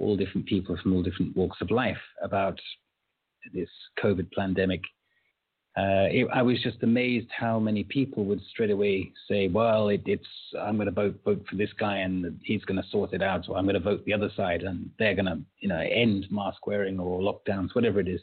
[0.00, 2.58] all different people from all different walks of life about
[3.52, 3.68] this
[4.02, 4.82] COVID pandemic
[5.76, 10.02] uh, it, I was just amazed how many people would straight away say, "Well, it,
[10.06, 10.26] it's
[10.60, 13.48] I'm going to vote vote for this guy, and he's going to sort it out,
[13.48, 16.26] or I'm going to vote the other side, and they're going to you know end
[16.30, 18.20] mask wearing or lockdowns, whatever it is."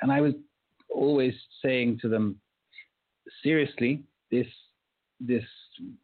[0.00, 0.32] And I was
[0.88, 2.40] always saying to them,
[3.42, 4.48] "Seriously, this
[5.20, 5.44] this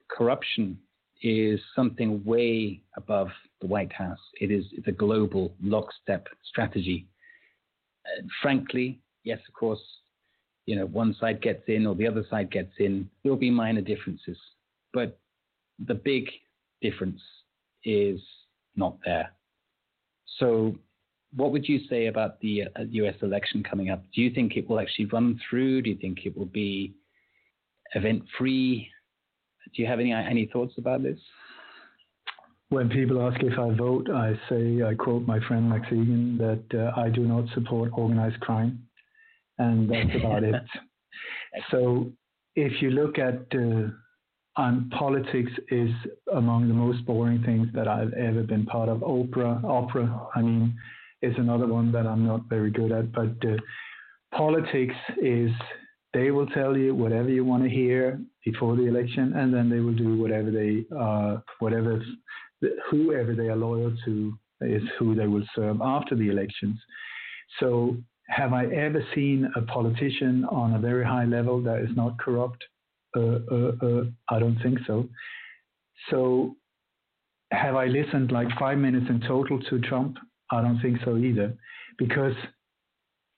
[0.09, 0.79] corruption
[1.23, 3.29] is something way above
[3.63, 4.21] the White House.
[4.43, 7.07] It is it's a global lockstep strategy.
[8.05, 9.81] Uh, frankly, yes, of course."
[10.67, 13.81] You know, one side gets in or the other side gets in, there'll be minor
[13.81, 14.37] differences.
[14.93, 15.19] But
[15.85, 16.29] the big
[16.83, 17.21] difference
[17.85, 18.21] is
[18.75, 19.31] not there.
[20.39, 20.75] So,
[21.35, 24.03] what would you say about the uh, US election coming up?
[24.15, 25.83] Do you think it will actually run through?
[25.83, 26.95] Do you think it will be
[27.95, 28.89] event free?
[29.75, 31.19] Do you have any any thoughts about this?
[32.69, 36.79] When people ask if I vote, I say, I quote my friend Max Igan, that
[36.79, 38.86] uh, I do not support organized crime
[39.59, 40.55] and that's about it.
[41.71, 42.11] So
[42.55, 43.89] if you look at uh,
[44.57, 45.91] um, politics is
[46.35, 49.03] among the most boring things that I've ever been part of.
[49.03, 50.75] Opera, opera, I mean,
[51.23, 53.13] is another one that I'm not very good at.
[53.13, 53.57] But uh,
[54.35, 55.51] politics is
[56.15, 59.81] they will tell you whatever you want to hear before the election, and then they
[59.81, 62.03] will do whatever they, uh, whatever,
[62.91, 66.79] whoever they are loyal to is who they will serve after the elections.
[67.61, 72.19] So have I ever seen a politician on a very high level that is not
[72.19, 72.63] corrupt?
[73.17, 75.09] Uh, uh, uh, I don't think so.
[76.11, 76.57] So,
[77.53, 80.17] have I listened like five minutes in total to Trump?
[80.51, 81.57] I don't think so either,
[81.99, 82.35] because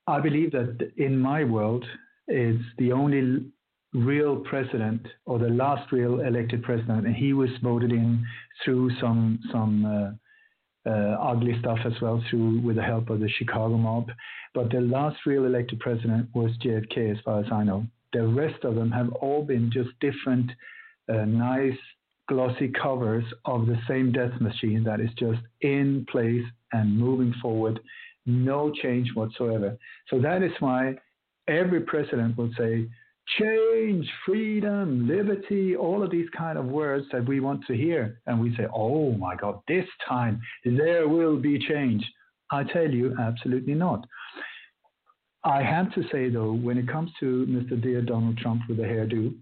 [0.07, 1.85] I believe that in my world,
[2.27, 3.45] it's the only
[3.93, 8.25] real president or the last real elected president, and he was voted in
[8.63, 10.11] through some some uh,
[11.21, 14.09] ugly stuff as well through with the help of the Chicago mob.
[14.53, 17.85] But the last real elected president was JFK, as far as I know.
[18.13, 20.51] The rest of them have all been just different,
[21.07, 21.77] uh, nice,
[22.27, 27.79] glossy covers of the same death machine that is just in place and moving forward,
[28.25, 29.77] no change whatsoever.
[30.09, 30.95] So that is why
[31.47, 32.87] every president will say,
[33.37, 38.19] change, freedom, liberty, all of these kind of words that we want to hear.
[38.25, 42.03] And we say, oh my God, this time there will be change.
[42.51, 44.05] I tell you, absolutely not.
[45.43, 47.81] I have to say, though, when it comes to Mr.
[47.81, 49.33] Dear Donald Trump with the hairdo,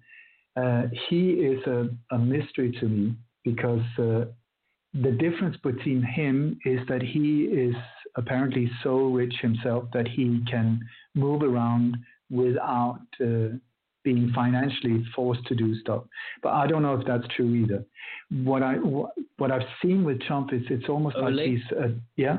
[0.57, 4.25] uh, he is a, a, mystery to me because uh,
[4.93, 7.75] the difference between him is that he is
[8.15, 10.79] apparently so rich himself that he can
[11.13, 11.97] move around
[12.29, 13.49] without uh,
[14.07, 16.03] being financially forced to do stuff.
[16.41, 17.83] But I don't know if that's true either.
[18.49, 22.37] What I what, what I've seen with Trump is it's almost like he's uh, yeah.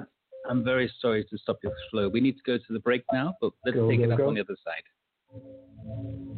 [0.49, 2.09] I'm very sorry to stop your flow.
[2.09, 4.19] We need to go to the break now, but let's go, take go, it up
[4.19, 4.29] go.
[4.29, 6.38] on the other side.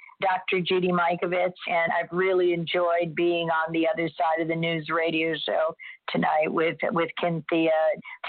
[0.21, 0.61] Dr.
[0.61, 5.35] Judy Mikovits, and I've really enjoyed being on the other side of the news radio
[5.45, 5.75] show
[6.09, 7.71] tonight with with Cynthia,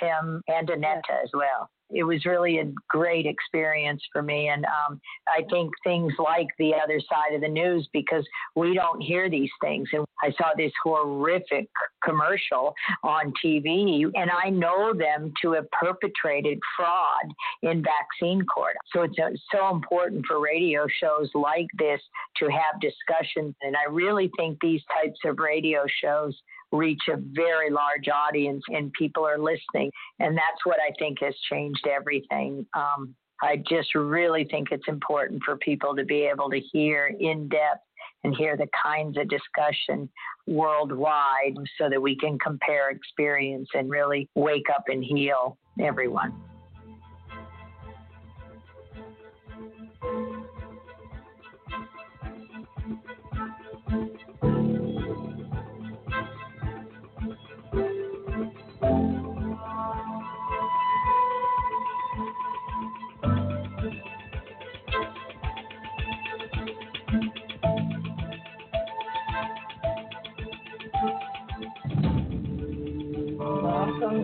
[0.00, 4.48] Tim, and Annetta as well it was really a great experience for me.
[4.48, 9.00] And um, I think things like the other side of the news because we don't
[9.00, 9.88] hear these things.
[9.92, 11.68] And I saw this horrific
[12.04, 17.32] commercial on TV, and I know them to have perpetrated fraud
[17.62, 18.76] in vaccine court.
[18.92, 22.00] So it's uh, so important for radio shows like this
[22.38, 23.54] to have discussions.
[23.62, 26.34] And I really think these types of radio shows
[26.72, 29.90] reach a very large audience and people are listening.
[30.18, 32.66] And that's what I think has changed everything.
[32.74, 37.48] Um, I just really think it's important for people to be able to hear in
[37.48, 37.84] depth
[38.24, 40.08] and hear the kinds of discussion
[40.46, 46.32] worldwide so that we can compare experience and really wake up and heal everyone.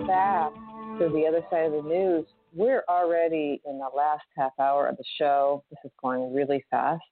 [0.08, 0.54] Back
[0.98, 2.24] to the other side of the news.
[2.54, 5.62] We're already in the last half hour of the show.
[5.70, 7.02] This is going really fast.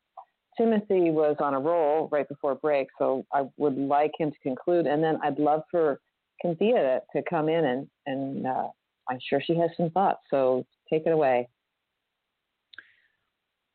[0.57, 4.87] Timothy was on a roll right before break, so I would like him to conclude,
[4.87, 6.01] and then I'd love for
[6.41, 8.69] Cynthia to, come in and, and uh,
[9.11, 10.21] I'm sure she has some thoughts.
[10.31, 11.51] So take it away.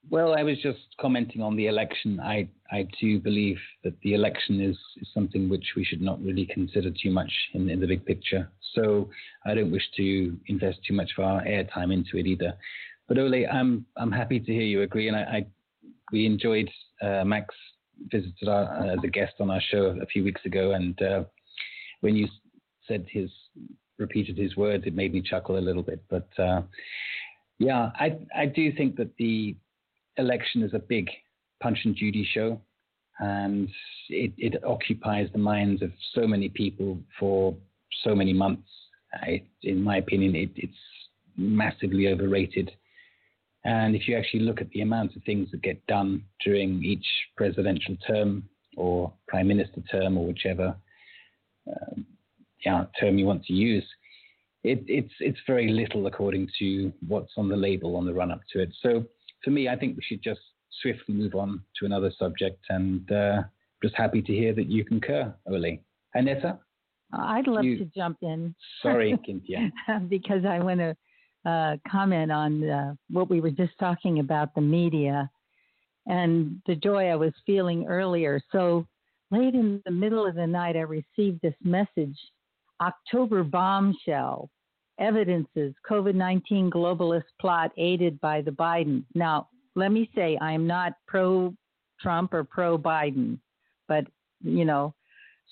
[0.09, 2.19] Well, I was just commenting on the election.
[2.19, 6.45] I, I do believe that the election is, is something which we should not really
[6.47, 8.49] consider too much in, in the big picture.
[8.73, 9.09] So
[9.45, 12.53] I don't wish to invest too much of our airtime into it either.
[13.07, 15.45] But Ole, I'm I'm happy to hear you agree, and I, I
[16.13, 16.69] we enjoyed
[17.01, 17.53] uh, Max
[18.09, 21.23] visited our, uh, as a guest on our show a few weeks ago, and uh,
[21.99, 22.27] when you
[22.87, 23.29] said his
[23.97, 26.01] repeated his words, it made me chuckle a little bit.
[26.09, 26.61] But uh,
[27.59, 29.57] yeah, I I do think that the
[30.17, 31.09] election is a big
[31.61, 32.59] Punch and Judy show,
[33.19, 33.69] and
[34.09, 37.55] it, it occupies the minds of so many people for
[38.03, 38.67] so many months.
[39.13, 40.73] I, in my opinion, it, it's
[41.37, 42.71] massively overrated.
[43.63, 47.05] And if you actually look at the amount of things that get done during each
[47.37, 48.43] presidential term
[48.75, 50.75] or prime minister term or whichever
[51.67, 52.05] um,
[52.65, 53.85] yeah, term you want to use,
[54.63, 58.41] it, it's it's very little according to what's on the label on the run up
[58.53, 58.71] to it.
[58.81, 59.05] So
[59.43, 60.41] for me, I think we should just
[60.81, 62.63] swiftly move on to another subject.
[62.69, 63.43] And uh,
[63.83, 65.79] just happy to hear that you concur, Ole.
[66.15, 66.59] Annetta?
[67.13, 68.55] I'd love you, to jump in.
[68.81, 69.71] Sorry, Cynthia.
[70.09, 70.95] because I want to
[71.49, 75.29] uh, comment on uh, what we were just talking about the media
[76.07, 78.41] and the joy I was feeling earlier.
[78.51, 78.85] So
[79.29, 82.17] late in the middle of the night, I received this message
[82.81, 84.49] October bombshell
[85.01, 89.03] evidences COVID 19 globalist plot aided by the Biden.
[89.15, 91.53] Now, let me say, I am not pro
[91.99, 93.39] Trump or pro Biden,
[93.87, 94.05] but,
[94.43, 94.93] you know,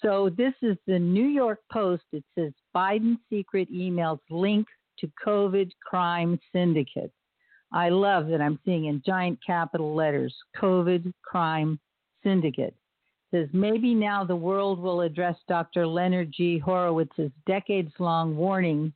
[0.02, 2.04] so this is the New York Post.
[2.14, 4.68] It says Biden secret emails link
[5.00, 7.12] to COVID crime syndicate.
[7.72, 11.80] I love that I'm seeing in giant capital letters COVID crime
[12.24, 12.76] syndicate.
[13.32, 15.86] It says maybe now the world will address Dr.
[15.86, 16.62] Leonard G.
[16.66, 18.94] Horowitz's decades long warnings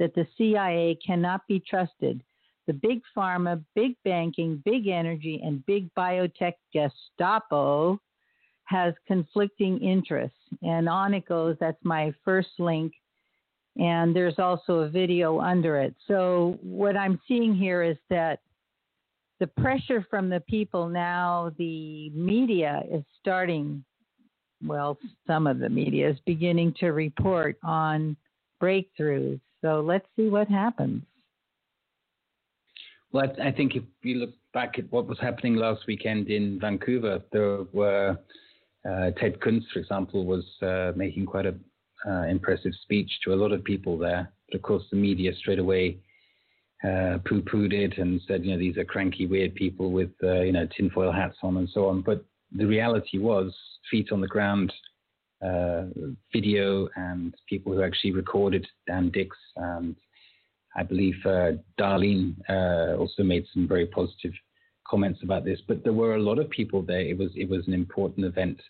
[0.00, 2.20] that the CIA cannot be trusted.
[2.66, 8.00] The big pharma, big banking, big energy, and big biotech Gestapo
[8.64, 10.36] has conflicting interests.
[10.62, 11.56] And on it goes.
[11.60, 12.92] That's my first link
[13.76, 15.94] and there's also a video under it.
[16.06, 18.40] So what I'm seeing here is that
[19.38, 23.84] the pressure from the people now, the media is starting,
[24.62, 28.16] well, some of the media is beginning to report on
[28.62, 29.40] breakthroughs.
[29.62, 31.02] So let's see what happens.
[33.12, 37.20] Well, I think if you look back at what was happening last weekend in Vancouver,
[37.32, 38.16] there were
[38.88, 41.60] uh, Ted Kuntz, for example, was uh, making quite an
[42.08, 44.32] uh, impressive speech to a lot of people there.
[44.48, 45.98] But of course, the media straight away
[46.84, 50.52] uh, poo-pooed it and said, you know, these are cranky, weird people with, uh, you
[50.52, 52.00] know, tinfoil hats on and so on.
[52.00, 53.54] But the reality was,
[53.90, 54.72] feet on the ground,
[55.44, 55.84] uh,
[56.32, 59.38] video, and people who actually recorded Dan Dicks.
[59.56, 59.96] and
[60.76, 64.32] I believe uh, Darlene uh, also made some very positive
[64.88, 65.60] comments about this.
[65.66, 67.00] But there were a lot of people there.
[67.00, 68.60] It was it was an important event.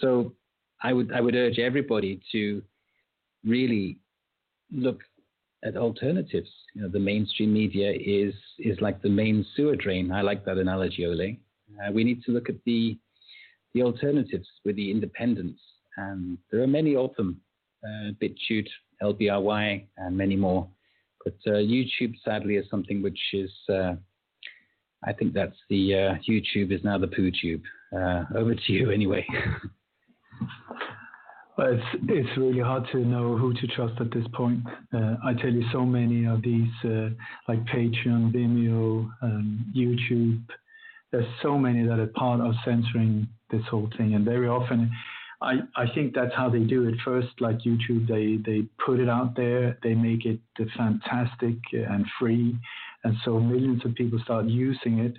[0.00, 0.34] So
[0.82, 2.62] I would I would urge everybody to
[3.44, 3.98] really
[4.72, 5.00] look
[5.64, 6.50] at alternatives.
[6.74, 10.12] You know, the mainstream media is is like the main sewer drain.
[10.12, 11.36] I like that analogy, Ole.
[11.80, 12.98] Uh, we need to look at the
[13.74, 15.60] the alternatives with the independents,
[15.96, 17.40] and there are many of them.
[17.84, 18.68] Uh, BitChute,
[19.02, 20.66] LBRY, and many more.
[21.22, 23.50] But uh, YouTube, sadly, is something which is.
[23.68, 23.94] Uh,
[25.06, 27.62] I think that's the uh, YouTube is now the poo tube.
[27.94, 29.26] Uh, over to you, anyway.
[31.56, 34.58] Well, it's it's really hard to know who to trust at this point.
[34.92, 36.66] Uh, I tell you, so many of these,
[37.46, 40.42] like Patreon, Vimeo, um, YouTube,
[41.12, 44.90] there's so many that are part of censoring this whole thing, and very often,
[45.44, 46.94] I I think that's how they do it.
[47.04, 50.40] First, like YouTube, they they put it out there, they make it
[50.76, 52.58] fantastic and free,
[53.04, 55.14] and so millions of people start using it,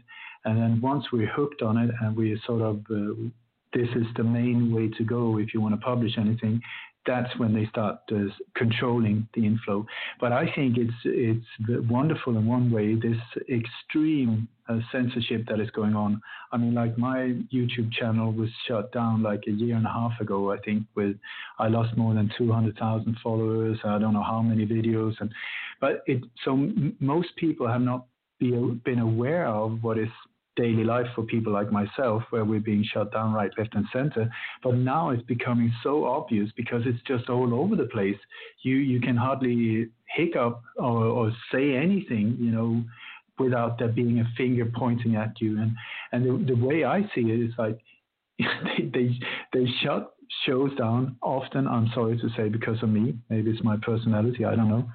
[0.46, 3.14] and then once we're hooked on it and we sort of uh,
[3.74, 6.62] this is the main way to go if you want to publish anything,
[7.06, 8.16] that's when they start uh,
[8.56, 9.86] controlling the inflow.
[10.20, 11.46] But I think it's it's
[11.90, 12.96] wonderful in one way.
[12.96, 13.18] This
[13.50, 16.22] extreme uh, censorship that is going on.
[16.52, 20.20] I mean, like my YouTube channel was shut down like a year and a half
[20.20, 20.52] ago.
[20.52, 21.16] I think with
[21.60, 23.78] I lost more than two hundred thousand followers.
[23.84, 25.32] I don't know how many videos, and
[25.80, 28.06] but it so m- most people have not
[28.40, 28.52] be,
[28.84, 30.10] been aware of what is
[30.56, 34.30] daily life for people like myself where we're being shut down right, left, and center.
[34.64, 38.18] But now it's becoming so obvious because it's just all over the place.
[38.64, 42.84] You you can hardly hiccup or, or say anything, you know,
[43.38, 45.60] without there being a finger pointing at you.
[45.60, 45.76] And
[46.12, 47.80] and the, the way I see it is like
[48.40, 49.20] they, they
[49.54, 50.15] they shut
[50.46, 51.68] shows down often.
[51.68, 53.16] I'm sorry to say because of me.
[53.30, 54.46] Maybe it's my personality.
[54.46, 54.86] I don't know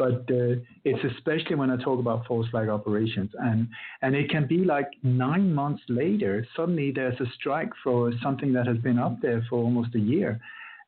[0.00, 3.68] but uh, it's especially when I talk about false flag operations, and
[4.00, 8.66] and it can be like nine months later, suddenly there's a strike for something that
[8.66, 10.40] has been up there for almost a year,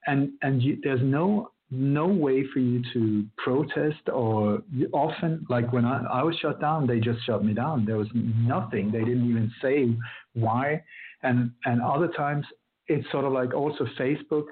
[0.07, 4.63] and and you, there's no no way for you to protest or
[4.93, 8.09] often like when I, I was shut down they just shut me down there was
[8.15, 9.89] nothing they didn't even say
[10.35, 10.83] why
[11.23, 12.45] and and other times
[12.93, 14.45] it's sort of like also facebook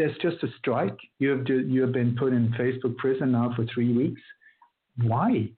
[0.00, 0.96] there's just a strike.
[1.18, 4.20] You have to, you have been put in Facebook prison now for three weeks.
[5.02, 5.50] Why?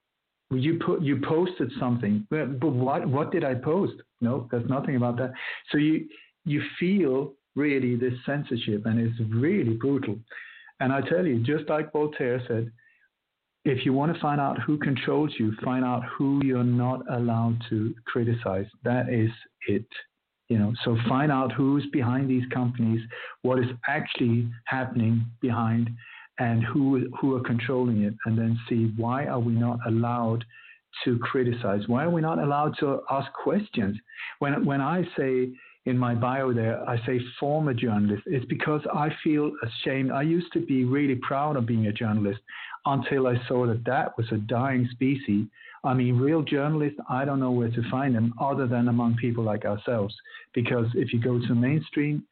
[0.50, 3.94] You put you posted something, but what what did I post?
[4.20, 5.32] No, there's nothing about that.
[5.70, 6.08] So you
[6.44, 10.18] you feel really this censorship, and it's really brutal.
[10.80, 12.70] And I tell you, just like Voltaire said,
[13.64, 17.62] if you want to find out who controls you, find out who you're not allowed
[17.70, 18.66] to criticize.
[18.84, 19.30] That is
[19.68, 19.86] it.
[20.48, 23.00] You know, so find out who's behind these companies,
[23.42, 25.90] what is actually happening behind,
[26.38, 30.44] and who who are controlling it, and then see why are we not allowed
[31.04, 31.82] to criticize?
[31.86, 33.96] Why are we not allowed to ask questions?
[34.40, 35.52] When when I say
[35.86, 38.22] in my bio there, I say former journalist.
[38.26, 40.12] It's because I feel ashamed.
[40.12, 42.40] I used to be really proud of being a journalist
[42.86, 45.46] until I saw that that was a dying species.
[45.84, 49.42] I mean, real journalists, I don't know where to find them other than among people
[49.42, 50.14] like ourselves.
[50.54, 52.24] Because if you go to mainstream,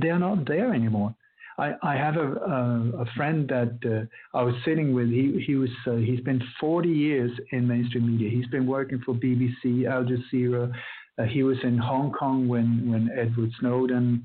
[0.00, 1.14] they're not there anymore.
[1.58, 5.08] I, I have a, a, a friend that uh, I was sitting with.
[5.08, 8.28] He he was uh, he's been 40 years in mainstream media.
[8.30, 10.70] He's been working for BBC, Al Jazeera,
[11.18, 14.22] uh, he was in Hong Kong when, when Edward Snowden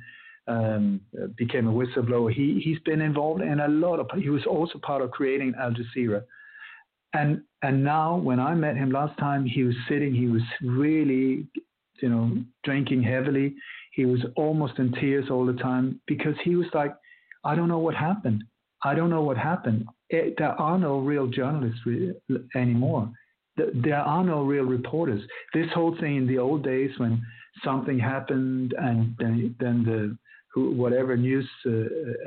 [0.48, 1.02] um,
[1.38, 2.34] became a whistleblower.
[2.34, 5.72] He, he's been involved in a lot of, he was also part of creating Al
[5.72, 6.24] Jazeera.
[7.14, 11.48] And, and now when I met him last time, he was sitting, he was really,
[12.02, 13.56] you know, drinking heavily.
[13.94, 16.96] He was almost in tears all the time because he was like,
[17.44, 18.44] I don't know what happened.
[18.84, 19.86] I don't know what happened.
[20.10, 22.14] It, there are no real journalists re-
[22.56, 23.12] anymore
[23.74, 25.22] there are no real reporters.
[25.54, 27.22] This whole thing in the old days when
[27.64, 30.18] something happened and then, then the
[30.56, 31.70] whatever news uh,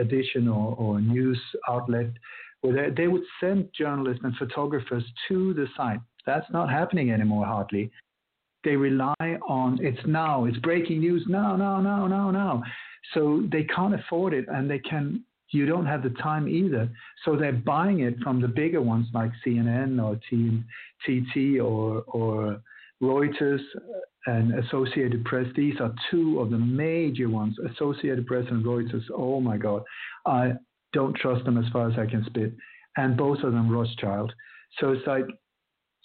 [0.00, 2.06] edition or, or news outlet,
[2.64, 6.00] where they, they would send journalists and photographers to the site.
[6.24, 7.90] That's not happening anymore, hardly.
[8.64, 9.14] They rely
[9.46, 12.62] on it's now, it's breaking news now, now, now, now, now.
[13.12, 16.88] So they can't afford it and they can you don't have the time either.
[17.24, 22.60] So they're buying it from the bigger ones like CNN or TT or, or
[23.00, 25.46] Reuters uh, and Associated Press.
[25.54, 27.56] These are two of the major ones.
[27.72, 29.04] Associated Press and Reuters.
[29.14, 29.84] Oh my God,
[30.26, 30.54] I
[30.94, 32.54] don't trust them as far as I can spit.
[32.96, 34.32] And both of them Rothschild.
[34.78, 35.26] So it's like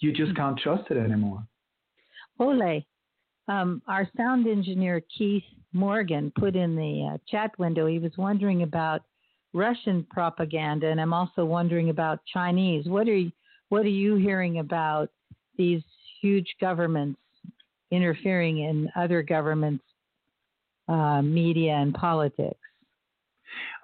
[0.00, 1.42] you just can't trust it anymore.
[2.38, 2.84] Ole,
[3.48, 7.86] um, our sound engineer Keith Morgan put in the uh, chat window.
[7.86, 9.02] He was wondering about
[9.52, 12.86] Russian propaganda, and I'm also wondering about Chinese.
[12.86, 13.32] What are you,
[13.68, 15.10] what are you hearing about
[15.56, 15.82] these
[16.20, 17.20] huge governments
[17.90, 19.84] interfering in other governments'
[20.88, 22.58] uh, media and politics?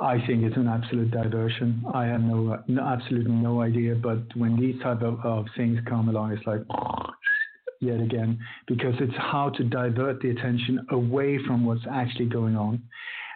[0.01, 1.83] I think it's an absolute diversion.
[1.95, 3.95] I have no, no absolutely no idea.
[3.95, 6.61] But when these type of, of things come along, it's like
[7.81, 12.83] yet again because it's how to divert the attention away from what's actually going on.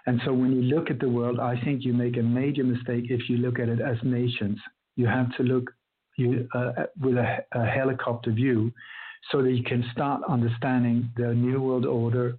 [0.06, 3.04] And so when you look at the world, I think you make a major mistake
[3.08, 4.58] if you look at it as nations.
[4.96, 5.70] You have to look
[6.16, 8.72] you, uh, with a, a helicopter view
[9.30, 12.36] so that you can start understanding the New World Order,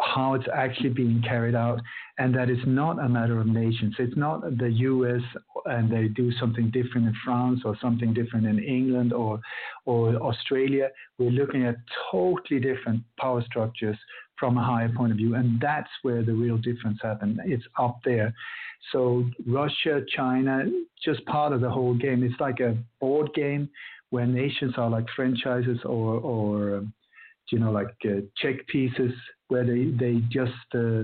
[0.00, 1.80] how it's actually being carried out,
[2.18, 3.94] and that it's not a matter of nations.
[3.98, 5.22] It's not the US
[5.66, 9.40] and they do something different in France or something different in England or,
[9.86, 10.90] or Australia.
[11.18, 11.76] We're looking at
[12.10, 13.96] totally different power structures
[14.38, 15.34] from a higher point of view.
[15.34, 17.40] And that's where the real difference happened.
[17.44, 18.34] It's up there.
[18.92, 20.64] So Russia, China,
[21.02, 22.22] just part of the whole game.
[22.22, 23.70] It's like a board game
[24.10, 26.84] where nations are like franchises or, or
[27.50, 29.12] you know, like uh, check pieces
[29.48, 31.02] where they, they just, uh,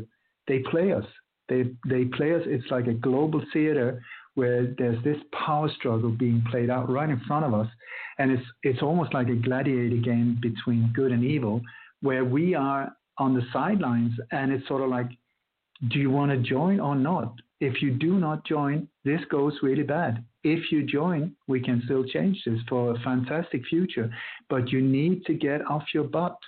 [0.48, 1.04] they play us.
[1.48, 2.42] They, they play us.
[2.46, 4.02] It's like a global theater
[4.34, 7.66] where there's this power struggle being played out right in front of us.
[8.18, 11.60] And it's, it's almost like a gladiator game between good and evil,
[12.00, 14.12] where we are on the sidelines.
[14.30, 15.08] And it's sort of like,
[15.88, 17.34] do you want to join or not?
[17.60, 20.24] If you do not join, this goes really bad.
[20.44, 24.10] If you join, we can still change this for a fantastic future.
[24.48, 26.38] But you need to get off your butt.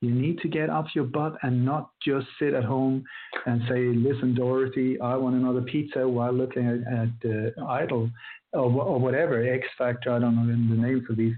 [0.00, 3.04] You need to get off your butt and not just sit at home
[3.46, 7.30] and say, listen, Dorothy, I want another pizza while looking at, at
[7.60, 8.10] uh, Idol
[8.52, 11.34] or, or whatever, X Factor, I don't know the names of these.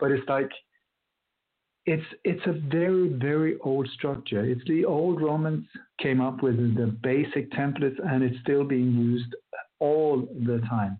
[0.00, 0.50] But it's like,
[1.88, 4.44] it's it's a very very old structure.
[4.44, 5.64] It's the old Romans
[5.98, 9.34] came up with the basic templates, and it's still being used
[9.80, 10.98] all the time.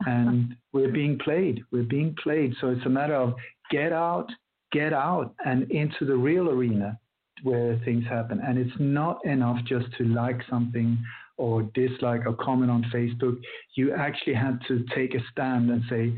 [0.00, 1.62] And we're being played.
[1.72, 2.54] We're being played.
[2.60, 3.34] So it's a matter of
[3.70, 4.28] get out,
[4.72, 6.98] get out, and into the real arena
[7.42, 8.42] where things happen.
[8.46, 10.98] And it's not enough just to like something
[11.38, 13.40] or dislike or comment on Facebook.
[13.74, 16.12] You actually have to take a stand and say,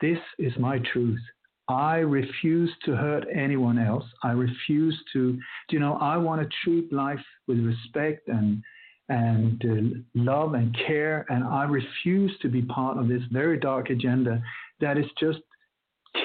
[0.00, 1.24] "This is my truth."
[1.68, 4.04] I refuse to hurt anyone else.
[4.22, 5.38] I refuse to,
[5.70, 8.62] you know, I want to treat life with respect and
[9.10, 13.88] and uh, love and care, and I refuse to be part of this very dark
[13.88, 14.42] agenda
[14.80, 15.38] that is just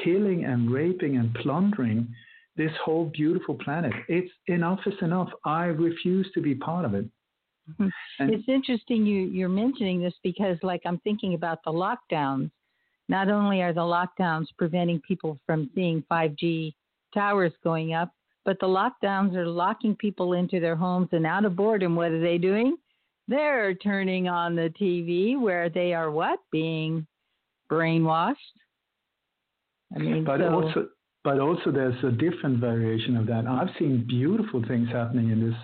[0.03, 2.13] killing and raping and plundering
[2.57, 3.93] this whole beautiful planet.
[4.09, 5.29] It's enough is enough.
[5.45, 7.05] I refuse to be part of it.
[7.79, 8.29] Mm-hmm.
[8.29, 12.51] it's interesting you you're mentioning this because like I'm thinking about the lockdowns
[13.13, 16.73] not only are the lockdowns preventing people from seeing 5G
[17.13, 18.09] towers going up,
[18.43, 21.95] but the lockdowns are locking people into their homes and out of boredom.
[21.95, 22.75] What are they doing?
[23.27, 26.39] They're turning on the TV where they are what?
[26.51, 27.05] Being
[27.71, 28.35] brainwashed.
[29.95, 30.87] I mean, but so, also
[31.23, 33.45] but also there's a different variation of that.
[33.45, 35.59] I've seen beautiful things happening in this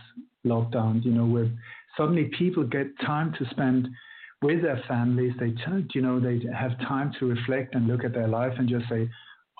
[0.45, 1.03] lockdown.
[1.03, 1.49] You know, where
[1.97, 3.87] suddenly people get time to spend
[4.41, 5.33] with their families.
[5.39, 5.53] They,
[5.93, 9.09] you know, they have time to reflect and look at their life and just say,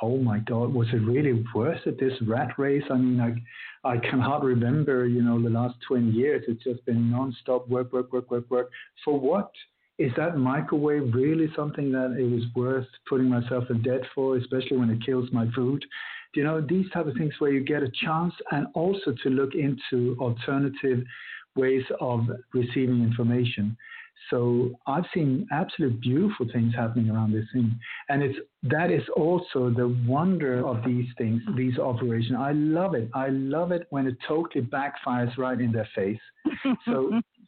[0.02, 2.00] "Oh my God, was it really worth it?
[2.00, 2.84] This rat race?
[2.90, 5.08] I mean, I, I cannot remember.
[5.08, 6.44] You know, the last 20 years.
[6.48, 8.70] It's just been nonstop work, work, work, work, work.
[9.04, 9.52] For what?
[9.98, 14.78] Is that microwave really something that it was worth putting myself in debt for, especially
[14.78, 15.86] when it kills my food?
[16.36, 19.56] You know, these type of things where you get a chance and also to look
[19.56, 21.04] into alternative
[21.58, 23.76] ways of receiving information.
[24.30, 27.78] So I've seen absolute beautiful things happening around this thing.
[28.10, 32.36] And it's that is also the wonder of these things, these operations.
[32.38, 33.10] I love it.
[33.14, 36.20] I love it when it totally backfires right in their face.
[36.86, 37.20] So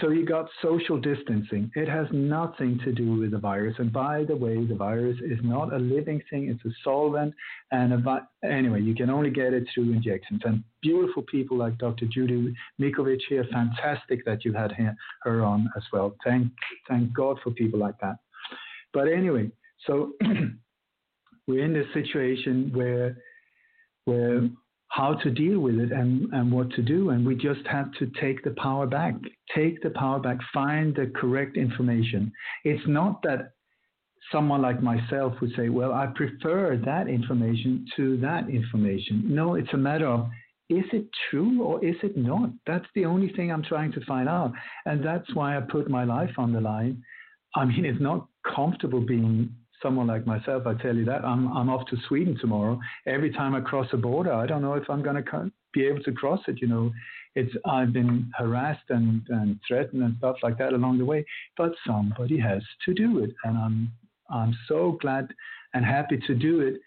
[0.00, 1.70] so you got social distancing.
[1.74, 3.74] It has nothing to do with the virus.
[3.78, 6.48] And by the way, the virus is not a living thing.
[6.48, 7.34] It's a solvent.
[7.72, 10.42] And a vi- anyway, you can only get it through injections.
[10.44, 12.06] And beautiful people like Dr.
[12.06, 14.72] Judy Mikovits here, fantastic that you had
[15.22, 16.14] her on as well.
[16.24, 16.52] Thank,
[16.88, 18.16] thank God for people like that.
[18.92, 19.50] But anyway,
[19.86, 20.12] so
[21.46, 23.16] we're in this situation where,
[24.04, 24.48] where
[24.90, 27.10] how to deal with it and, and what to do.
[27.10, 29.14] And we just have to take the power back,
[29.54, 32.32] take the power back, find the correct information.
[32.64, 33.52] It's not that
[34.32, 39.24] someone like myself would say, well, I prefer that information to that information.
[39.26, 40.28] No, it's a matter of
[40.68, 42.50] is it true or is it not?
[42.66, 44.52] That's the only thing I'm trying to find out.
[44.86, 47.02] And that's why I put my life on the line.
[47.56, 51.68] I mean, it's not comfortable being someone like myself, I tell you that I'm I'm
[51.68, 52.78] off to Sweden tomorrow.
[53.06, 56.02] Every time I cross a border, I don't know if I'm going to be able
[56.02, 56.60] to cross it.
[56.60, 56.92] You know,
[57.34, 61.24] it's I've been harassed and, and threatened and stuff like that along the way,
[61.56, 63.92] but somebody has to do it, and I'm
[64.30, 65.28] I'm so glad
[65.74, 66.80] and happy to do it.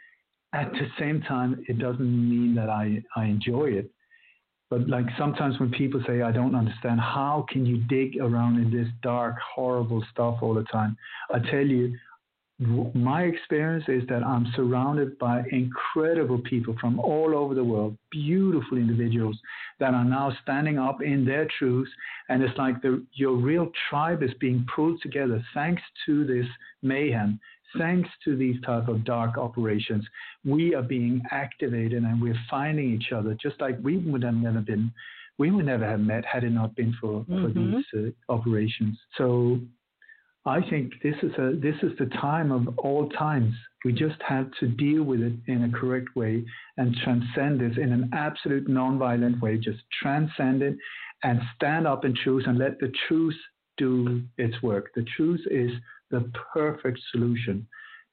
[0.54, 3.90] At the same time, it doesn't mean that I I enjoy it.
[4.70, 8.72] But like sometimes when people say, I don't understand, how can you dig around in
[8.72, 10.98] this dark, horrible stuff all the time?
[11.32, 11.96] I tell you,
[12.94, 18.78] my experience is that I'm surrounded by incredible people from all over the world, beautiful
[18.78, 19.38] individuals
[19.80, 21.92] that are now standing up in their truths.
[22.30, 26.46] And it's like the, your real tribe is being pulled together thanks to this
[26.82, 27.40] mayhem,
[27.78, 30.06] thanks to these type of dark operations.
[30.46, 34.62] We are being activated and we're finding each other, just like we would have never
[34.62, 34.92] been.
[35.40, 37.44] We would never have met had it not been for, mm-hmm.
[37.44, 38.98] for these uh, operations.
[39.18, 39.60] So
[40.46, 43.54] I think this is a this is the time of all times.
[43.86, 46.44] We just have to deal with it in a correct way
[46.78, 49.58] and transcend this in an absolute non-violent way.
[49.58, 50.76] Just transcend it
[51.24, 53.38] and stand up and choose and let the truth
[53.78, 54.92] do its work.
[54.96, 55.72] The truth is
[56.12, 57.66] the perfect solution.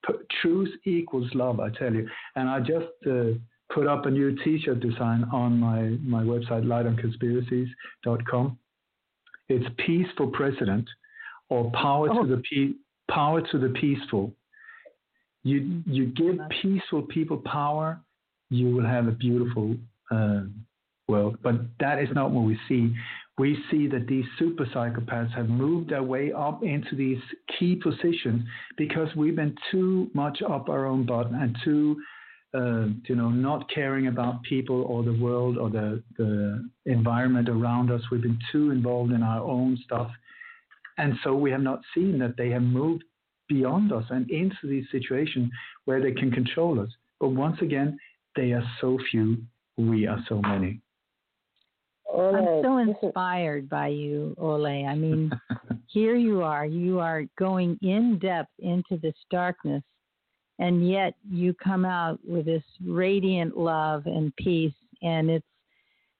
[0.06, 2.08] P- truth equals love, I tell you.
[2.36, 3.32] And I just uh,
[3.74, 8.58] put up a new T-shirt design on my my website lightonconspiracies.com.
[9.48, 10.88] It's peaceful president
[11.50, 12.22] or power oh.
[12.22, 12.74] to the pe-
[13.12, 14.32] power to the peaceful.
[15.42, 18.00] You you give peaceful people power,
[18.50, 19.76] you will have a beautiful
[20.10, 20.42] uh,
[21.08, 21.38] world.
[21.42, 22.94] But that is not what we see.
[23.38, 27.20] We see that these super psychopaths have moved their way up into these
[27.58, 28.46] key positions
[28.76, 31.96] because we've been too much up our own butt and too,
[32.52, 37.90] uh, you know, not caring about people or the world or the, the environment around
[37.90, 38.02] us.
[38.12, 40.10] We've been too involved in our own stuff
[41.00, 43.04] and so we have not seen that they have moved
[43.48, 45.50] beyond us and into these situations
[45.86, 46.90] where they can control us.
[47.18, 47.98] But once again,
[48.36, 49.38] they are so few,
[49.78, 50.80] we are so many.
[52.14, 54.66] I'm so inspired by you, Ole.
[54.66, 55.30] I mean,
[55.86, 56.66] here you are.
[56.66, 59.82] You are going in depth into this darkness,
[60.58, 64.74] and yet you come out with this radiant love and peace.
[65.02, 65.46] And it's,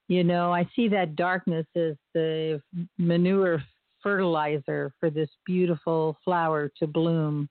[0.09, 2.63] you know, I see that darkness as the
[2.97, 3.63] manure
[4.03, 7.49] fertilizer for this beautiful flower to bloom,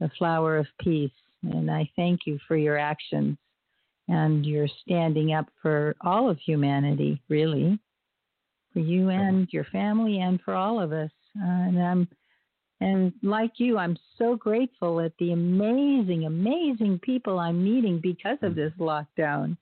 [0.00, 1.10] the flower of peace.
[1.42, 3.36] And I thank you for your actions
[4.08, 7.78] and your standing up for all of humanity, really,
[8.72, 11.10] for you and your family and for all of us.
[11.38, 12.08] Uh, and I'm
[12.80, 18.54] and like you, I'm so grateful at the amazing, amazing people I'm meeting because of
[18.54, 19.56] this lockdown.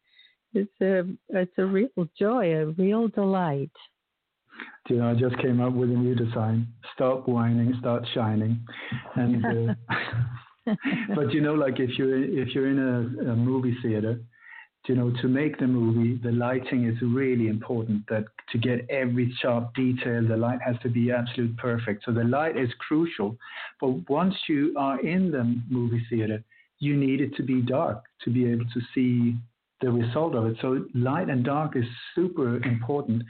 [0.52, 3.70] It's a it's a real joy, a real delight
[4.89, 6.69] you know, I just came up with a new design.
[6.95, 8.61] Stop whining, start shining.
[9.15, 9.74] And uh,
[11.15, 14.20] but you know, like if you're if you're in a, a movie theater,
[14.86, 18.03] you know, to make the movie, the lighting is really important.
[18.09, 22.05] That to get every sharp detail, the light has to be absolute perfect.
[22.05, 23.36] So the light is crucial.
[23.81, 26.45] But once you are in the movie theater,
[26.78, 29.36] you need it to be dark to be able to see
[29.81, 30.57] the result of it.
[30.61, 31.85] So light and dark is
[32.15, 33.23] super important.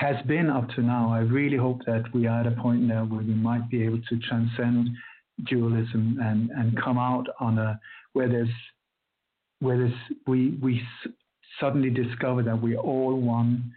[0.00, 1.12] Has been up to now.
[1.12, 4.00] I really hope that we are at a point now where we might be able
[4.08, 4.88] to transcend
[5.46, 7.78] dualism and, and come out on a
[8.12, 8.48] where there's
[9.60, 9.92] where there's,
[10.26, 10.82] we we
[11.60, 13.72] suddenly discover that we're all one,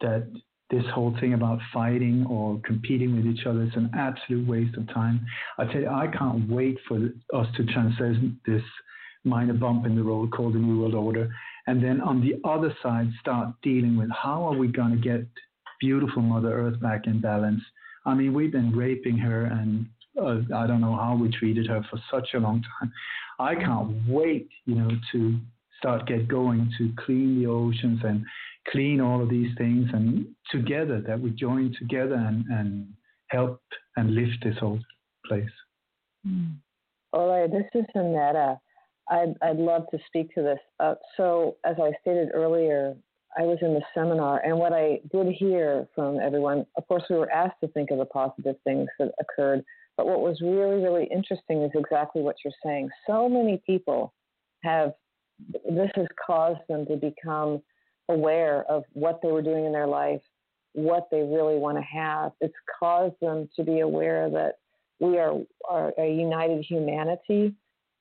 [0.00, 0.26] that
[0.70, 4.86] this whole thing about fighting or competing with each other is an absolute waste of
[4.92, 5.24] time.
[5.58, 6.96] I tell you, I can't wait for
[7.34, 8.62] us to transcend this
[9.24, 11.28] minor bump in the road called the New World Order.
[11.66, 15.26] And then on the other side, start dealing with how are we going to get
[15.80, 17.62] beautiful Mother Earth back in balance.
[18.04, 19.86] I mean, we've been raping her and
[20.20, 22.92] uh, I don't know how we treated her for such a long time.
[23.38, 25.38] I can't wait, you know, to
[25.78, 28.24] start get going to clean the oceans and
[28.70, 32.88] clean all of these things and together that we join together and, and
[33.28, 33.60] help
[33.96, 34.80] and lift this whole
[35.26, 35.44] place.
[36.26, 36.54] Mm.
[37.12, 38.58] All right, this is Annetta.
[39.08, 40.58] I'd, I'd love to speak to this.
[40.80, 42.96] Uh, so, as I stated earlier,
[43.38, 47.16] I was in the seminar, and what I did hear from everyone, of course, we
[47.16, 49.62] were asked to think of the positive things that occurred,
[49.96, 52.88] but what was really, really interesting is exactly what you're saying.
[53.06, 54.14] So many people
[54.64, 54.94] have,
[55.68, 57.62] this has caused them to become
[58.08, 60.20] aware of what they were doing in their life,
[60.72, 62.32] what they really want to have.
[62.40, 64.54] It's caused them to be aware that
[64.98, 65.34] we are,
[65.68, 67.54] are a united humanity,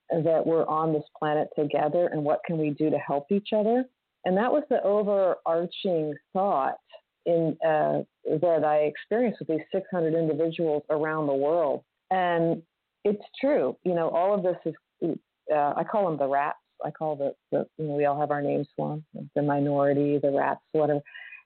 [0.09, 3.85] that we're on this planet together, and what can we do to help each other.
[4.25, 6.77] And that was the overarching thought
[7.25, 11.83] in uh, that I experienced with these 600 individuals around the world.
[12.11, 12.61] And
[13.03, 15.17] it's true, you know, all of this is,
[15.53, 18.31] uh, I call them the rats I call the, the you know, we all have
[18.31, 21.01] our names for them, the minority, the rats, whatever.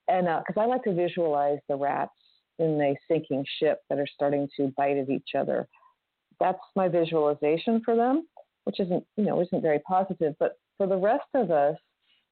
[0.08, 2.12] And because uh, I like to visualize the rats
[2.58, 5.68] in a sinking ship that are starting to bite at each other.
[6.40, 8.28] That's my visualization for them,
[8.64, 10.36] which isn't, you know, isn't very positive.
[10.40, 11.76] But for the rest of us,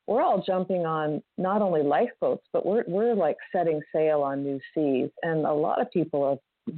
[0.08, 4.60] we're all jumping on not only lifeboats, but we're we're like setting sail on new
[4.74, 5.10] seas.
[5.24, 6.38] And a lot of people are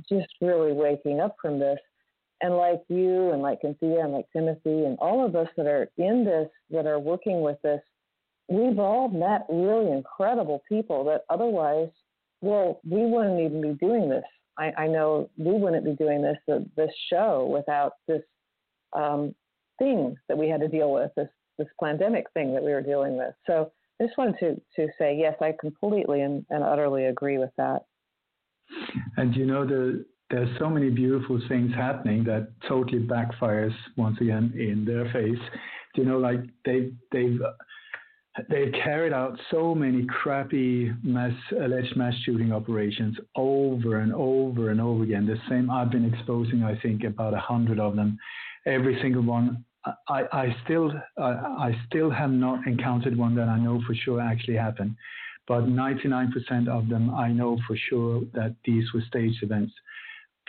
[0.09, 1.79] just really waking up from this
[2.41, 5.89] and like you and like Cynthia and like Timothy and all of us that are
[5.97, 7.81] in this, that are working with this,
[8.47, 11.89] we've all met really incredible people that otherwise,
[12.41, 14.23] well, we wouldn't even be doing this.
[14.57, 18.21] I, I know we wouldn't be doing this uh, this show without this
[18.93, 19.35] um,
[19.77, 21.29] thing that we had to deal with, this
[21.59, 23.35] this pandemic thing that we were dealing with.
[23.45, 23.71] So
[24.01, 27.83] I just wanted to to say yes, I completely and, and utterly agree with that.
[29.17, 34.53] And you know the there's so many beautiful things happening that totally backfires once again
[34.55, 35.39] in their face.
[35.95, 37.39] You know, like they've, they've
[38.47, 44.79] they've carried out so many crappy mass alleged mass shooting operations over and over and
[44.79, 45.25] over again.
[45.25, 48.17] The same I've been exposing, I think, about a hundred of them.
[48.65, 49.65] Every single one.
[50.07, 54.19] I, I still I, I still have not encountered one that I know for sure
[54.19, 54.95] actually happened,
[55.47, 59.73] but 99% of them I know for sure that these were staged events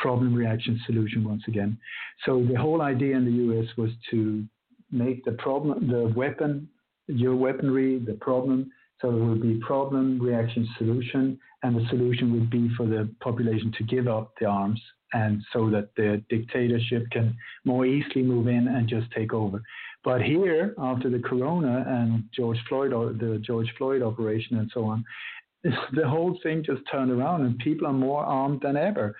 [0.00, 1.78] problem reaction solution once again.
[2.24, 4.44] So the whole idea in the US was to
[4.90, 6.68] make the problem, the weapon,
[7.06, 8.70] your weaponry, the problem.
[9.00, 13.72] So it would be problem, reaction, solution, and the solution would be for the population
[13.78, 14.80] to give up the arms
[15.12, 19.62] and so that the dictatorship can more easily move in and just take over.
[20.02, 24.84] But here, after the corona and George Floyd, or the George Floyd operation and so
[24.84, 25.04] on,
[25.62, 29.14] the whole thing just turned around and people are more armed than ever.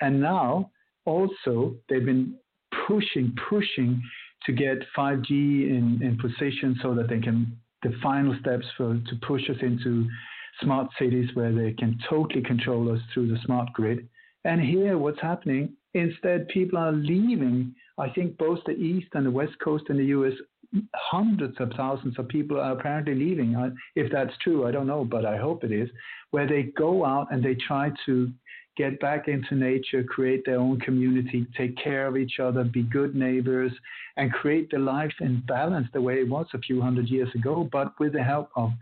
[0.00, 0.70] And now
[1.04, 2.34] also they've been
[2.86, 4.02] pushing, pushing
[4.46, 9.16] to get 5G in, in position so that they can, the final steps for to
[9.26, 10.06] push us into
[10.60, 14.08] smart cities where they can totally control us through the smart grid.
[14.44, 15.74] And here, what's happening?
[15.94, 17.74] Instead, people are leaving.
[17.98, 20.32] I think both the East and the West Coast in the US,
[20.94, 23.54] hundreds of thousands of people are apparently leaving.
[23.94, 25.88] If that's true, I don't know, but I hope it is,
[26.32, 28.30] where they go out and they try to
[28.76, 33.14] get back into nature, create their own community, take care of each other, be good
[33.14, 33.70] neighbors,
[34.16, 37.68] and create the life in balance the way it was a few hundred years ago,
[37.70, 38.72] but with the help of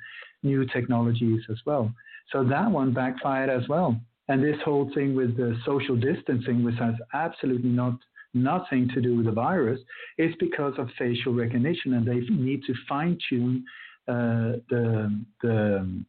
[0.42, 1.92] new technologies as well.
[2.32, 4.00] So that one backfired as well.
[4.32, 7.98] And this whole thing with the social distancing, which has absolutely not
[8.32, 9.78] nothing to do with the virus,
[10.16, 13.62] is because of facial recognition, and they need to fine tune
[14.08, 16.02] uh, the the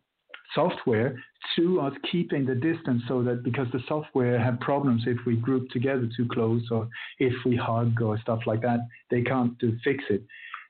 [0.55, 1.21] software
[1.57, 5.69] to us keeping the distance so that because the software have problems if we group
[5.71, 6.87] together too close or
[7.19, 8.79] if we hug or stuff like that,
[9.11, 10.23] they can't do, fix it.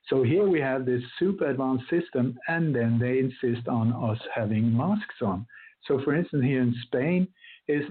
[0.09, 4.75] So here we have this super advanced system and then they insist on us having
[4.75, 5.45] masks on.
[5.87, 7.27] So for instance, here in Spain,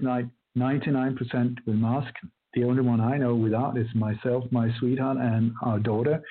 [0.01, 0.25] like
[0.57, 2.13] 99% with mask
[2.53, 6.21] The only one I know without is myself, my sweetheart, and our daughter.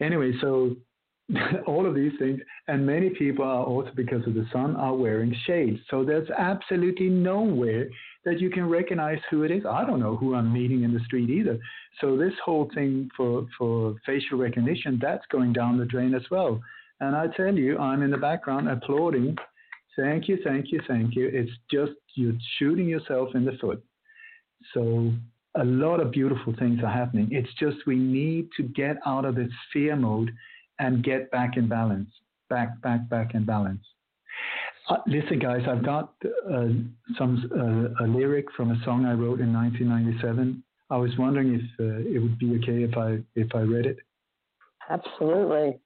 [0.00, 0.76] Anyway, so
[1.66, 5.34] all of these things, and many people are also because of the sun are wearing
[5.46, 5.78] shades.
[5.90, 7.86] So there's absolutely nowhere
[8.24, 9.64] that you can recognize who it is.
[9.64, 11.58] I don't know who I'm meeting in the street either.
[12.00, 16.60] So this whole thing for for facial recognition that's going down the drain as well.
[17.00, 19.36] And I tell you, I'm in the background applauding.
[19.96, 21.28] Thank you, thank you, thank you.
[21.32, 23.82] It's just you're shooting yourself in the foot.
[24.74, 25.12] So
[25.56, 27.28] a lot of beautiful things are happening.
[27.30, 30.30] It's just we need to get out of this fear mode
[30.78, 32.10] and get back in balance.
[32.48, 33.84] Back, back, back in balance.
[34.88, 36.68] Uh, listen, guys, I've got uh,
[37.16, 40.62] some uh, a lyric from a song I wrote in 1997.
[40.90, 43.98] I was wondering if uh, it would be okay if I if I read it.
[44.88, 45.78] Absolutely.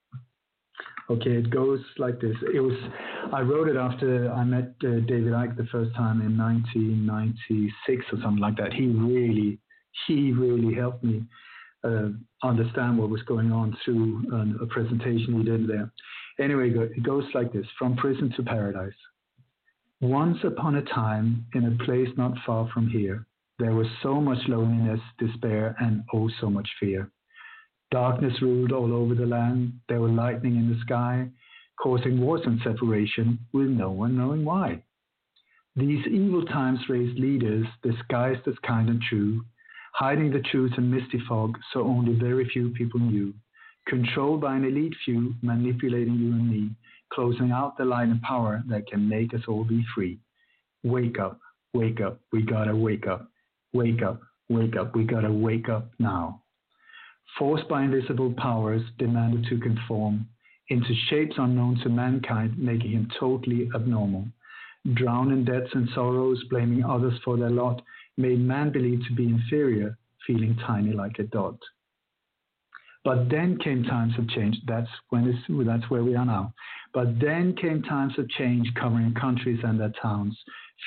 [1.11, 2.37] Okay, it goes like this.
[2.55, 2.77] It was
[3.33, 8.23] I wrote it after I met uh, David Icke the first time in 1996 or
[8.23, 8.73] something like that.
[8.73, 9.59] He really
[10.07, 11.25] he really helped me
[11.85, 12.09] uh,
[12.43, 15.93] understand what was going on through um, a presentation he did there.
[16.41, 18.93] Anyway, it goes like this From prison to paradise.
[20.01, 23.27] Once upon a time, in a place not far from here,
[23.59, 27.11] there was so much loneliness, despair, and oh, so much fear.
[27.95, 29.73] Darkness ruled all over the land.
[29.89, 31.29] There were lightning in the sky,
[31.81, 34.83] causing wars and separation, with no one knowing why.
[35.77, 39.45] These evil times raised leaders disguised as kind and true,
[39.93, 43.33] hiding the truth in misty fog so only very few people knew,
[43.87, 46.71] controlled by an elite few manipulating you and me,
[47.13, 50.19] closing out the light and power that can make us all be free.
[50.83, 51.39] Wake up,
[51.75, 53.31] wake up, we gotta wake up,
[53.73, 56.41] wake up, wake up, we gotta wake up now.
[57.39, 60.29] Forced by invisible powers demanded to conform
[60.69, 64.27] into shapes unknown to mankind, making him totally abnormal.
[64.95, 67.83] Drowned in debts and sorrows, blaming others for their lot,
[68.17, 71.59] made man believe to be inferior, feeling tiny like a dot.
[73.05, 74.57] But then came times of change.
[74.67, 75.25] That's when
[75.67, 76.55] that's where we are now.
[76.95, 80.39] But then came times of change covering countries and their towns.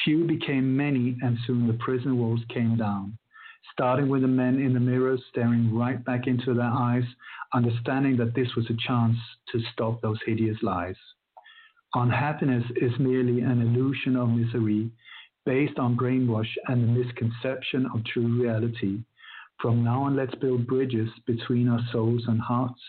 [0.04, 3.18] Few became many, and soon the prison walls came down.
[3.74, 7.04] Starting with the men in the mirrors staring right back into their eyes,
[7.54, 9.18] understanding that this was a chance
[9.52, 10.96] to stop those hideous lies.
[11.94, 14.90] Unhappiness is merely an illusion of misery,
[15.46, 19.00] based on brainwash and the misconception of true reality.
[19.62, 22.82] From now on, let's build bridges between our souls and hearts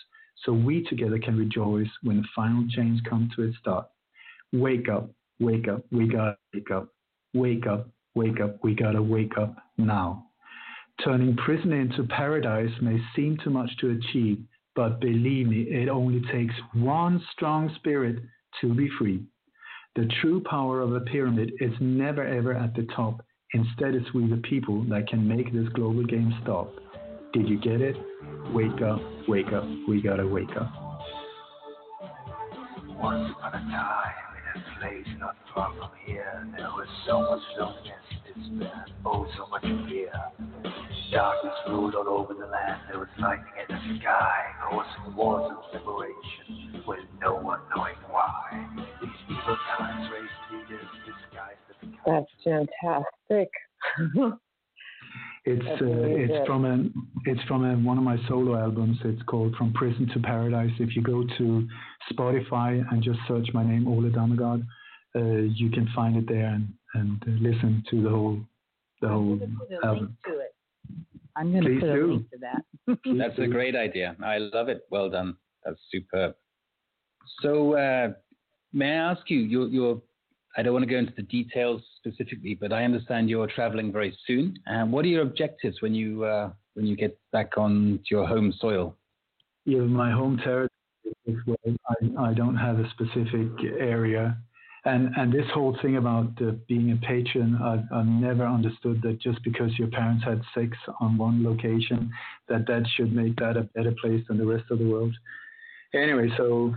[0.44, 3.86] so we together can rejoice when the final change comes to its start.
[4.52, 5.10] Wake up,
[5.40, 6.88] wake up, we gotta wake up.
[7.34, 10.27] Wake up, wake up, we gotta wake up now.
[11.04, 14.38] Turning prison into paradise may seem too much to achieve,
[14.74, 18.16] but believe me, it only takes one strong spirit
[18.60, 19.22] to be free.
[19.94, 23.24] The true power of a pyramid is never ever at the top.
[23.54, 26.72] Instead, it's we the people that can make this global game stop.
[27.32, 27.96] Did you get it?
[28.52, 30.72] Wake up, wake up, we gotta wake up.
[32.88, 34.12] Once upon a time,
[34.54, 37.94] in a place not far from here, there was so much loneliness,
[38.34, 40.10] despair, oh, so much fear.
[41.12, 45.58] Darkness ruled all over the land, there was lightning in the sky, causing wars and
[45.72, 48.66] separation, with no one knowing why.
[49.00, 53.50] These evil times raised leaders disguised That's fantastic.
[55.44, 58.98] It's uh, it's from a it's from a, one of my solo albums.
[59.02, 60.72] It's called From Prison to Paradise.
[60.78, 61.66] If you go to
[62.12, 64.62] Spotify and just search my name Ole Dammegard,
[65.16, 68.40] uh, you can find it there and, and listen to the whole
[69.00, 69.40] the whole
[69.84, 70.16] album.
[71.36, 72.04] I'm going to put do.
[72.04, 72.98] a link to that.
[73.18, 74.16] That's a great idea.
[74.24, 74.82] I love it.
[74.90, 75.36] Well done.
[75.64, 76.34] That's superb.
[77.42, 78.12] So, uh,
[78.72, 80.02] may I ask you, your, your,
[80.56, 84.16] I don't want to go into the details specifically, but I understand you're traveling very
[84.26, 84.56] soon.
[84.66, 88.52] And what are your objectives when you uh, when you get back on your home
[88.58, 88.96] soil?
[89.64, 90.70] Yeah, my home territory
[91.28, 93.48] I, I don't have a specific
[93.78, 94.36] area
[94.88, 99.20] and and this whole thing about uh, being a patron, I've, I've, never understood that
[99.20, 102.10] just because your parents had sex on one location,
[102.48, 105.14] that that should make that a better place than the rest of the world.
[105.94, 106.74] Anyway, so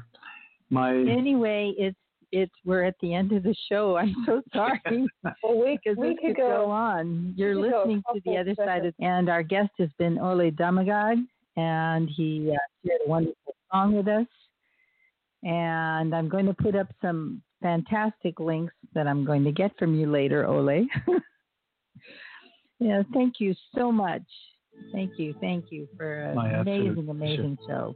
[0.69, 1.97] my anyway, it's
[2.31, 3.97] it's we're at the end of the show.
[4.01, 4.81] I'm so sorry.
[5.43, 7.33] well, we, because we could could go, go on.
[7.37, 9.71] You're we could go a listening to the couple other side of, and our guest
[9.79, 11.17] has been Ole Dammegard,
[11.55, 14.27] and he uh, shared a wonderful song with us.
[15.43, 19.95] And I'm going to put up some fantastic links that I'm going to get from
[19.95, 20.87] you later, Ole.
[22.79, 24.23] yeah, thank you so much.
[24.91, 27.11] Thank you, thank you for My an absolute amazing, pleasure.
[27.11, 27.95] amazing show.